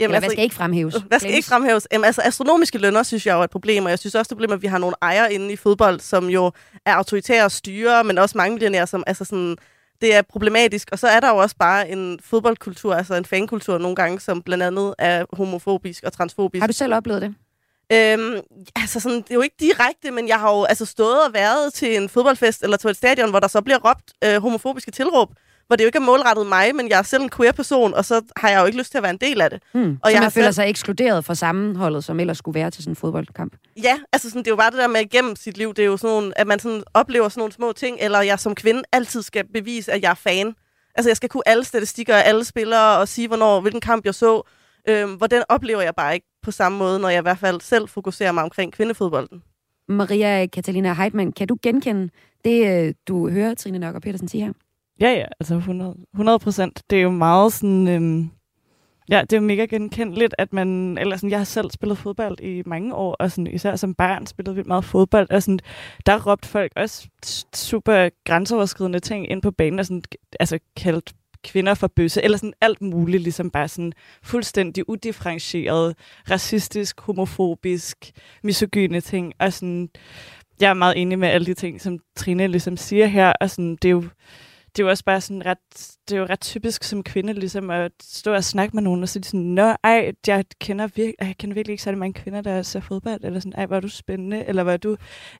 Jamen, 0.00 0.14
Eller 0.14 0.20
hvad 0.20 0.30
skal 0.30 0.42
ikke 0.42 0.54
fremhæves? 0.54 0.94
Hvad 1.08 1.18
skal 1.20 1.34
ikke 1.34 1.48
fremhæves? 1.48 1.88
Jamen, 1.92 2.04
altså, 2.04 2.22
astronomiske 2.24 2.78
lønner 2.78 3.02
synes 3.02 3.26
jeg 3.26 3.34
jo 3.34 3.40
er 3.40 3.44
et 3.44 3.50
problem, 3.50 3.84
og 3.84 3.90
jeg 3.90 3.98
synes 3.98 4.14
også, 4.14 4.28
det 4.28 4.32
er 4.32 4.34
et 4.34 4.38
problem, 4.38 4.52
at 4.52 4.62
vi 4.62 4.66
har 4.66 4.78
nogle 4.78 4.96
ejere 5.02 5.32
inde 5.32 5.52
i 5.52 5.56
fodbold, 5.56 6.00
som 6.00 6.28
jo 6.28 6.52
er 6.86 6.94
autoritære 6.94 7.50
styre, 7.50 8.04
men 8.04 8.18
også 8.18 8.38
mange 8.38 8.54
millionærer, 8.54 8.86
som 8.86 9.04
altså 9.06 9.24
sådan, 9.24 9.56
det 10.00 10.14
er 10.14 10.22
problematisk. 10.22 10.88
Og 10.92 10.98
så 10.98 11.06
er 11.06 11.20
der 11.20 11.28
jo 11.28 11.36
også 11.36 11.56
bare 11.58 11.88
en 11.88 12.18
fodboldkultur, 12.22 12.94
altså 12.94 13.14
en 13.14 13.24
fankultur 13.24 13.78
nogle 13.78 13.96
gange, 13.96 14.20
som 14.20 14.42
blandt 14.42 14.64
andet 14.64 14.94
er 14.98 15.24
homofobisk 15.32 16.04
og 16.04 16.12
transfobisk. 16.12 16.60
Har 16.60 16.66
du 16.66 16.72
selv 16.72 16.94
oplevet 16.94 17.22
det? 17.22 17.34
Øhm, 17.92 18.40
altså 18.76 19.00
sådan, 19.00 19.16
det 19.16 19.30
er 19.30 19.34
jo 19.34 19.40
ikke 19.40 19.56
direkte, 19.60 20.10
men 20.10 20.28
jeg 20.28 20.40
har 20.40 20.50
jo 20.50 20.64
altså 20.64 20.86
stået 20.86 21.26
og 21.26 21.34
været 21.34 21.74
til 21.74 21.96
en 21.96 22.08
fodboldfest 22.08 22.62
eller 22.62 22.76
til 22.76 22.90
et 22.90 22.96
stadion, 22.96 23.30
hvor 23.30 23.40
der 23.40 23.48
så 23.48 23.60
bliver 23.60 23.78
råbt 23.78 24.12
øh, 24.24 24.42
homofobiske 24.42 24.90
tilråb, 24.90 25.28
hvor 25.66 25.76
det 25.76 25.84
jo 25.84 25.86
ikke 25.86 25.96
er 25.96 26.00
målrettet 26.02 26.46
mig, 26.46 26.74
men 26.74 26.88
jeg 26.88 26.98
er 26.98 27.02
selv 27.02 27.22
en 27.22 27.30
queer 27.30 27.52
person, 27.52 27.94
og 27.94 28.04
så 28.04 28.20
har 28.36 28.48
jeg 28.50 28.60
jo 28.60 28.66
ikke 28.66 28.78
lyst 28.78 28.90
til 28.90 28.98
at 28.98 29.02
være 29.02 29.10
en 29.12 29.18
del 29.18 29.40
af 29.40 29.50
det. 29.50 29.62
Hmm. 29.74 29.90
Og 30.02 30.10
så 30.10 30.10
jeg 30.12 30.20
man 30.22 30.30
føler 30.30 30.46
selv- 30.46 30.54
sig 30.54 30.68
ekskluderet 30.70 31.24
fra 31.24 31.34
sammenholdet, 31.34 32.04
som 32.04 32.20
ellers 32.20 32.38
skulle 32.38 32.60
være 32.60 32.70
til 32.70 32.82
sådan 32.82 32.92
en 32.92 32.96
fodboldkamp? 32.96 33.56
Ja, 33.82 33.98
altså 34.12 34.28
sådan, 34.30 34.38
det 34.42 34.46
er 34.46 34.52
jo 34.52 34.56
bare 34.56 34.70
det 34.70 34.78
der 34.78 34.86
med 34.88 35.00
igennem 35.00 35.36
sit 35.36 35.58
liv, 35.58 35.74
det 35.74 35.82
er 35.82 35.86
jo 35.86 35.96
sådan 35.96 36.14
nogle, 36.14 36.38
at 36.38 36.46
man 36.46 36.58
sådan 36.58 36.82
oplever 36.94 37.28
sådan 37.28 37.40
nogle 37.40 37.52
små 37.52 37.72
ting, 37.72 37.96
eller 38.00 38.20
jeg 38.20 38.38
som 38.38 38.54
kvinde 38.54 38.82
altid 38.92 39.22
skal 39.22 39.44
bevise, 39.54 39.92
at 39.92 40.02
jeg 40.02 40.10
er 40.10 40.14
fan. 40.14 40.54
Altså 40.94 41.08
jeg 41.10 41.16
skal 41.16 41.28
kunne 41.28 41.48
alle 41.48 41.64
statistikker 41.64 42.14
af 42.16 42.28
alle 42.28 42.44
spillere, 42.44 42.98
og 42.98 43.08
sige, 43.08 43.28
hvornår, 43.28 43.60
hvilken 43.60 43.80
kamp 43.80 44.04
jeg 44.04 44.14
så. 44.14 44.42
Øhm, 44.88 45.12
hvor 45.14 45.26
den 45.26 45.42
oplever 45.48 45.80
jeg 45.82 45.94
bare 45.94 46.14
ikke 46.14 46.26
på 46.42 46.50
samme 46.50 46.78
måde, 46.78 46.98
når 46.98 47.08
jeg 47.08 47.18
i 47.18 47.22
hvert 47.22 47.38
fald 47.38 47.60
selv 47.60 47.88
fokuserer 47.88 48.32
mig 48.32 48.42
omkring 48.44 48.72
kvindefodbolden. 48.72 49.42
Maria 49.88 50.46
Katalina 50.46 50.92
Heidmann, 50.92 51.32
kan 51.32 51.48
du 51.48 51.56
genkende 51.62 52.08
det, 52.44 52.86
øh, 52.88 52.94
du 53.08 53.30
hører 53.30 53.54
Trine 53.54 53.78
Nørgaard 53.78 54.02
Petersen 54.02 54.28
sige 54.28 54.44
her? 54.44 54.52
Ja, 55.00 55.10
ja, 55.10 55.24
altså 55.40 55.54
100, 55.54 56.38
procent. 56.38 56.82
Det 56.90 56.98
er 56.98 57.02
jo 57.02 57.10
meget 57.10 57.52
sådan... 57.52 57.88
Øhm, 57.88 58.30
Ja, 59.08 59.20
det 59.20 59.32
er 59.32 59.36
jo 59.36 59.46
mega 59.46 59.64
genkendeligt, 59.64 60.34
at 60.38 60.52
man, 60.52 60.98
eller 60.98 61.16
sådan, 61.16 61.30
jeg 61.30 61.38
har 61.38 61.44
selv 61.44 61.70
spillet 61.70 61.98
fodbold 61.98 62.40
i 62.40 62.62
mange 62.66 62.94
år, 62.94 63.16
og 63.18 63.30
sådan, 63.30 63.46
især 63.46 63.76
som 63.76 63.94
barn 63.94 64.26
spillede 64.26 64.56
vi 64.56 64.62
meget 64.66 64.84
fodbold, 64.84 65.30
og 65.30 65.42
sådan, 65.42 65.58
der 66.06 66.26
råbte 66.26 66.48
folk 66.48 66.72
også 66.76 67.08
super 67.54 68.08
grænseoverskridende 68.24 69.00
ting 69.00 69.30
ind 69.30 69.42
på 69.42 69.50
banen, 69.50 69.78
og 69.78 69.86
sådan, 69.86 70.02
altså 70.40 70.58
kaldt 70.76 71.12
kvinder 71.44 71.74
for 71.74 71.86
bøsse, 71.86 72.22
eller 72.24 72.38
sådan 72.38 72.52
alt 72.60 72.80
muligt, 72.82 73.22
ligesom 73.22 73.50
bare 73.50 73.68
sådan 73.68 73.92
fuldstændig 74.22 74.88
udifferentieret, 74.88 75.96
racistisk, 76.30 77.00
homofobisk, 77.00 78.12
misogyne 78.42 79.00
ting, 79.00 79.32
og 79.38 79.52
sådan, 79.52 79.88
jeg 80.60 80.70
er 80.70 80.74
meget 80.74 80.98
enig 81.02 81.18
med 81.18 81.28
alle 81.28 81.46
de 81.46 81.54
ting, 81.54 81.80
som 81.80 81.98
Trine 82.16 82.46
ligesom 82.46 82.76
siger 82.76 83.06
her, 83.06 83.32
og 83.40 83.50
sådan, 83.50 83.76
det 83.76 83.88
er 83.88 83.92
jo, 83.92 84.04
det 84.76 84.82
er 84.82 84.84
jo 84.86 84.90
også 84.90 85.04
bare 85.04 85.20
sådan 85.20 85.46
ret, 85.46 85.58
det 86.08 86.16
er 86.16 86.20
jo 86.20 86.26
ret 86.30 86.40
typisk 86.40 86.84
som 86.84 87.02
kvinde, 87.02 87.32
ligesom 87.32 87.70
at 87.70 87.92
stå 88.02 88.34
og 88.34 88.44
snakke 88.44 88.76
med 88.76 88.82
nogen, 88.82 89.02
og 89.02 89.08
så 89.08 89.18
er 89.18 89.20
de 89.20 89.26
sådan, 89.26 89.40
nå, 89.40 89.74
ej, 89.84 90.12
jeg 90.26 90.44
kender, 90.60 90.86
virke, 90.86 91.14
jeg 91.20 91.34
kender 91.38 91.54
virkelig 91.54 91.72
ikke 91.72 91.82
særlig 91.82 91.98
mange 91.98 92.20
kvinder, 92.20 92.40
der 92.40 92.62
ser 92.62 92.80
fodbold, 92.80 93.24
eller 93.24 93.40
sådan, 93.40 93.52
ej, 93.56 93.66
var 93.66 93.80
du 93.80 93.88
spændende, 93.88 94.44
eller 94.46 94.62
var 94.62 94.76
du 94.76 94.96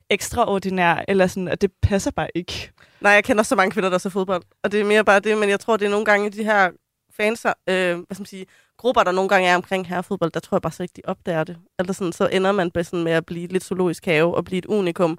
ekstraordinær, 0.09 1.03
eller 1.07 1.27
sådan, 1.27 1.47
og 1.47 1.61
det 1.61 1.71
passer 1.81 2.11
bare 2.11 2.27
ikke. 2.35 2.71
Nej, 3.01 3.11
jeg 3.11 3.23
kender 3.23 3.43
så 3.43 3.55
mange 3.55 3.71
kvinder, 3.71 3.89
der 3.89 3.97
ser 3.97 4.09
fodbold, 4.09 4.43
og 4.63 4.71
det 4.71 4.79
er 4.79 4.85
mere 4.85 5.05
bare 5.05 5.19
det, 5.19 5.37
men 5.37 5.49
jeg 5.49 5.59
tror, 5.59 5.77
det 5.77 5.85
er 5.85 5.89
nogle 5.89 6.05
gange 6.05 6.29
de 6.29 6.43
her 6.43 6.71
fans, 7.17 7.45
øh, 7.45 7.53
hvad 7.67 8.05
skal 8.11 8.21
man 8.21 8.25
sige, 8.25 8.45
grupper, 8.77 9.03
der 9.03 9.11
nogle 9.11 9.29
gange 9.29 9.47
er 9.47 9.55
omkring 9.55 9.87
herrefodbold, 9.87 10.31
der 10.31 10.39
tror 10.39 10.57
jeg 10.57 10.61
bare 10.61 10.73
så 10.73 10.83
ikke, 10.83 10.93
de 10.95 11.01
opdager 11.05 11.43
det. 11.43 11.57
Eller 11.79 11.93
sådan, 11.93 12.13
så 12.13 12.27
ender 12.27 12.51
man 12.51 12.71
sådan 12.83 13.03
med 13.03 13.11
at 13.11 13.25
blive 13.25 13.47
lidt 13.47 13.63
zoologisk 13.63 14.05
have 14.05 14.35
og 14.35 14.45
blive 14.45 14.57
et 14.57 14.65
unikum, 14.65 15.17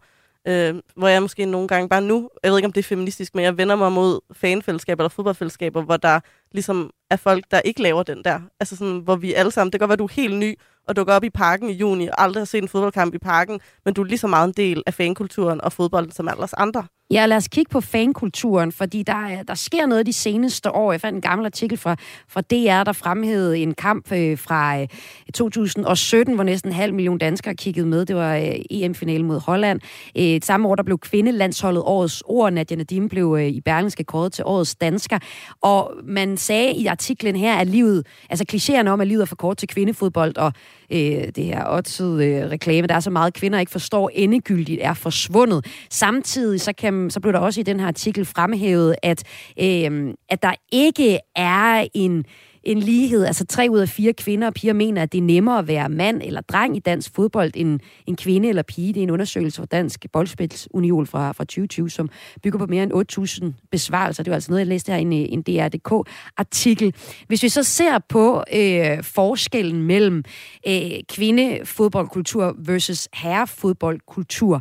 øh, 0.48 0.74
hvor 0.96 1.08
jeg 1.08 1.22
måske 1.22 1.44
nogle 1.44 1.68
gange 1.68 1.88
bare 1.88 2.00
nu, 2.00 2.30
jeg 2.42 2.50
ved 2.50 2.58
ikke 2.58 2.66
om 2.66 2.72
det 2.72 2.80
er 2.80 2.88
feministisk, 2.88 3.34
men 3.34 3.44
jeg 3.44 3.58
vender 3.58 3.76
mig 3.76 3.92
mod 3.92 4.20
fanfællesskaber 4.32 5.02
eller 5.02 5.08
fodboldfællesskaber, 5.08 5.82
hvor 5.82 5.96
der 5.96 6.20
ligesom 6.52 6.90
er 7.10 7.16
folk, 7.16 7.44
der 7.50 7.60
ikke 7.60 7.82
laver 7.82 8.02
den 8.02 8.24
der. 8.24 8.40
Altså 8.60 8.76
sådan, 8.76 8.98
hvor 8.98 9.16
vi 9.16 9.34
alle 9.34 9.50
sammen, 9.50 9.72
det 9.72 9.80
kan 9.80 9.88
godt 9.88 9.98
være, 9.98 10.04
du 10.04 10.04
er 10.04 10.22
helt 10.22 10.36
ny, 10.36 10.58
og 10.88 10.96
dukker 10.96 11.14
op 11.14 11.24
i 11.24 11.30
parken 11.30 11.70
i 11.70 11.72
juni, 11.72 12.06
og 12.06 12.22
aldrig 12.22 12.40
har 12.40 12.46
set 12.46 12.62
en 12.62 12.68
fodboldkamp 12.68 13.14
i 13.14 13.18
parken, 13.18 13.60
men 13.84 13.94
du 13.94 14.02
er 14.02 14.06
lige 14.06 14.18
så 14.18 14.26
meget 14.26 14.48
en 14.48 14.54
del 14.56 14.82
af 14.86 14.94
fankulturen 14.94 15.60
og 15.60 15.72
fodbolden 15.72 16.12
som 16.12 16.28
alle 16.28 16.42
os 16.42 16.52
andre. 16.52 16.86
Ja, 17.10 17.26
lad 17.26 17.36
os 17.36 17.48
kigge 17.48 17.70
på 17.70 17.80
fankulturen, 17.80 18.72
fordi 18.72 19.02
der, 19.02 19.42
der 19.48 19.54
sker 19.54 19.86
noget 19.86 20.06
de 20.06 20.12
seneste 20.12 20.70
år. 20.70 20.92
Jeg 20.92 21.00
fandt 21.00 21.16
en 21.16 21.22
gammel 21.22 21.44
artikel 21.46 21.78
fra, 21.78 21.96
fra 22.28 22.40
DR, 22.40 22.84
der 22.84 22.92
fremhævede 22.92 23.58
en 23.58 23.74
kamp 23.74 24.12
øh, 24.12 24.38
fra 24.38 24.80
øh, 24.80 24.88
2017, 25.34 26.34
hvor 26.34 26.44
næsten 26.44 26.70
en 26.70 26.74
halv 26.74 26.94
million 26.94 27.18
danskere 27.18 27.54
kiggede 27.54 27.86
med. 27.86 28.06
Det 28.06 28.16
var 28.16 28.36
øh, 28.36 28.54
EM-finalen 28.70 29.26
mod 29.26 29.40
Holland. 29.40 29.80
Øh, 30.18 30.40
samme 30.42 30.68
år, 30.68 30.74
der 30.74 30.82
blev 30.82 30.98
kvindelandsholdet 30.98 31.82
årets 31.82 32.22
ord. 32.26 32.52
Nadia 32.52 32.76
Nadim 32.76 33.08
blev 33.08 33.36
øh, 33.38 33.46
i 33.46 33.60
Berlingske 33.60 34.04
kåret 34.04 34.32
til 34.32 34.44
årets 34.44 34.74
dansker. 34.74 35.18
Og 35.60 35.92
man 36.04 36.36
sagde 36.36 36.72
i 36.72 36.86
artiklen 36.86 37.36
her, 37.36 37.56
at 37.56 37.66
livet, 37.66 38.06
altså 38.30 38.44
klichéerne 38.52 38.88
om, 38.88 39.00
at 39.00 39.06
livet 39.06 39.22
er 39.22 39.26
for 39.26 39.36
kort 39.36 39.56
til 39.56 39.68
kvindefodbold, 39.68 40.36
og 40.36 40.52
øh, 40.90 41.28
det 41.36 41.44
her 41.44 41.64
oddsede 41.66 42.26
øh, 42.26 42.50
reklame, 42.50 42.86
der 42.86 42.94
er 42.94 43.00
så 43.00 43.10
meget 43.10 43.34
kvinder 43.34 43.58
ikke 43.58 43.72
forstår 43.72 44.10
endegyldigt, 44.14 44.80
er 44.82 44.94
forsvundet. 44.94 45.66
Samtidig 45.90 46.60
så, 46.60 46.72
kan, 46.72 47.10
så 47.10 47.20
blev 47.20 47.32
der 47.32 47.38
også 47.38 47.60
i 47.60 47.62
den 47.62 47.80
her 47.80 47.86
artikel 47.86 48.24
fremhævet, 48.24 48.96
at, 49.02 49.22
øh, 49.60 50.14
at 50.28 50.42
der 50.42 50.54
ikke 50.72 51.18
er 51.36 51.86
en 51.94 52.24
en 52.66 52.78
lighed. 52.78 53.24
Altså 53.24 53.46
tre 53.46 53.68
ud 53.70 53.78
af 53.78 53.88
fire 53.88 54.12
kvinder 54.12 54.46
og 54.46 54.54
piger 54.54 54.72
mener, 54.72 55.02
at 55.02 55.12
det 55.12 55.18
er 55.18 55.22
nemmere 55.22 55.58
at 55.58 55.68
være 55.68 55.88
mand 55.88 56.22
eller 56.24 56.40
dreng 56.40 56.76
i 56.76 56.80
dansk 56.80 57.14
fodbold 57.14 57.50
end 57.54 57.80
en 58.06 58.16
kvinde 58.16 58.48
eller 58.48 58.62
pige. 58.62 58.92
Det 58.92 59.00
er 59.00 59.02
en 59.02 59.10
undersøgelse 59.10 59.56
fra 59.56 59.66
Dansk 59.66 60.06
Boldspilsunion 60.12 61.06
fra, 61.06 61.32
fra 61.32 61.44
2020, 61.44 61.90
som 61.90 62.08
bygger 62.42 62.58
på 62.58 62.66
mere 62.66 62.82
end 62.82 63.52
8.000 63.52 63.68
besvarelser. 63.70 64.22
Det 64.22 64.30
var 64.30 64.34
altså 64.34 64.50
noget, 64.50 64.60
jeg 64.60 64.66
læste 64.66 64.92
her 64.92 64.98
i 64.98 65.02
en, 65.02 65.12
en 65.12 65.42
DR.dk-artikel. 65.42 66.94
Hvis 67.26 67.42
vi 67.42 67.48
så 67.48 67.62
ser 67.62 67.98
på 68.08 68.44
øh, 68.54 69.02
forskellen 69.02 69.82
mellem 69.82 70.24
øh, 70.68 70.90
kvindefodboldkultur 71.08 72.54
versus 72.58 73.08
herrefodboldkultur, 73.14 74.60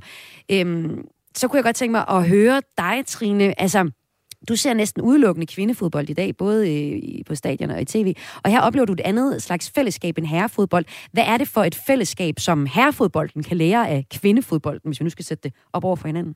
øh, 0.52 0.90
så 1.36 1.48
kunne 1.48 1.58
jeg 1.58 1.64
godt 1.64 1.76
tænke 1.76 1.92
mig 1.92 2.06
at 2.10 2.28
høre 2.28 2.62
dig, 2.78 3.04
Trine. 3.06 3.62
Altså, 3.62 3.90
du 4.50 4.56
ser 4.56 4.74
næsten 4.74 5.02
udelukkende 5.02 5.48
kvindefodbold 5.48 6.10
i 6.10 6.14
dag, 6.14 6.38
både 6.38 6.70
øh, 6.70 6.98
i, 6.98 7.24
på 7.28 7.36
stadion 7.36 7.70
og 7.70 7.82
i 7.82 7.86
tv. 7.86 8.16
Og 8.44 8.52
her 8.52 8.62
oplever 8.62 8.86
du 8.86 8.94
et 8.94 9.02
andet 9.02 9.44
slags 9.44 9.72
fællesskab 9.76 10.18
end 10.18 10.26
herrefodbold. 10.26 10.86
Hvad 11.12 11.24
er 11.24 11.38
det 11.38 11.48
for 11.48 11.64
et 11.64 11.76
fællesskab, 11.76 12.40
som 12.40 12.66
herrefodbolden 12.66 13.44
kan 13.44 13.58
lære 13.58 13.90
af 13.90 14.06
kvindefodbolden, 14.12 14.90
hvis 14.90 15.00
vi 15.00 15.04
nu 15.04 15.10
skal 15.10 15.26
sætte 15.26 15.44
det 15.44 15.54
op 15.74 15.84
over 15.84 15.96
for 15.96 16.08
hinanden? 16.08 16.36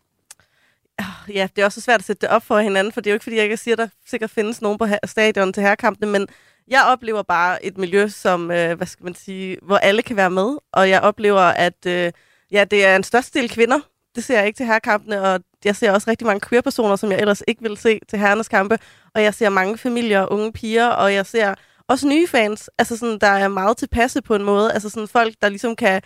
Ah, 0.98 1.36
ja, 1.36 1.48
det 1.56 1.62
er 1.62 1.66
også 1.66 1.82
svært 1.82 2.00
at 2.00 2.06
sætte 2.06 2.22
det 2.22 2.30
op 2.30 2.44
for 2.44 2.60
hinanden, 2.60 2.94
for 2.94 3.02
det 3.02 3.10
er 3.10 3.12
jo 3.12 3.16
ikke, 3.16 3.24
fordi 3.24 3.36
jeg 3.36 3.50
kan 3.50 3.58
siger, 3.58 3.76
at 3.76 3.78
der 3.78 3.88
sikkert 4.08 4.30
findes 4.30 4.62
nogen 4.62 4.78
på 4.78 4.88
stadion 5.06 5.54
til 5.54 5.64
herrekampene, 5.64 6.12
men 6.12 6.28
jeg 6.68 6.84
oplever 6.88 7.24
bare 7.24 7.66
et 7.66 7.78
miljø, 7.78 8.08
som, 8.08 8.52
øh, 8.52 8.78
hvad 8.78 8.88
skal 8.88 9.04
man 9.04 9.16
sige, 9.16 9.58
hvor 9.62 9.78
alle 9.78 10.02
kan 10.02 10.16
være 10.16 10.30
med, 10.30 10.58
og 10.74 10.90
jeg 10.90 11.02
oplever, 11.02 11.42
at 11.42 11.86
øh, 11.88 12.12
ja, 12.52 12.64
det 12.64 12.86
er 12.86 12.96
en 12.96 13.04
størst 13.04 13.34
del 13.34 13.50
kvinder, 13.50 13.80
det 14.16 14.24
ser 14.24 14.38
jeg 14.38 14.48
ikke 14.48 14.58
til 14.58 14.66
herrekampene, 14.66 15.22
og 15.22 15.40
jeg 15.66 15.76
ser 15.76 15.92
også 15.92 16.10
rigtig 16.10 16.28
mange 16.28 16.50
queer-personer, 16.50 16.96
som 16.96 17.12
jeg 17.12 17.20
ellers 17.20 17.44
ikke 17.48 17.62
vil 17.62 17.78
se 17.78 18.00
til 18.10 18.20
herrenes 18.20 18.48
kampe. 18.48 18.80
Og 19.16 19.24
jeg 19.24 19.34
ser 19.34 19.50
mange 19.50 19.78
familier, 19.78 20.32
unge 20.32 20.52
piger, 20.54 20.88
og 20.88 21.14
jeg 21.14 21.26
ser 21.26 21.56
også 21.88 22.08
nye 22.08 22.28
fans, 22.28 22.70
altså 22.78 22.98
sådan, 22.98 23.20
der 23.20 23.28
er 23.28 23.48
meget 23.48 23.78
tilpasse 23.78 24.22
på 24.22 24.36
en 24.36 24.44
måde. 24.44 24.74
Altså 24.74 24.90
sådan 24.90 25.08
folk, 25.08 25.34
der 25.42 25.50
ligesom 25.50 25.76
kan 25.76 26.02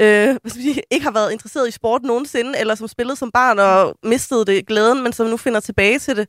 øh, 0.00 0.36
hvad 0.42 0.50
skal 0.50 0.62
sige, 0.62 0.82
ikke 0.90 1.04
har 1.04 1.10
været 1.10 1.32
interesseret 1.32 1.68
i 1.68 1.70
sport 1.70 2.02
nogensinde, 2.02 2.58
eller 2.58 2.74
som 2.74 2.88
spillede 2.88 3.16
som 3.16 3.30
barn 3.30 3.58
og 3.58 3.98
mistede 4.02 4.44
det 4.44 4.66
glæden, 4.66 5.02
men 5.02 5.12
som 5.12 5.26
nu 5.26 5.36
finder 5.36 5.60
tilbage 5.60 5.98
til 5.98 6.16
det. 6.16 6.28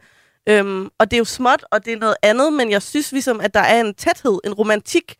Øhm, 0.49 0.89
og 0.99 1.11
det 1.11 1.17
er 1.17 1.19
jo 1.19 1.25
småt, 1.25 1.65
og 1.71 1.85
det 1.85 1.93
er 1.93 1.97
noget 1.97 2.15
andet, 2.23 2.53
men 2.53 2.71
jeg 2.71 2.81
synes 2.81 3.11
ligesom, 3.11 3.41
at 3.41 3.53
der 3.53 3.59
er 3.59 3.81
en 3.81 3.93
tæthed, 3.93 4.39
en 4.43 4.53
romantik, 4.53 5.15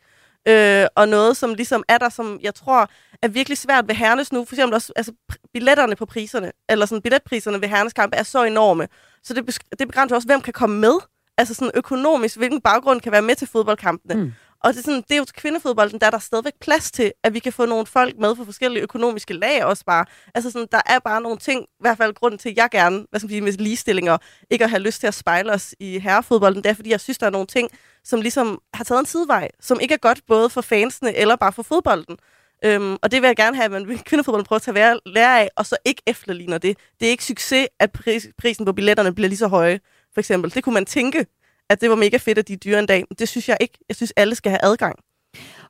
øh, 0.48 0.86
og 0.94 1.08
noget, 1.08 1.36
som 1.36 1.54
ligesom 1.54 1.84
er 1.88 1.98
der, 1.98 2.08
som 2.08 2.38
jeg 2.42 2.54
tror 2.54 2.90
er 3.22 3.28
virkelig 3.28 3.58
svært 3.58 3.88
ved 3.88 3.94
Hernes 3.94 4.32
nu. 4.32 4.44
For 4.44 4.54
eksempel 4.54 4.74
også 4.74 4.92
altså, 4.96 5.12
billetterne 5.52 5.96
på 5.96 6.06
priserne, 6.06 6.52
eller 6.68 6.86
sådan 6.86 7.02
billetpriserne 7.02 7.60
ved 7.60 7.68
Hernes 7.68 7.92
kamp 7.92 8.14
er 8.16 8.22
så 8.22 8.44
enorme. 8.44 8.88
Så 9.22 9.34
det, 9.34 9.58
det 9.78 9.88
begrænser 9.88 10.16
også, 10.16 10.28
hvem 10.28 10.40
kan 10.40 10.52
komme 10.52 10.78
med. 10.78 10.94
Altså 11.38 11.54
sådan 11.54 11.70
økonomisk, 11.74 12.36
hvilken 12.36 12.60
baggrund 12.60 13.00
kan 13.00 13.12
være 13.12 13.22
med 13.22 13.34
til 13.34 13.48
fodboldkampene. 13.48 14.14
Mm. 14.14 14.32
Og 14.64 14.72
det 14.72 14.78
er, 14.78 14.82
sådan, 14.82 15.02
det 15.08 15.12
er 15.12 15.16
jo 15.16 15.24
til 15.24 15.34
kvindefodbolden, 15.34 16.00
der 16.00 16.06
er 16.06 16.10
der 16.10 16.18
stadigvæk 16.18 16.52
plads 16.60 16.90
til, 16.90 17.12
at 17.24 17.34
vi 17.34 17.38
kan 17.38 17.52
få 17.52 17.66
nogle 17.66 17.86
folk 17.86 18.18
med 18.18 18.36
fra 18.36 18.44
forskellige 18.44 18.82
økonomiske 18.82 19.34
lag 19.34 19.64
også 19.64 19.84
bare. 19.84 20.04
Altså 20.34 20.50
sådan, 20.50 20.68
der 20.72 20.80
er 20.86 20.98
bare 20.98 21.20
nogle 21.20 21.38
ting, 21.38 21.62
i 21.62 21.80
hvert 21.80 21.96
fald 21.96 22.14
grunden 22.14 22.38
til, 22.38 22.48
at 22.48 22.56
jeg 22.56 22.68
gerne, 22.70 23.06
hvad 23.10 23.20
skal 23.20 23.26
man 23.26 23.30
sige, 23.30 23.40
med 23.40 23.52
ligestillinger, 23.52 24.18
ikke 24.50 24.64
at 24.64 24.70
have 24.70 24.82
lyst 24.82 25.00
til 25.00 25.06
at 25.06 25.14
spejle 25.14 25.52
os 25.52 25.74
i 25.80 25.98
herrefodbolden, 25.98 26.62
det 26.62 26.70
er, 26.70 26.74
fordi 26.74 26.90
jeg 26.90 27.00
synes, 27.00 27.18
der 27.18 27.26
er 27.26 27.30
nogle 27.30 27.46
ting, 27.46 27.70
som 28.08 28.20
ligesom 28.20 28.60
har 28.74 28.84
taget 28.84 29.00
en 29.00 29.06
sidevej, 29.06 29.48
som 29.60 29.80
ikke 29.80 29.94
er 29.94 29.98
godt 29.98 30.20
både 30.26 30.50
for 30.50 30.60
fansene 30.60 31.16
eller 31.16 31.36
bare 31.36 31.52
for 31.52 31.62
fodbolden. 31.62 32.16
Øhm, 32.64 32.96
og 33.02 33.10
det 33.10 33.22
vil 33.22 33.28
jeg 33.28 33.36
gerne 33.36 33.56
have, 33.56 33.64
at 33.64 33.70
man 33.70 33.98
kvindefodbolden 33.98 34.46
prøver 34.46 34.58
at 34.58 34.62
tage 34.62 35.00
lære 35.06 35.40
af, 35.40 35.50
og 35.56 35.66
så 35.66 35.76
ikke 35.84 36.02
efterligner 36.06 36.58
det. 36.58 36.78
Det 37.00 37.06
er 37.06 37.10
ikke 37.10 37.24
succes, 37.24 37.68
at 37.80 37.92
pris, 37.92 38.28
prisen 38.38 38.64
på 38.64 38.72
billetterne 38.72 39.14
bliver 39.14 39.28
lige 39.28 39.38
så 39.38 39.48
høje, 39.48 39.80
for 40.14 40.20
eksempel. 40.20 40.54
Det 40.54 40.64
kunne 40.64 40.74
man 40.74 40.86
tænke, 40.86 41.26
at 41.70 41.80
det 41.80 41.90
var 41.90 41.96
mega 41.96 42.16
fedt, 42.16 42.38
at 42.38 42.48
de 42.48 42.52
er 42.52 42.56
dyre 42.56 42.78
en 42.78 42.86
dag. 42.86 43.04
Men 43.10 43.16
det 43.18 43.28
synes 43.28 43.48
jeg 43.48 43.56
ikke. 43.60 43.78
Jeg 43.88 43.96
synes, 43.96 44.12
alle 44.16 44.34
skal 44.34 44.50
have 44.50 44.64
adgang. 44.64 44.98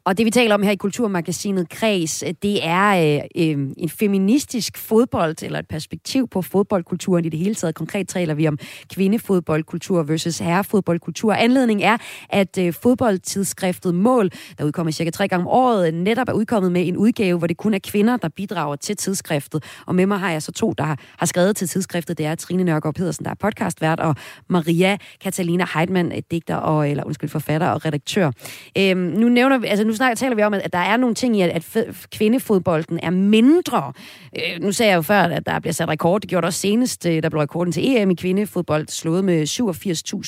Og 0.04 0.18
det 0.18 0.26
vi 0.26 0.30
taler 0.30 0.54
om 0.54 0.62
her 0.62 0.70
i 0.70 0.76
Kulturmagasinet 0.76 1.68
Kreds, 1.68 2.22
øh, 2.22 2.34
det 2.42 2.66
er 2.66 3.20
øh, 3.36 3.48
øh, 3.50 3.70
en 3.76 3.88
feministisk 3.88 4.78
fodbold, 4.78 5.42
eller 5.42 5.58
et 5.58 5.68
perspektiv 5.68 6.28
på 6.28 6.42
fodboldkulturen 6.42 7.24
i 7.24 7.28
det 7.28 7.38
hele 7.38 7.54
taget. 7.54 7.74
Konkret 7.74 8.08
taler 8.08 8.34
vi 8.34 8.48
om 8.48 8.58
kvindefodboldkultur 8.94 10.02
versus 10.02 10.38
herrefodboldkultur. 10.38 11.32
Anledningen 11.32 11.86
er, 11.86 11.96
at 12.28 12.58
øh, 12.58 12.72
fodboldtidsskriftet 12.72 13.94
Mål, 13.94 14.30
der 14.58 14.64
udkommer 14.64 14.90
cirka 14.90 15.10
tre 15.10 15.28
gange 15.28 15.42
om 15.42 15.48
året, 15.48 15.94
netop 15.94 16.28
er 16.28 16.32
udkommet 16.32 16.72
med 16.72 16.88
en 16.88 16.96
udgave, 16.96 17.38
hvor 17.38 17.46
det 17.46 17.56
kun 17.56 17.74
er 17.74 17.78
kvinder, 17.78 18.16
der 18.16 18.28
bidrager 18.28 18.76
til 18.76 18.96
tidsskriftet. 18.96 19.64
Og 19.86 19.94
med 19.94 20.06
mig 20.06 20.18
har 20.18 20.30
jeg 20.30 20.42
så 20.42 20.52
to, 20.52 20.72
der 20.78 20.84
har, 20.84 20.98
har 21.18 21.26
skrevet 21.26 21.56
til 21.56 21.68
tidsskriftet. 21.68 22.18
Det 22.18 22.26
er 22.26 22.34
Trine 22.34 22.64
Nørgaard 22.64 22.94
Pedersen, 22.94 23.24
der 23.24 23.30
er 23.30 23.34
podcastvært, 23.34 24.00
og 24.00 24.14
Maria 24.48 24.96
Catalina 25.22 25.66
Heidmann, 25.74 26.12
digter 26.30 26.56
og, 26.56 26.90
eller 26.90 27.04
undskyld, 27.04 27.30
forfatter 27.30 27.68
og 27.68 27.84
redaktør. 27.84 28.30
Øhm, 28.78 28.98
nu 28.98 29.28
nævner 29.28 29.58
vi, 29.58 29.66
altså 29.66 29.84
nu 29.84 29.92
snakker, 29.98 30.16
taler 30.16 30.36
vi 30.36 30.42
om, 30.42 30.54
at 30.54 30.72
der 30.72 30.78
er 30.78 30.96
nogle 30.96 31.14
ting 31.14 31.36
i, 31.36 31.40
at, 31.40 31.76
at 31.76 32.06
kvindefodbolden 32.12 33.00
er 33.02 33.10
mindre. 33.10 33.92
Øh, 34.36 34.62
nu 34.62 34.72
sagde 34.72 34.90
jeg 34.90 34.96
jo 34.96 35.02
før, 35.02 35.20
at 35.20 35.46
der 35.46 35.60
bliver 35.60 35.72
sat 35.72 35.88
rekord. 35.88 36.20
Det 36.20 36.30
gjorde 36.30 36.42
det 36.42 36.46
også 36.46 36.60
senest. 36.60 37.06
Øh, 37.06 37.22
der 37.22 37.28
blev 37.28 37.40
rekorden 37.40 37.72
til 37.72 37.96
EM 37.96 38.10
i 38.10 38.14
kvindefodbold 38.14 38.88
slået 38.88 39.24
med 39.24 39.42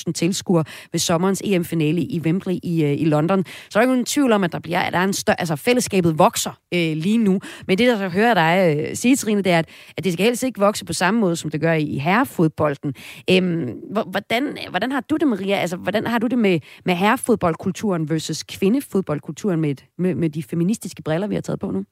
87.000 0.07 0.11
tilskuere 0.11 0.63
ved 0.91 0.99
sommerens 0.99 1.41
EM-finale 1.45 2.01
i 2.01 2.19
Wembley 2.19 2.57
i, 2.63 2.83
øh, 2.83 3.01
i 3.01 3.05
London. 3.05 3.45
Så 3.45 3.79
er 3.79 3.81
der 3.81 3.81
ikke 3.81 3.91
nogen 3.91 4.05
tvivl 4.05 4.31
om, 4.31 4.43
at 4.43 4.51
der 4.51 4.59
bliver, 4.59 4.79
at 4.79 4.93
der 4.93 4.99
er 4.99 5.03
en 5.03 5.13
større, 5.13 5.39
altså 5.39 5.55
fællesskabet 5.55 6.19
vokser 6.19 6.51
øh, 6.73 6.97
lige 6.97 7.17
nu. 7.17 7.39
Men 7.67 7.77
det, 7.77 7.87
der 7.87 7.97
så 7.97 8.09
hører 8.09 8.33
dig 8.33 8.77
øh, 8.77 8.95
sige, 8.95 9.15
Trine, 9.15 9.41
det 9.41 9.51
er, 9.51 9.59
at, 9.59 9.69
at 9.97 10.03
det 10.03 10.13
skal 10.13 10.25
helst 10.25 10.43
ikke 10.43 10.59
vokse 10.59 10.85
på 10.85 10.93
samme 10.93 11.19
måde, 11.19 11.35
som 11.35 11.51
det 11.51 11.61
gør 11.61 11.73
i 11.73 11.97
herrefodbolden. 11.97 12.93
Øhm, 13.29 13.69
hvordan, 14.07 14.57
hvordan 14.69 14.91
har 14.91 15.01
du 15.01 15.17
det, 15.17 15.27
Maria? 15.27 15.55
Altså, 15.55 15.77
hvordan 15.77 16.07
har 16.07 16.19
du 16.19 16.27
det 16.27 16.37
med, 16.37 16.59
med 16.85 16.95
herrefodboldkulturen 16.95 18.09
versus 18.09 18.43
kvindefodboldkulturen 18.43 19.50
med, 19.59 19.75
med, 19.97 20.15
med 20.15 20.29
de 20.29 20.43
feministiske 20.43 21.01
briller, 21.01 21.27
vi 21.27 21.35
har 21.35 21.41
taget 21.41 21.59
på 21.59 21.71
nu? 21.71 21.85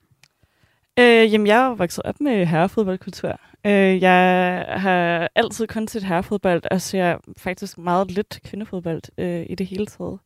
Øh, 0.99 1.33
jamen, 1.33 1.47
jeg 1.47 1.65
er 1.65 1.75
vokset 1.75 2.03
op 2.03 2.21
med 2.21 2.45
herrefodboldkultur. 2.45 3.39
Øh, 3.65 4.01
jeg 4.01 4.65
har 4.67 5.29
altid 5.35 5.67
kun 5.67 5.87
set 5.87 6.03
herrefodbold, 6.03 6.61
og 6.71 6.81
ser 6.81 7.17
faktisk 7.37 7.77
meget 7.77 8.11
lidt 8.11 8.39
kvindefodbold 8.45 9.01
øh, 9.17 9.45
i 9.49 9.55
det 9.55 9.67
hele 9.67 9.85
taget. 9.85 10.19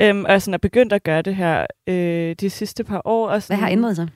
Øhm, 0.00 0.24
og 0.24 0.42
sådan 0.42 0.54
er 0.54 0.58
begyndt 0.58 0.92
at 0.92 1.02
gøre 1.02 1.22
det 1.22 1.36
her 1.36 1.66
øh, 1.86 2.34
de 2.40 2.50
sidste 2.50 2.84
par 2.84 3.02
år. 3.04 3.28
Og 3.28 3.42
sådan, 3.42 3.56
Hvad 3.56 3.64
har 3.64 3.72
ændret 3.72 3.96
sig? 3.96 4.08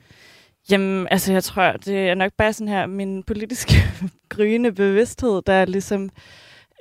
Jamen, 0.71 1.07
altså 1.11 1.33
jeg 1.33 1.43
tror, 1.43 1.71
det 1.71 2.09
er 2.09 2.15
nok 2.15 2.31
bare 2.37 2.53
sådan 2.53 2.67
her 2.67 2.85
min 2.85 3.23
politiske 3.23 3.73
gryende 4.29 4.71
bevidsthed, 4.71 5.41
der 5.47 5.65
ligesom 5.65 6.09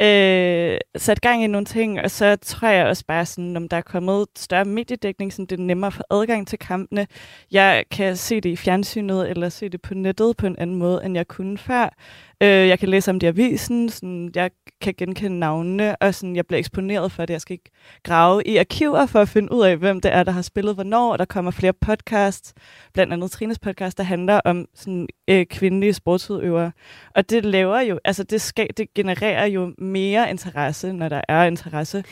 øh, 0.02 0.78
sat 0.96 1.20
gang 1.20 1.44
i 1.44 1.46
nogle 1.46 1.66
ting, 1.66 2.00
og 2.00 2.10
så 2.10 2.36
tror 2.36 2.68
jeg 2.68 2.86
også 2.86 3.04
bare 3.06 3.26
sådan, 3.26 3.56
om 3.56 3.68
der 3.68 3.76
er 3.76 3.80
kommet 3.80 4.26
større 4.36 4.64
mediedækning, 4.64 5.32
så 5.32 5.42
det 5.42 5.60
er 5.60 5.62
nemmere 5.62 5.86
at 5.86 5.92
få 5.94 6.02
adgang 6.10 6.48
til 6.48 6.58
kampene. 6.58 7.06
Jeg 7.52 7.84
kan 7.90 8.16
se 8.16 8.40
det 8.40 8.50
i 8.50 8.56
fjernsynet, 8.56 9.30
eller 9.30 9.48
se 9.48 9.68
det 9.68 9.82
på 9.82 9.94
nettet 9.94 10.36
på 10.36 10.46
en 10.46 10.58
anden 10.58 10.76
måde, 10.76 11.04
end 11.04 11.14
jeg 11.16 11.28
kunne 11.28 11.58
før. 11.58 11.94
Øh, 12.42 12.48
jeg 12.48 12.78
kan 12.78 12.88
læse 12.88 13.10
om 13.10 13.20
det 13.20 13.26
i 13.26 13.28
avisen, 13.28 13.88
sådan, 13.88 14.30
jeg 14.34 14.50
kan 14.80 14.94
genkende 14.98 15.38
navnene, 15.38 15.96
og 15.96 16.14
sådan, 16.14 16.36
jeg 16.36 16.46
bliver 16.46 16.58
eksponeret 16.58 17.12
for 17.12 17.26
det. 17.26 17.32
Jeg 17.32 17.40
skal 17.40 17.52
ikke 17.54 17.70
grave 18.02 18.42
i 18.44 18.56
arkiver 18.56 19.06
for 19.06 19.20
at 19.20 19.28
finde 19.28 19.52
ud 19.52 19.64
af, 19.64 19.76
hvem 19.76 20.00
det 20.00 20.14
er, 20.14 20.22
der 20.22 20.32
har 20.32 20.42
spillet 20.42 20.74
hvornår, 20.74 21.12
og 21.12 21.18
der 21.18 21.24
kommer 21.24 21.50
flere 21.50 21.72
podcasts, 21.72 22.54
blandt 22.94 23.12
andet 23.12 23.30
Trines 23.30 23.58
podcast, 23.58 23.98
der 23.98 24.04
handler 24.04 24.40
om 24.44 24.66
sådan, 24.74 25.06
øh, 25.28 25.46
kvindelige 25.46 25.92
sportsudøvere. 25.92 26.72
Og 27.14 27.30
det 27.30 27.44
laver 27.44 27.80
jo, 27.80 27.98
altså 28.04 28.22
det, 28.22 28.40
skal, 28.40 28.68
det 28.76 28.94
genererer 28.94 29.46
jo 29.46 29.74
mere 29.78 30.30
interesse, 30.30 30.92
når 30.92 31.08
der 31.08 31.20
er 31.28 31.44
interesse. 31.44 32.04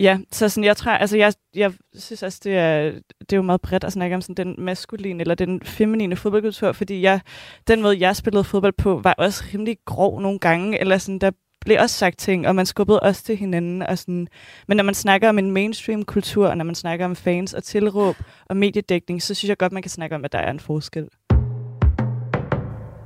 Ja, 0.00 0.18
så 0.32 0.48
sådan, 0.48 0.64
jeg 0.64 0.76
tror, 0.76 0.92
altså 0.92 1.16
jeg, 1.16 1.32
jeg 1.54 1.72
synes 1.98 2.22
også, 2.22 2.40
det 2.44 2.56
er, 2.56 2.90
det 3.20 3.32
er 3.32 3.36
jo 3.36 3.42
meget 3.42 3.60
bredt 3.60 3.84
at 3.84 3.92
snakke 3.92 4.16
om 4.16 4.22
sådan 4.22 4.46
den 4.46 4.64
maskuline 4.64 5.20
eller 5.20 5.34
den 5.34 5.62
feminine 5.62 6.16
fodboldkultur, 6.16 6.72
fordi 6.72 7.02
jeg, 7.02 7.20
den 7.68 7.82
måde, 7.82 8.00
jeg 8.00 8.16
spillede 8.16 8.44
fodbold 8.44 8.72
på, 8.78 9.00
var 9.04 9.14
også 9.18 9.44
rimelig 9.54 9.76
grov 9.86 10.20
nogle 10.20 10.38
gange, 10.38 10.80
eller 10.80 10.98
sådan, 10.98 11.18
der 11.18 11.30
blev 11.64 11.76
også 11.80 11.96
sagt 11.96 12.18
ting, 12.18 12.48
og 12.48 12.54
man 12.54 12.66
skubbede 12.66 13.00
også 13.00 13.24
til 13.24 13.36
hinanden. 13.36 13.82
Og 13.82 13.98
sådan. 13.98 14.28
Men 14.68 14.76
når 14.76 14.84
man 14.84 14.94
snakker 14.94 15.28
om 15.28 15.38
en 15.38 15.50
mainstream-kultur, 15.50 16.48
og 16.48 16.56
når 16.56 16.64
man 16.64 16.74
snakker 16.74 17.04
om 17.04 17.16
fans 17.16 17.54
og 17.54 17.64
tilråb 17.64 18.16
og 18.46 18.56
mediedækning, 18.56 19.22
så 19.22 19.34
synes 19.34 19.48
jeg 19.48 19.58
godt, 19.58 19.72
man 19.72 19.82
kan 19.82 19.90
snakke 19.90 20.16
om, 20.16 20.24
at 20.24 20.32
der 20.32 20.38
er 20.38 20.50
en 20.50 20.60
forskel. 20.60 21.08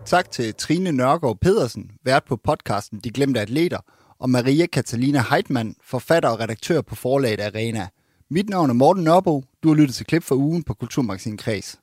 Tak 0.04 0.30
til 0.30 0.54
Trine 0.54 0.92
Nørgaard 0.92 1.38
Pedersen, 1.40 1.90
vært 2.04 2.24
på 2.24 2.36
podcasten 2.36 2.98
De 2.98 3.10
Glemte 3.10 3.40
Atleter, 3.40 3.78
og 4.18 4.30
Maria 4.30 4.66
Catalina 4.66 5.22
Heitmann, 5.30 5.74
forfatter 5.82 6.28
og 6.28 6.40
redaktør 6.40 6.80
på 6.80 6.94
forlaget 6.94 7.40
Arena. 7.40 7.88
Mit 8.30 8.48
navn 8.48 8.70
er 8.70 8.74
Morten 8.74 9.04
Nørbo. 9.04 9.44
Du 9.62 9.68
har 9.68 9.74
lyttet 9.74 9.94
til 9.94 10.06
klip 10.06 10.22
for 10.22 10.34
ugen 10.34 10.62
på 10.62 10.74
Kulturmagasin 10.74 11.36
Kreds. 11.36 11.76